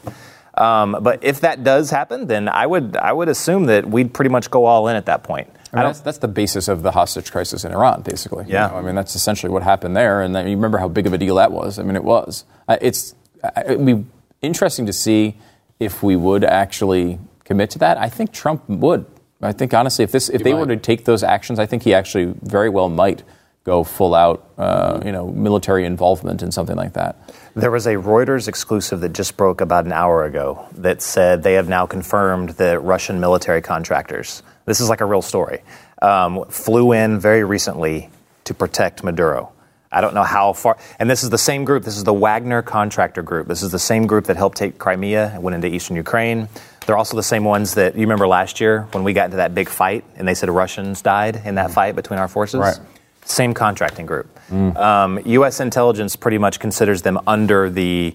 Um, 0.55 0.97
but 1.01 1.23
if 1.23 1.40
that 1.40 1.62
does 1.64 1.90
happen, 1.90 2.27
then 2.27 2.49
I 2.49 2.66
would 2.66 2.97
I 2.97 3.12
would 3.12 3.29
assume 3.29 3.66
that 3.66 3.87
we'd 3.87 4.12
pretty 4.12 4.29
much 4.31 4.51
go 4.51 4.64
all 4.66 4.88
in 4.88 4.97
at 4.97 5.07
that 5.07 5.23
point. 5.23 5.49
I 5.73 5.77
mean, 5.77 5.85
that's, 5.87 6.01
that's 6.01 6.18
the 6.18 6.29
basis 6.42 6.66
of 6.68 6.83
the 6.83 6.90
hostage 6.92 7.31
crisis 7.31 7.64
in 7.64 7.73
Iran, 7.73 8.01
basically. 8.03 8.44
You 8.47 8.55
Yeah. 8.55 8.68
know, 8.68 8.77
I 8.77 8.83
mean, 8.83 8.94
that's 8.94 9.14
essentially 9.14 9.53
what 9.53 9.62
happened 9.62 9.94
there. 9.94 10.23
And 10.23 10.35
then 10.35 10.49
you 10.49 10.57
remember 10.57 10.79
how 10.79 10.88
big 10.88 11.07
of 11.07 11.12
a 11.12 11.18
deal 11.18 11.35
that 11.37 11.53
was. 11.53 11.79
I 11.79 11.83
mean, 11.83 11.94
it 11.97 12.05
was. 12.05 12.44
Uh, 12.66 12.77
It's 12.81 13.14
uh, 13.44 13.51
it'd 13.66 13.85
be 13.87 14.05
interesting 14.42 14.87
to 14.87 14.92
see 14.94 15.37
if 15.79 16.03
we 16.03 16.16
would 16.16 16.42
actually 16.44 17.18
commit 17.44 17.71
to 17.71 17.79
that. 17.81 17.97
I 17.99 18.09
think 18.09 18.33
Trump 18.33 18.62
would. 18.68 19.05
I 19.40 19.53
think 19.53 19.72
honestly, 19.72 20.03
if 20.03 20.11
this 20.11 20.29
if 20.29 20.42
they 20.42 20.53
were 20.53 20.66
to 20.66 20.77
take 20.77 21.05
those 21.05 21.22
actions, 21.22 21.59
I 21.59 21.66
think 21.66 21.85
he 21.85 21.94
actually 21.94 22.35
very 22.42 22.68
well 22.68 22.88
might 22.88 23.22
go 23.68 23.85
full 23.85 24.14
out, 24.14 24.51
uh, 24.57 25.01
you 25.05 25.12
know, 25.12 25.29
military 25.29 25.85
involvement 25.85 26.42
in 26.42 26.51
something 26.51 26.77
like 26.77 26.94
that. 26.94 27.16
There 27.55 27.70
was 27.70 27.87
a 27.87 27.94
Reuters 27.96 28.48
exclusive 28.48 29.01
that 29.01 29.12
just 29.12 29.37
broke 29.37 29.61
about 29.61 29.85
an 29.85 29.92
hour 29.92 30.24
ago 30.24 30.66
that 30.72 31.03
said 31.03 31.42
they 31.42 31.55
have 31.55 31.68
now 31.68 31.85
confirmed 31.85 32.51
that 32.51 32.83
Russian 32.83 33.20
military 33.20 33.61
contractors, 33.61 34.42
this 34.64 34.81
is 34.81 34.88
like 34.88 35.03
a 35.03 35.05
real 35.05 35.22
story, 35.22 35.61
um, 36.01 36.46
flew 36.46 36.92
in 36.92 37.20
very 37.20 37.44
recently 37.44 38.09
to 38.44 38.55
protect 38.55 39.05
Maduro. 39.05 39.53
I 39.92 40.01
don't 40.01 40.14
know 40.14 40.22
how 40.22 40.53
far, 40.55 40.79
and 40.98 41.09
this 41.09 41.22
is 41.22 41.31
the 41.31 41.38
same 41.38 41.64
group. 41.64 41.85
This 41.85 41.96
is 41.96 42.05
the 42.05 42.12
Wagner 42.12 42.62
contractor 42.62 43.22
group. 43.22 43.48
This 43.48 43.62
is 43.62 43.70
the 43.70 43.79
same 43.79 44.07
group 44.07 44.27
that 44.27 44.37
helped 44.37 44.57
take 44.57 44.79
Crimea 44.79 45.33
and 45.35 45.42
went 45.42 45.55
into 45.55 45.68
eastern 45.68 45.96
Ukraine. 45.96 46.48
They're 46.88 46.96
also 46.96 47.16
the 47.16 47.22
same 47.22 47.44
ones 47.44 47.74
that 47.74 47.96
you 47.96 48.01
remember 48.01 48.27
last 48.27 48.62
year 48.62 48.88
when 48.92 49.05
we 49.05 49.12
got 49.12 49.27
into 49.27 49.37
that 49.37 49.55
big 49.55 49.68
fight 49.68 50.07
and 50.16 50.27
they 50.27 50.33
said 50.33 50.48
Russians 50.48 51.03
died 51.03 51.42
in 51.44 51.57
that 51.57 51.70
fight 51.70 51.94
between 51.94 52.18
our 52.18 52.29
forces. 52.29 52.61
Right. 52.61 52.79
Same 53.27 53.53
contracting 53.53 54.07
group. 54.07 54.27
Um, 54.51 55.20
U.S. 55.27 55.61
intelligence 55.61 56.16
pretty 56.16 56.38
much 56.38 56.61
considers 56.61 57.03
them 57.03 57.20
under 57.27 57.68
the, 57.68 58.14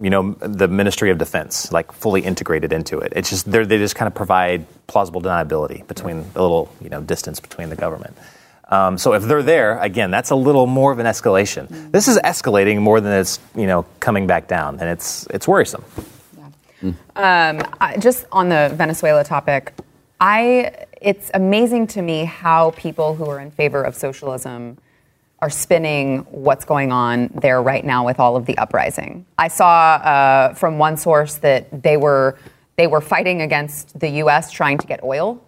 you 0.00 0.08
know, 0.08 0.32
the 0.32 0.66
Ministry 0.66 1.10
of 1.10 1.18
Defense, 1.18 1.70
like 1.72 1.92
fully 1.92 2.22
integrated 2.22 2.72
into 2.72 3.00
it. 3.00 3.12
It's 3.14 3.28
just 3.28 3.52
they 3.52 3.66
just 3.66 3.96
kind 3.96 4.06
of 4.06 4.14
provide 4.14 4.64
plausible 4.86 5.20
deniability 5.20 5.86
between 5.86 6.24
a 6.34 6.40
little, 6.40 6.72
you 6.80 6.88
know, 6.88 7.02
distance 7.02 7.38
between 7.38 7.68
the 7.68 7.76
government. 7.76 8.16
Um, 8.68 8.96
so 8.96 9.12
if 9.12 9.24
they're 9.24 9.42
there, 9.42 9.78
again, 9.80 10.10
that's 10.10 10.30
a 10.30 10.36
little 10.36 10.66
more 10.66 10.90
of 10.90 11.00
an 11.00 11.06
escalation. 11.06 11.92
This 11.92 12.08
is 12.08 12.16
escalating 12.20 12.80
more 12.80 13.02
than 13.02 13.12
it's, 13.12 13.38
you 13.54 13.66
know, 13.66 13.84
coming 14.00 14.26
back 14.26 14.48
down, 14.48 14.80
and 14.80 14.88
it's 14.88 15.26
it's 15.26 15.46
worrisome. 15.46 15.84
I- 17.16 17.96
just 17.98 18.26
on 18.32 18.48
the 18.48 18.72
Venezuela 18.74 19.24
topic, 19.24 19.72
I 20.20 20.86
it's 21.00 21.30
amazing 21.34 21.86
to 21.88 22.02
me 22.02 22.24
how 22.24 22.70
people 22.72 23.14
who 23.14 23.28
are 23.28 23.38
in 23.40 23.50
favor 23.50 23.82
of 23.82 23.94
socialism 23.94 24.78
are 25.40 25.50
spinning 25.50 26.20
what's 26.30 26.64
going 26.64 26.90
on 26.90 27.30
there 27.34 27.62
right 27.62 27.84
now 27.84 28.04
with 28.06 28.18
all 28.18 28.36
of 28.36 28.46
the 28.46 28.56
uprising. 28.56 29.26
I 29.38 29.48
saw 29.48 29.96
uh, 29.96 30.54
from 30.54 30.78
one 30.78 30.96
source 30.96 31.34
that 31.36 31.82
they 31.82 31.96
were 31.96 32.38
they 32.76 32.86
were 32.86 33.00
fighting 33.00 33.42
against 33.42 33.98
the 33.98 34.08
U.S. 34.22 34.50
trying 34.50 34.78
to 34.78 34.86
get 34.86 35.02
oil, 35.02 35.42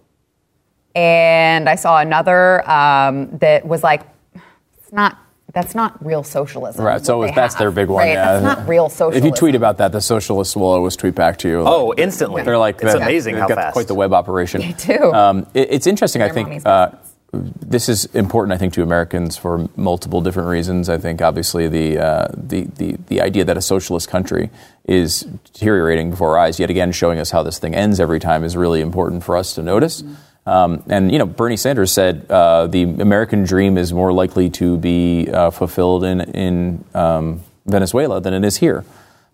and 0.94 1.68
I 1.68 1.74
saw 1.74 1.98
another 2.00 2.68
um, 2.68 3.36
that 3.38 3.66
was 3.66 3.82
like, 3.82 4.02
it's 4.34 4.92
not. 4.92 5.18
That's 5.60 5.74
not 5.74 6.04
real 6.06 6.22
socialism. 6.22 6.84
Right. 6.84 7.04
So 7.04 7.18
what 7.18 7.26
they 7.30 7.34
that's 7.34 7.56
their 7.56 7.72
big 7.72 7.88
one. 7.88 7.98
Right? 8.04 8.12
Yeah. 8.12 8.38
That's 8.40 8.58
not 8.58 8.68
real 8.68 8.88
socialism. 8.88 9.18
If 9.18 9.24
you 9.24 9.36
tweet 9.36 9.56
about 9.56 9.78
that, 9.78 9.90
the 9.90 10.00
socialists 10.00 10.54
will 10.54 10.68
always 10.68 10.94
tweet 10.94 11.16
back 11.16 11.38
to 11.38 11.48
you. 11.48 11.64
Oh, 11.66 11.92
instantly! 11.96 12.42
They're 12.42 12.56
like 12.58 12.76
it's 12.76 12.92
that- 12.92 13.02
amazing 13.02 13.34
they've 13.34 13.42
how 13.42 13.48
got 13.48 13.56
fast. 13.56 13.72
Quite 13.72 13.88
the 13.88 13.94
web 13.94 14.12
operation. 14.12 14.60
They 14.60 14.72
do. 14.72 15.12
Um, 15.12 15.46
it- 15.54 15.68
it's 15.72 15.86
interesting. 15.88 16.22
I 16.22 16.28
think 16.28 16.64
uh, 16.64 16.90
this 17.32 17.88
is 17.88 18.04
important. 18.14 18.52
I 18.52 18.56
think 18.58 18.72
to 18.74 18.82
Americans 18.82 19.36
for 19.36 19.68
multiple 19.76 20.20
different 20.20 20.48
reasons. 20.48 20.88
I 20.88 20.96
think 20.96 21.20
obviously 21.20 21.66
the 21.66 21.98
uh, 21.98 22.28
the, 22.36 22.62
the 22.76 22.96
the 23.08 23.20
idea 23.20 23.44
that 23.44 23.56
a 23.56 23.62
socialist 23.62 24.08
country 24.08 24.50
is 24.84 25.22
deteriorating 25.52 26.10
before 26.10 26.38
our 26.38 26.38
eyes, 26.38 26.60
yet 26.60 26.70
again 26.70 26.92
showing 26.92 27.18
us 27.18 27.30
how 27.32 27.42
this 27.42 27.58
thing 27.58 27.74
ends 27.74 27.98
every 27.98 28.20
time, 28.20 28.44
is 28.44 28.56
really 28.56 28.80
important 28.80 29.24
for 29.24 29.36
us 29.36 29.54
to 29.56 29.62
notice. 29.62 30.04
Um, 30.46 30.82
and 30.88 31.12
you 31.12 31.18
know, 31.18 31.26
Bernie 31.26 31.56
Sanders 31.56 31.92
said 31.92 32.26
uh, 32.30 32.66
the 32.66 32.82
American 32.82 33.44
dream 33.44 33.76
is 33.76 33.92
more 33.92 34.12
likely 34.12 34.48
to 34.50 34.78
be 34.78 35.28
uh, 35.30 35.50
fulfilled 35.50 36.04
in 36.04 36.20
in 36.20 36.84
um, 36.94 37.42
Venezuela 37.66 38.20
than 38.20 38.32
it 38.32 38.44
is 38.44 38.56
here. 38.56 38.84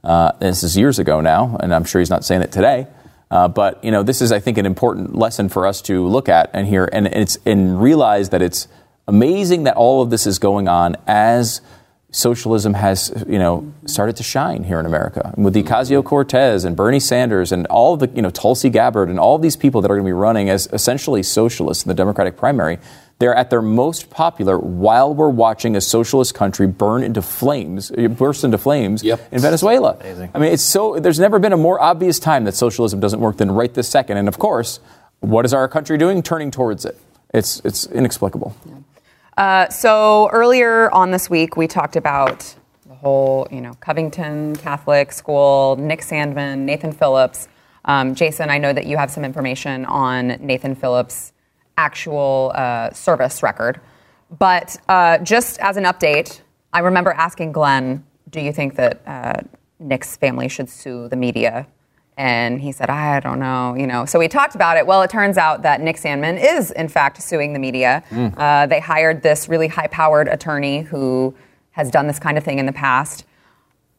Uh, 0.03 0.33
this 0.39 0.63
is 0.63 0.77
years 0.77 0.99
ago 0.99 1.21
now, 1.21 1.57
and 1.61 1.75
I'm 1.75 1.85
sure 1.85 2.01
he's 2.01 2.11
not 2.11 2.25
saying 2.25 2.43
it 2.43 2.53
today. 2.53 2.87
Uh, 3.31 3.49
but 3.49 3.83
you 3.83 3.91
know, 3.91 4.03
this 4.03 4.21
is, 4.21 4.33
I 4.33 4.39
think, 4.39 4.59
an 4.59 4.67
important 4.67 5.17
lesson 5.17 5.49
for 5.49 5.67
us 5.67 5.83
to 5.83 6.07
look 6.07 6.29
at 6.29 6.51
and 6.53 6.67
hear, 6.67 6.89
and 6.93 7.07
it's 7.07 7.39
and 7.47 7.81
realize 7.81 8.29
that 8.31 8.43
it's 8.43 8.69
amazing 9.09 9.65
that 9.65 9.77
all 9.77 10.03
of 10.03 10.11
this 10.11 10.27
is 10.27 10.39
going 10.39 10.69
on 10.69 10.97
as 11.07 11.61
socialism 12.15 12.75
has, 12.75 13.13
you 13.27 13.39
know, 13.41 13.73
started 13.87 14.15
to 14.17 14.23
shine 14.23 14.63
here 14.63 14.79
in 14.79 14.87
America 14.87 15.35
with 15.37 15.53
the 15.53 15.63
mm-hmm. 15.63 15.75
Ocasio 15.75 16.05
Cortez 16.05 16.65
and 16.65 16.77
Bernie 16.77 17.01
Sanders 17.01 17.51
and 17.51 17.67
all 17.67 17.97
the, 17.97 18.09
you 18.15 18.23
know, 18.23 18.31
Tulsi 18.31 18.71
Gabbard 18.71 19.09
and 19.09 19.19
all 19.19 19.37
these 19.39 19.57
people 19.57 19.81
that 19.81 19.91
are 19.91 19.97
going 19.97 20.05
to 20.05 20.09
be 20.09 20.13
running 20.13 20.49
as 20.49 20.69
essentially 20.73 21.25
socialists 21.25 21.85
in 21.85 21.89
the 21.89 21.95
Democratic 21.95 22.37
primary. 22.37 22.79
They're 23.19 23.35
at 23.35 23.51
their 23.51 23.63
most 23.63 24.11
popular 24.11 24.59
while 24.59 25.13
we're 25.13 25.29
watching 25.29 25.77
a 25.77 25.81
socialist 25.81 26.35
country 26.35 26.67
burn 26.67 27.03
into 27.03 27.21
flames, 27.21 27.91
eh, 27.97 28.07
burst 28.07 28.45
into 28.45 28.59
flames 28.59 29.03
Yep. 29.03 29.33
in 29.33 29.41
Venezuela. 29.41 29.97
I 30.35 30.39
mean, 30.39 30.53
it's 30.53 30.63
so. 30.63 30.99
There's 30.99 31.21
never 31.21 31.39
been 31.39 31.53
a 31.53 31.57
more 31.57 31.81
obvious 31.81 32.19
time 32.19 32.45
that 32.45 32.55
socialism 32.55 33.01
doesn't 33.01 33.21
work 33.21 33.37
than 33.37 33.51
right 33.51 33.73
this 33.73 33.89
second. 33.89 34.17
And 34.19 34.27
of 34.29 34.39
course, 34.39 34.81
what 35.21 35.45
is 35.45 35.55
our 35.55 35.69
country 35.69 35.97
doing? 35.97 36.23
Turning 36.23 36.51
towards 36.51 36.85
it. 36.85 36.99
It's 37.33 37.61
it's 37.65 37.87
inexplicable. 37.87 38.57
Uh, 39.37 39.69
so 39.69 40.29
earlier 40.33 40.91
on 40.93 41.11
this 41.11 41.29
week, 41.29 41.57
we 41.57 41.67
talked 41.67 41.97
about 41.97 42.55
the 42.87 42.95
whole, 42.95 43.49
you 43.51 43.61
know, 43.61 43.75
Covington 43.81 44.55
Catholic 44.57 45.11
School, 45.11 45.77
Nick 45.77 46.01
Sandmann, 46.01 46.59
Nathan 46.59 46.93
Phillips. 46.93 47.49
Um, 47.85 48.15
Jason, 48.15 48.49
I 48.49 48.59
know 48.59 48.73
that 48.73 48.87
you 48.87 48.97
have 48.97 49.11
some 49.11 49.25
information 49.25 49.85
on 49.87 50.29
Nathan 50.41 50.75
Phillips' 50.75 51.33
actual 51.77 52.53
uh, 52.55 52.93
service 52.93 53.43
record, 53.43 53.81
but 54.39 54.77
uh, 54.89 55.19
just 55.19 55.59
as 55.59 55.77
an 55.77 55.85
update, 55.85 56.41
I 56.73 56.79
remember 56.79 57.11
asking 57.11 57.53
Glenn, 57.53 58.05
"Do 58.31 58.41
you 58.41 58.53
think 58.53 58.77
that 58.77 59.03
uh, 59.07 59.41
Nick's 59.81 60.17
family 60.17 60.49
should 60.49 60.71
sue 60.71 61.09
the 61.09 61.17
media 61.17 61.67
And 62.17 62.61
he 62.61 62.71
said, 62.71 62.91
I 62.91 63.19
don't 63.21 63.41
know, 63.41 63.75
you 63.75 63.87
know. 63.87 64.05
So 64.05 64.19
we 64.19 64.29
talked 64.29 64.55
about 64.55 64.77
it. 64.77 64.87
Well, 64.87 65.03
it 65.03 65.11
turns 65.11 65.37
out 65.37 65.63
that 65.63 65.81
Nick 65.81 65.97
Sandmann 65.97 66.41
is, 66.41 66.71
in 66.71 66.89
fact, 66.89 67.21
suing 67.21 67.53
the 67.53 67.59
media. 67.59 68.05
Uh, 68.37 68.67
they 68.67 68.79
hired 68.79 69.23
this 69.23 69.49
really 69.49 69.67
high 69.67 69.89
powered 69.89 70.29
attorney 70.29 70.83
who 70.83 71.35
has 71.73 71.91
done 71.91 72.07
this 72.07 72.21
kind 72.21 72.39
of 72.39 72.45
thing 72.45 72.61
in 72.61 72.67
the 72.67 72.73
past. 72.73 73.25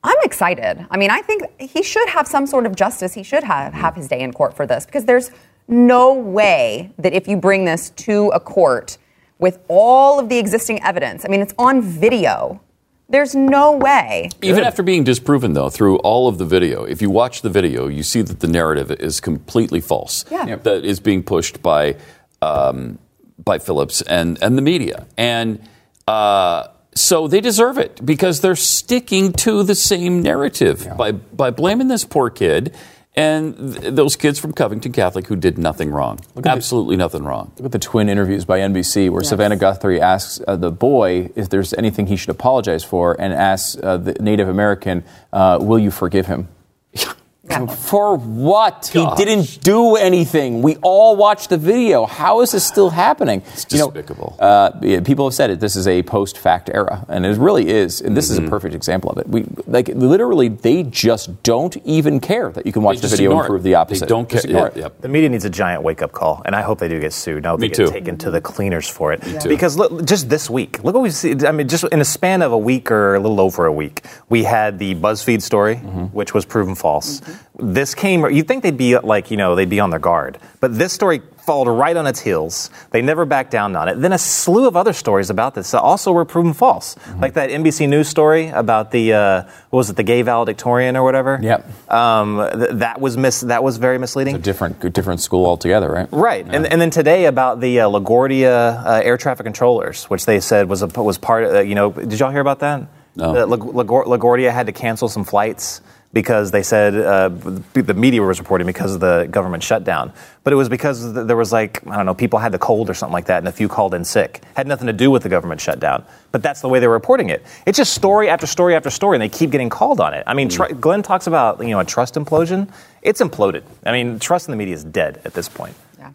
I'm 0.01 0.16
excited. 0.24 0.86
I 0.89 0.97
mean, 0.97 1.09
I 1.09 1.22
think 1.22 1.43
he 1.59 1.84
should 1.84 2.07
have 2.09 2.28
some 2.28 2.45
sort 2.45 2.66
of 2.66 2.76
justice. 2.76 3.13
He 3.13 3.24
should 3.24 3.43
have, 3.43 3.74
have 3.74 3.95
his 3.95 4.07
day 4.07 4.22
in 4.22 4.32
court 4.32 4.55
for 4.55 4.66
this 4.66 4.86
because 4.86 5.03
there's 5.03 5.32
no 5.68 6.13
way 6.13 6.93
that 6.99 7.11
if 7.11 7.28
you 7.28 7.36
bring 7.38 7.66
this 7.66 7.89
to 7.89 8.30
a 8.30 8.39
court 8.39 8.97
with 9.39 9.59
all 9.68 10.20
of 10.20 10.30
the 10.30 10.38
existing 10.38 10.82
evidence, 10.84 11.26
I 11.26 11.28
mean, 11.28 11.41
it's 11.41 11.55
on 11.57 11.82
video. 11.82 12.61
There's 13.08 13.36
no 13.36 13.78
way. 13.78 14.30
Even 14.41 14.64
after 14.64 14.82
being 14.82 15.03
disproven, 15.03 15.53
though, 15.53 15.70
through 15.70 15.97
all 15.97 16.28
of 16.28 16.38
the 16.38 16.45
video, 16.45 16.84
if 16.84 17.01
you 17.01 17.10
watch 17.10 17.41
the 17.41 17.49
video, 17.49 17.88
you 17.88 18.01
see 18.01 18.22
that 18.24 18.39
the 18.39 18.47
narrative 18.47 18.89
is 18.91 19.22
completely 19.22 19.80
false. 19.80 20.26
Yeah. 20.32 20.47
Yep. 20.47 20.64
That 20.64 20.86
is 20.86 20.99
being 20.99 21.22
pushed 21.22 21.62
by 21.62 21.97
um, 22.41 22.97
by 23.43 23.60
Phillips 23.60 24.01
and 24.01 24.41
and 24.41 24.58
the 24.58 24.62
media, 24.62 25.06
and 25.18 25.60
uh, 26.08 26.68
so 26.95 27.28
they 27.28 27.41
deserve 27.41 27.78
it 27.78 28.03
because 28.03 28.41
they're 28.41 28.56
sticking 28.56 29.34
to 29.34 29.64
the 29.64 29.76
same 29.76 30.22
narrative 30.22 30.88
by 30.97 31.12
by 31.12 31.51
blaming 31.51 31.88
this 31.88 32.06
poor 32.06 32.30
kid. 32.30 32.76
And 33.18 33.76
th- 33.76 33.93
those 33.93 34.16
kids 34.18 34.39
from 34.39 34.51
Covington 34.51 34.91
Catholic 34.91 35.28
who 35.28 35.38
did 35.38 35.57
nothing 35.57 35.89
wrong. 35.89 36.20
Absolutely 36.45 36.97
nothing 36.97 37.24
wrong. 37.24 37.53
Look 37.57 37.68
at 37.68 37.72
the 37.72 37.80
twin 37.80 38.09
interviews 38.09 38.43
by 38.43 38.59
NBC 38.59 39.09
where 39.09 39.24
Savannah 39.24 39.55
Guthrie 39.55 40.01
asks 40.01 40.41
uh, 40.45 40.57
the 40.57 40.72
boy 40.72 41.32
if 41.36 41.49
there's 41.49 41.74
anything 41.76 42.07
he 42.07 42.18
should 42.18 42.30
apologize 42.30 42.84
for 42.84 43.20
and 43.20 43.34
asks 43.34 43.78
uh, 43.82 43.97
the 43.97 44.13
Native 44.13 44.49
American, 44.49 45.03
uh, 45.32 45.59
will 45.61 45.80
you 45.80 45.91
forgive 45.91 46.26
him? 46.26 46.49
Yeah. 47.47 47.67
For 47.67 48.17
what? 48.17 48.89
Gosh. 48.91 49.19
He 49.19 49.25
didn't 49.25 49.61
do 49.61 49.95
anything. 49.97 50.63
We 50.63 50.77
all 50.77 51.15
watched 51.15 51.49
the 51.51 51.57
video. 51.57 52.05
How 52.07 52.41
is 52.41 52.51
this 52.53 52.65
still 52.65 52.89
happening? 52.89 53.43
It's 53.53 53.65
despicable. 53.65 54.35
uh, 54.39 54.71
yeah, 54.81 54.99
people 55.01 55.27
have 55.27 55.35
said 55.35 55.51
it. 55.51 55.59
This 55.59 55.75
is 55.75 55.87
a 55.87 56.01
post-fact 56.01 56.71
era, 56.73 57.05
and 57.07 57.23
it 57.23 57.37
really 57.37 57.67
is. 57.69 58.01
And 58.01 58.17
this 58.17 58.31
Mm-hmm. 58.31 58.43
is 58.43 58.47
a 58.47 58.49
perfect 58.49 58.73
example 58.73 59.11
of 59.11 59.19
it. 59.19 59.27
We 59.29 59.45
like 59.67 59.89
literally, 59.89 60.47
they 60.49 60.81
just 60.83 61.43
don't 61.43 61.77
even 61.85 62.19
care 62.19 62.49
that 62.49 62.65
you 62.65 62.71
can 62.71 62.81
watch 62.81 62.99
the 63.01 63.07
video 63.07 63.29
and 63.29 63.33
ignore 63.33 63.45
it. 63.45 63.49
prove 63.49 63.63
the 63.63 63.75
opposite. 63.75 64.05
They 64.05 64.09
don't 64.09 64.27
care. 64.27 64.41
Yeah, 64.47 64.69
yep. 64.75 65.01
The 65.01 65.07
media 65.07 65.29
needs 65.29 65.45
a 65.45 65.49
giant 65.51 65.83
wake 65.83 66.01
up 66.01 66.11
call, 66.13 66.41
and 66.45 66.55
I 66.55 66.61
hope 66.63 66.79
they 66.79 66.87
do 66.87 66.99
get 66.99 67.13
sued. 67.13 67.45
I 67.45 67.49
hope 67.49 67.59
Me 67.59 67.67
they 67.67 67.75
get 67.75 67.85
too. 67.85 67.91
taken 67.91 68.17
to 68.17 68.31
the 68.31 68.41
cleaners 68.41 68.89
for 68.89 69.13
it. 69.13 69.21
too. 69.41 69.49
Because 69.49 69.77
look, 69.77 70.03
just 70.05 70.29
this 70.29 70.49
week, 70.49 70.83
look 70.83 70.95
what 70.95 71.01
we've 71.03 71.13
seen. 71.13 71.45
I 71.45 71.51
mean, 71.51 71.67
just 71.67 71.83
in 71.85 72.01
a 72.01 72.05
span 72.05 72.41
of 72.41 72.51
a 72.51 72.57
week 72.57 72.89
or 72.89 73.13
a 73.15 73.19
little 73.19 73.39
over 73.39 73.67
a 73.67 73.71
week, 73.73 74.03
we 74.29 74.43
had 74.43 74.79
the 74.79 74.95
BuzzFeed 74.95 75.43
story, 75.43 75.75
which 76.11 76.33
was 76.33 76.43
proven 76.43 76.73
false. 76.73 77.21
This 77.57 77.95
came. 77.95 78.29
You'd 78.29 78.47
think 78.47 78.63
they'd 78.63 78.77
be 78.77 78.97
like, 78.97 79.31
you 79.31 79.38
know, 79.38 79.55
they'd 79.55 79.69
be 79.69 79.79
on 79.79 79.89
their 79.89 79.99
guard, 79.99 80.39
but 80.59 80.77
this 80.77 80.91
story 80.93 81.21
followed 81.45 81.69
right 81.71 81.95
on 81.95 82.07
its 82.07 82.19
heels. 82.19 82.71
They 82.89 83.01
never 83.03 83.23
backed 83.23 83.51
down 83.51 83.75
on 83.75 83.88
it. 83.88 83.95
Then 84.01 84.11
a 84.13 84.17
slew 84.17 84.67
of 84.67 84.75
other 84.75 84.93
stories 84.93 85.29
about 85.29 85.53
this 85.53 85.71
that 85.71 85.79
also 85.81 86.11
were 86.11 86.25
proven 86.25 86.53
false, 86.53 86.95
like 87.19 87.33
that 87.36 87.49
NBC 87.51 87.88
News 87.88 88.09
story 88.09 88.47
about 88.47 88.91
the 88.91 89.13
uh, 89.13 89.43
what 89.69 89.77
was 89.77 89.89
it, 89.91 89.95
the 89.95 90.03
gay 90.03 90.21
valedictorian 90.23 90.97
or 90.97 91.03
whatever. 91.03 91.39
Yep. 91.41 91.91
Um, 91.91 92.49
th- 92.53 92.71
that 92.73 92.99
was 92.99 93.15
mis- 93.15 93.41
That 93.41 93.63
was 93.63 93.77
very 93.77 93.99
misleading. 93.99 94.36
A 94.36 94.39
different, 94.39 94.93
different 94.93 95.21
school 95.21 95.45
altogether, 95.45 95.89
right? 95.91 96.09
Right, 96.11 96.45
and, 96.49 96.65
and 96.65 96.81
then 96.81 96.89
today 96.89 97.25
about 97.25 97.61
the 97.61 97.79
uh, 97.81 97.89
LaGuardia 97.89 98.83
uh, 98.86 99.01
air 99.03 99.15
traffic 99.17 99.45
controllers, 99.45 100.05
which 100.05 100.25
they 100.25 100.39
said 100.39 100.67
was 100.67 100.81
a, 100.81 100.88
was 100.88 101.17
part. 101.17 101.43
Of, 101.43 101.55
uh, 101.55 101.59
you 101.61 101.75
know, 101.75 101.91
did 101.91 102.19
y'all 102.19 102.31
hear 102.31 102.41
about 102.41 102.59
that? 102.59 102.88
No. 103.15 103.33
The 103.33 103.45
La- 103.45 103.57
LaGuar- 103.57 104.05
LaGuardia 104.07 104.51
had 104.51 104.65
to 104.65 104.73
cancel 104.73 105.07
some 105.07 105.23
flights 105.23 105.79
because 106.16 106.49
they 106.51 106.63
said 106.63 106.95
uh, 106.95 107.28
the 107.74 107.93
media 107.93 108.22
was 108.22 108.39
reporting 108.39 108.66
because 108.66 108.95
of 108.95 109.01
the 109.01 109.28
government 109.30 109.61
shutdown. 109.61 110.13
But 110.45 110.53
it 110.53 110.55
was 110.55 110.70
because 110.70 111.13
there 111.13 111.36
was 111.36 111.51
like 111.51 111.86
I 111.88 111.97
don't 111.97 112.05
know, 112.05 112.13
people 112.13 112.39
had 112.39 112.53
the 112.53 112.57
cold 112.57 112.89
or 112.89 112.93
something 112.93 113.13
like 113.13 113.26
that, 113.26 113.39
and 113.39 113.49
a 113.49 113.51
few 113.51 113.68
called 113.68 113.93
in 113.93 114.05
sick. 114.05 114.41
Had 114.55 114.66
nothing 114.66 114.88
to 114.88 114.93
do 114.93 115.11
with 115.11 115.24
the 115.24 115.30
government 115.30 115.59
shutdown. 115.59 116.05
But 116.32 116.41
that's 116.41 116.61
the 116.61 116.70
way 116.70 116.80
they 116.80 116.88
were 116.88 116.93
reporting 116.93 117.30
it. 117.30 117.45
It's 117.66 117.78
just 117.78 117.93
story 117.93 118.30
after 118.30 118.47
story 118.47 118.76
after 118.76 118.89
story, 118.89 119.18
and 119.18 119.22
they 119.22 119.28
keep 119.28 119.49
getting 119.51 119.70
called 119.70 119.99
on 119.99 120.13
it. 120.13 120.24
I 120.26 120.34
mean, 120.34 120.47
tr- 120.47 120.74
Glenn 120.74 121.03
talks 121.03 121.28
about 121.28 121.59
you 121.59 121.72
know 121.72 121.82
a 121.82 121.86
trust 121.86 122.16
implosion. 122.16 122.72
It's 123.01 123.22
imploded. 123.22 123.63
I 123.86 123.91
mean, 123.91 124.18
trust 124.18 124.47
in 124.47 124.53
the 124.53 124.57
media 124.57 124.74
is 124.74 124.86
dead 124.86 125.20
at 125.26 125.34
this 125.34 125.49
point. 125.49 125.76
Yeah. 125.99 126.13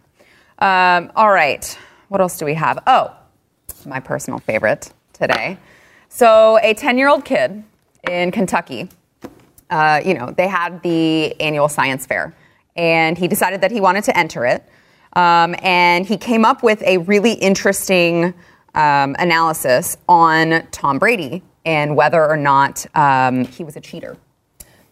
Um, 0.97 1.11
all 1.15 1.31
right. 1.31 1.77
What 2.09 2.21
else 2.21 2.39
do 2.39 2.45
we 2.45 2.55
have? 2.55 2.81
Oh, 2.87 3.15
my 3.85 3.99
personal 3.99 4.39
favorite 4.39 4.91
today. 5.13 5.57
So, 6.09 6.59
a 6.63 6.73
10 6.73 6.97
year 6.97 7.07
old 7.07 7.23
kid 7.23 7.63
in 8.09 8.31
Kentucky, 8.31 8.89
uh, 9.71 10.01
you 10.05 10.13
know, 10.13 10.31
they 10.31 10.47
had 10.47 10.83
the 10.83 11.39
annual 11.41 11.69
science 11.69 12.05
fair, 12.05 12.35
and 12.75 13.17
he 13.17 13.27
decided 13.27 13.61
that 13.61 13.71
he 13.71 13.81
wanted 13.81 14.03
to 14.03 14.17
enter 14.17 14.45
it. 14.45 14.63
Um, 15.13 15.55
and 15.61 16.05
he 16.05 16.17
came 16.17 16.45
up 16.45 16.63
with 16.63 16.81
a 16.83 16.99
really 16.99 17.33
interesting 17.33 18.33
um, 18.75 19.15
analysis 19.19 19.97
on 20.07 20.65
Tom 20.71 20.99
Brady 20.99 21.43
and 21.65 21.95
whether 21.95 22.25
or 22.25 22.37
not 22.37 22.85
um, 22.95 23.45
he 23.45 23.63
was 23.63 23.75
a 23.75 23.81
cheater. 23.81 24.17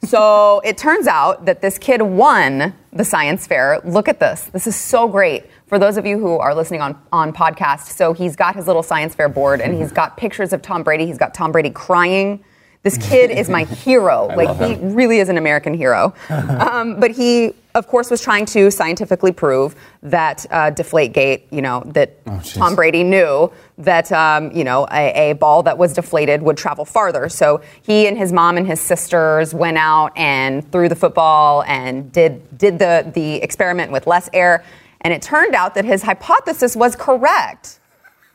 So 0.04 0.60
it 0.66 0.78
turns 0.78 1.08
out 1.08 1.46
that 1.46 1.62
this 1.62 1.78
kid 1.78 2.02
won 2.02 2.74
the 2.92 3.06
science 3.06 3.48
fair. 3.48 3.80
Look 3.84 4.08
at 4.08 4.20
this. 4.20 4.44
This 4.44 4.68
is 4.68 4.76
so 4.76 5.08
great 5.08 5.46
for 5.68 5.80
those 5.80 5.98
of 5.98 6.06
you 6.06 6.20
who 6.20 6.38
are 6.38 6.54
listening 6.54 6.82
on, 6.82 7.00
on 7.12 7.32
podcast. 7.32 7.88
So 7.88 8.14
he's 8.14 8.36
got 8.36 8.56
his 8.56 8.68
little 8.68 8.84
science 8.84 9.16
fair 9.16 9.30
board 9.30 9.62
and 9.62 9.74
he's 9.76 9.92
got 9.92 10.18
pictures 10.18 10.52
of 10.52 10.62
Tom 10.62 10.84
Brady. 10.84 11.06
He's 11.06 11.18
got 11.18 11.34
Tom 11.34 11.52
Brady 11.52 11.70
crying. 11.70 12.44
This 12.82 12.98
kid 12.98 13.30
is 13.30 13.50
my 13.50 13.66
hero. 13.66 14.28
like 14.38 14.58
he 14.58 14.76
really 14.86 15.20
is 15.20 15.28
an 15.30 15.38
American 15.38 15.74
hero. 15.74 16.14
Um, 16.70 17.00
but 17.00 17.12
he, 17.12 17.54
of 17.76 17.88
course, 17.88 18.10
was 18.12 18.22
trying 18.22 18.46
to 18.48 18.70
scientifically 18.72 19.32
prove 19.32 19.76
that 20.04 20.46
uh, 20.52 20.72
Deflategate, 20.72 21.44
you 21.52 21.62
know, 21.62 21.84
that 21.88 22.24
Tom 22.44 22.76
Brady 22.76 23.04
knew 23.04 23.52
that 23.80 24.12
um, 24.12 24.52
you 24.52 24.64
know 24.64 24.88
a, 24.92 25.32
a 25.32 25.34
ball 25.34 25.64
that 25.64 25.78
was 25.78 25.94
deflated 25.94 26.42
would 26.42 26.58
travel 26.58 26.86
farther. 26.86 27.28
So 27.30 27.62
he 27.82 28.08
and 28.08 28.18
his 28.18 28.32
mom 28.32 28.58
and 28.58 28.66
his 28.68 28.80
sisters 28.80 29.54
went 29.54 29.78
out 29.78 30.12
and 30.16 30.70
threw 30.72 30.88
the 30.90 30.96
football 30.96 31.64
and 31.64 32.12
did 32.12 32.58
did 32.58 32.80
the 32.80 33.10
the 33.14 33.36
experiment 33.38 33.92
with 33.92 34.06
less 34.08 34.30
air, 34.34 34.64
and 35.02 35.14
it 35.14 35.22
turned 35.22 35.56
out 35.56 35.76
that 35.76 35.86
his 35.86 36.04
hypothesis 36.04 36.76
was 36.76 36.96
correct. 36.96 37.80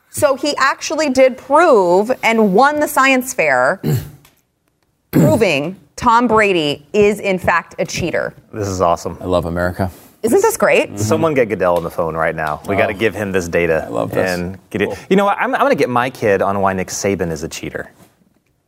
So 0.09 0.35
he 0.35 0.55
actually 0.57 1.09
did 1.09 1.37
prove 1.37 2.11
and 2.23 2.53
won 2.53 2.79
the 2.79 2.87
science 2.87 3.33
fair, 3.33 3.81
proving 5.19 5.79
Tom 5.95 6.27
Brady 6.27 6.85
is 6.93 7.19
in 7.19 7.39
fact 7.39 7.75
a 7.79 7.85
cheater. 7.85 8.33
This 8.53 8.67
is 8.67 8.81
awesome. 8.81 9.17
I 9.21 9.25
love 9.25 9.45
America. 9.45 9.89
Isn't 10.23 10.41
this 10.41 10.57
great? 10.57 10.97
Someone 10.99 11.33
get 11.35 11.49
Goodell 11.49 11.77
on 11.77 11.83
the 11.83 11.91
phone 11.91 12.15
right 12.15 12.35
now. 12.35 12.59
We 12.67 12.75
got 12.75 12.87
to 12.87 12.93
give 12.95 13.13
him 13.13 13.31
this 13.31 13.47
data. 13.47 13.83
I 13.85 13.89
love 13.89 14.09
this. 14.11 14.37
And 14.39 14.57
get 14.71 14.81
it. 14.81 14.97
You 15.09 15.15
know 15.17 15.25
what? 15.25 15.37
I'm, 15.37 15.53
I'm 15.53 15.61
going 15.61 15.71
to 15.71 15.77
get 15.77 15.89
my 15.89 16.09
kid 16.09 16.41
on 16.41 16.59
why 16.61 16.73
Nick 16.73 16.87
Saban 16.87 17.31
is 17.31 17.43
a 17.43 17.47
cheater. 17.47 17.91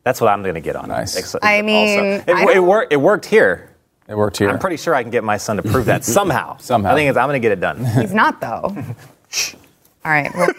That's 0.04 0.20
what 0.20 0.28
I'm 0.28 0.42
going 0.42 0.54
to 0.54 0.60
get 0.60 0.76
on. 0.76 0.88
Nice. 0.88 1.16
Ex- 1.16 1.34
I 1.42 1.60
mean, 1.62 1.98
it, 1.98 2.28
I 2.28 2.42
it, 2.42 2.54
don't- 2.54 2.66
worked. 2.66 2.92
It 2.92 2.96
worked 2.98 3.26
here. 3.26 3.70
It 4.08 4.16
worked 4.16 4.38
here. 4.38 4.48
I'm 4.48 4.58
pretty 4.60 4.76
sure 4.76 4.94
I 4.94 5.02
can 5.02 5.10
get 5.10 5.24
my 5.24 5.36
son 5.36 5.56
to 5.56 5.62
prove 5.64 5.86
that 5.86 6.04
somehow. 6.04 6.56
Somehow. 6.58 6.92
I 6.92 6.94
think 6.94 7.08
it's, 7.10 7.18
I'm 7.18 7.26
going 7.28 7.42
to 7.42 7.46
get 7.46 7.52
it 7.52 7.60
done. 7.60 7.84
He's 7.84 8.14
not, 8.14 8.40
though. 8.40 8.62
All 10.04 10.12
right. 10.12 10.30
we'll- 10.34 10.54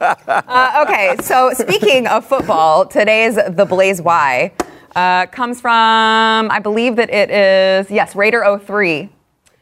Uh, 0.00 0.84
okay. 0.86 1.16
So 1.22 1.50
speaking 1.54 2.06
of 2.06 2.26
football, 2.26 2.86
today's 2.86 3.36
the 3.36 3.64
Blaze 3.64 4.02
Y 4.02 4.52
uh, 4.96 5.26
comes 5.26 5.60
from, 5.60 6.50
I 6.50 6.58
believe 6.62 6.96
that 6.96 7.10
it 7.10 7.30
is 7.30 7.90
yes, 7.90 8.14
Raider 8.14 8.58
03. 8.64 9.08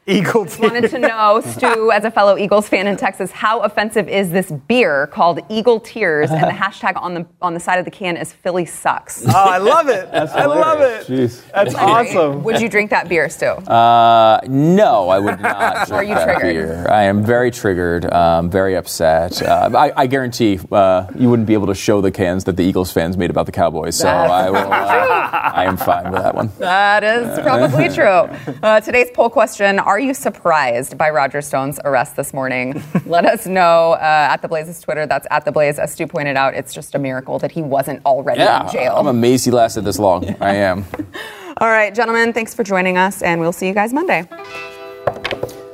Eagle 0.07 0.47
Wanted 0.59 0.89
to 0.89 0.97
know, 0.97 1.39
Stu, 1.45 1.91
as 1.91 2.03
a 2.03 2.09
fellow 2.09 2.35
Eagles 2.35 2.67
fan 2.67 2.87
in 2.87 2.97
Texas, 2.97 3.29
how 3.29 3.59
offensive 3.59 4.09
is 4.09 4.31
this 4.31 4.49
beer 4.49 5.05
called 5.07 5.39
Eagle 5.49 5.79
Tears? 5.79 6.31
And 6.31 6.41
the 6.41 6.47
hashtag 6.51 6.99
on 6.99 7.13
the 7.13 7.27
on 7.41 7.53
the 7.53 7.59
side 7.59 7.77
of 7.77 7.85
the 7.85 7.91
can 7.91 8.17
is 8.17 8.33
Philly 8.33 8.65
sucks. 8.65 9.23
Oh, 9.27 9.31
I 9.31 9.59
love 9.59 9.87
it. 9.87 10.09
I 10.13 10.45
love 10.45 10.81
it. 10.81 11.05
Jeez. 11.05 11.43
That's 11.51 11.75
awesome. 11.75 12.43
Would 12.43 12.59
you 12.59 12.69
drink 12.69 12.89
that 12.89 13.07
beer, 13.07 13.29
Stu? 13.29 13.47
Uh, 13.47 14.39
no, 14.47 15.09
I 15.09 15.19
would 15.19 15.39
not. 15.39 15.91
Are 15.99 16.03
you 16.03 16.15
that 16.15 16.39
triggered? 16.39 16.67
beer. 16.69 16.87
I 16.89 17.03
am 17.03 17.23
very 17.23 17.51
triggered, 17.51 18.11
um, 18.11 18.49
very 18.49 18.75
upset. 18.75 19.41
Uh, 19.43 19.69
I, 19.75 19.91
I 19.95 20.07
guarantee 20.07 20.59
uh, 20.71 21.05
you 21.15 21.29
wouldn't 21.29 21.47
be 21.47 21.53
able 21.53 21.67
to 21.67 21.75
show 21.75 22.01
the 22.01 22.11
cans 22.11 22.45
that 22.45 22.57
the 22.57 22.63
Eagles 22.63 22.91
fans 22.91 23.15
made 23.15 23.29
about 23.29 23.45
the 23.45 23.51
Cowboys, 23.51 23.97
so 23.97 24.05
That's 24.05 24.31
I 24.31 24.49
will. 24.49 24.57
Uh, 24.57 25.51
I 25.53 25.65
am 25.65 25.77
fine 25.77 26.11
with 26.11 26.21
that 26.21 26.33
one. 26.33 26.51
That 26.57 27.03
is 27.03 27.39
probably 27.41 27.89
true. 27.89 28.27
Uh, 28.63 28.81
today's 28.81 29.09
poll 29.13 29.29
question 29.29 29.77
Are 29.77 29.98
you 29.99 30.13
surprised 30.13 30.97
by 30.97 31.09
Roger 31.09 31.41
Stone's 31.41 31.79
arrest 31.85 32.15
this 32.15 32.33
morning? 32.33 32.81
Let 33.05 33.25
us 33.25 33.45
know 33.45 33.93
uh, 33.93 34.27
at 34.31 34.41
the 34.41 34.47
Blaze's 34.47 34.79
Twitter. 34.81 35.05
That's 35.05 35.27
at 35.31 35.45
the 35.45 35.51
Blaze. 35.51 35.79
As 35.79 35.93
Stu 35.93 36.07
pointed 36.07 36.35
out, 36.37 36.53
it's 36.53 36.73
just 36.73 36.95
a 36.95 36.99
miracle 36.99 37.39
that 37.39 37.51
he 37.51 37.61
wasn't 37.61 38.05
already 38.05 38.39
Yeah, 38.41 38.65
in 38.65 38.71
jail. 38.71 38.95
I'm 38.97 39.07
amazed 39.07 39.45
he 39.45 39.51
lasted 39.51 39.81
this 39.81 39.99
long. 39.99 40.35
I 40.41 40.55
am. 40.55 40.85
All 41.57 41.69
right, 41.69 41.93
gentlemen, 41.93 42.31
thanks 42.33 42.53
for 42.55 42.63
joining 42.63 42.97
us, 42.97 43.21
and 43.21 43.41
we'll 43.41 43.51
see 43.51 43.67
you 43.67 43.73
guys 43.73 43.91
Monday. 43.93 44.21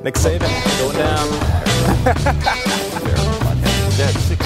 Nick 0.02 0.14
Saban 0.14 0.50
going 0.78 0.96
down. 0.96 1.26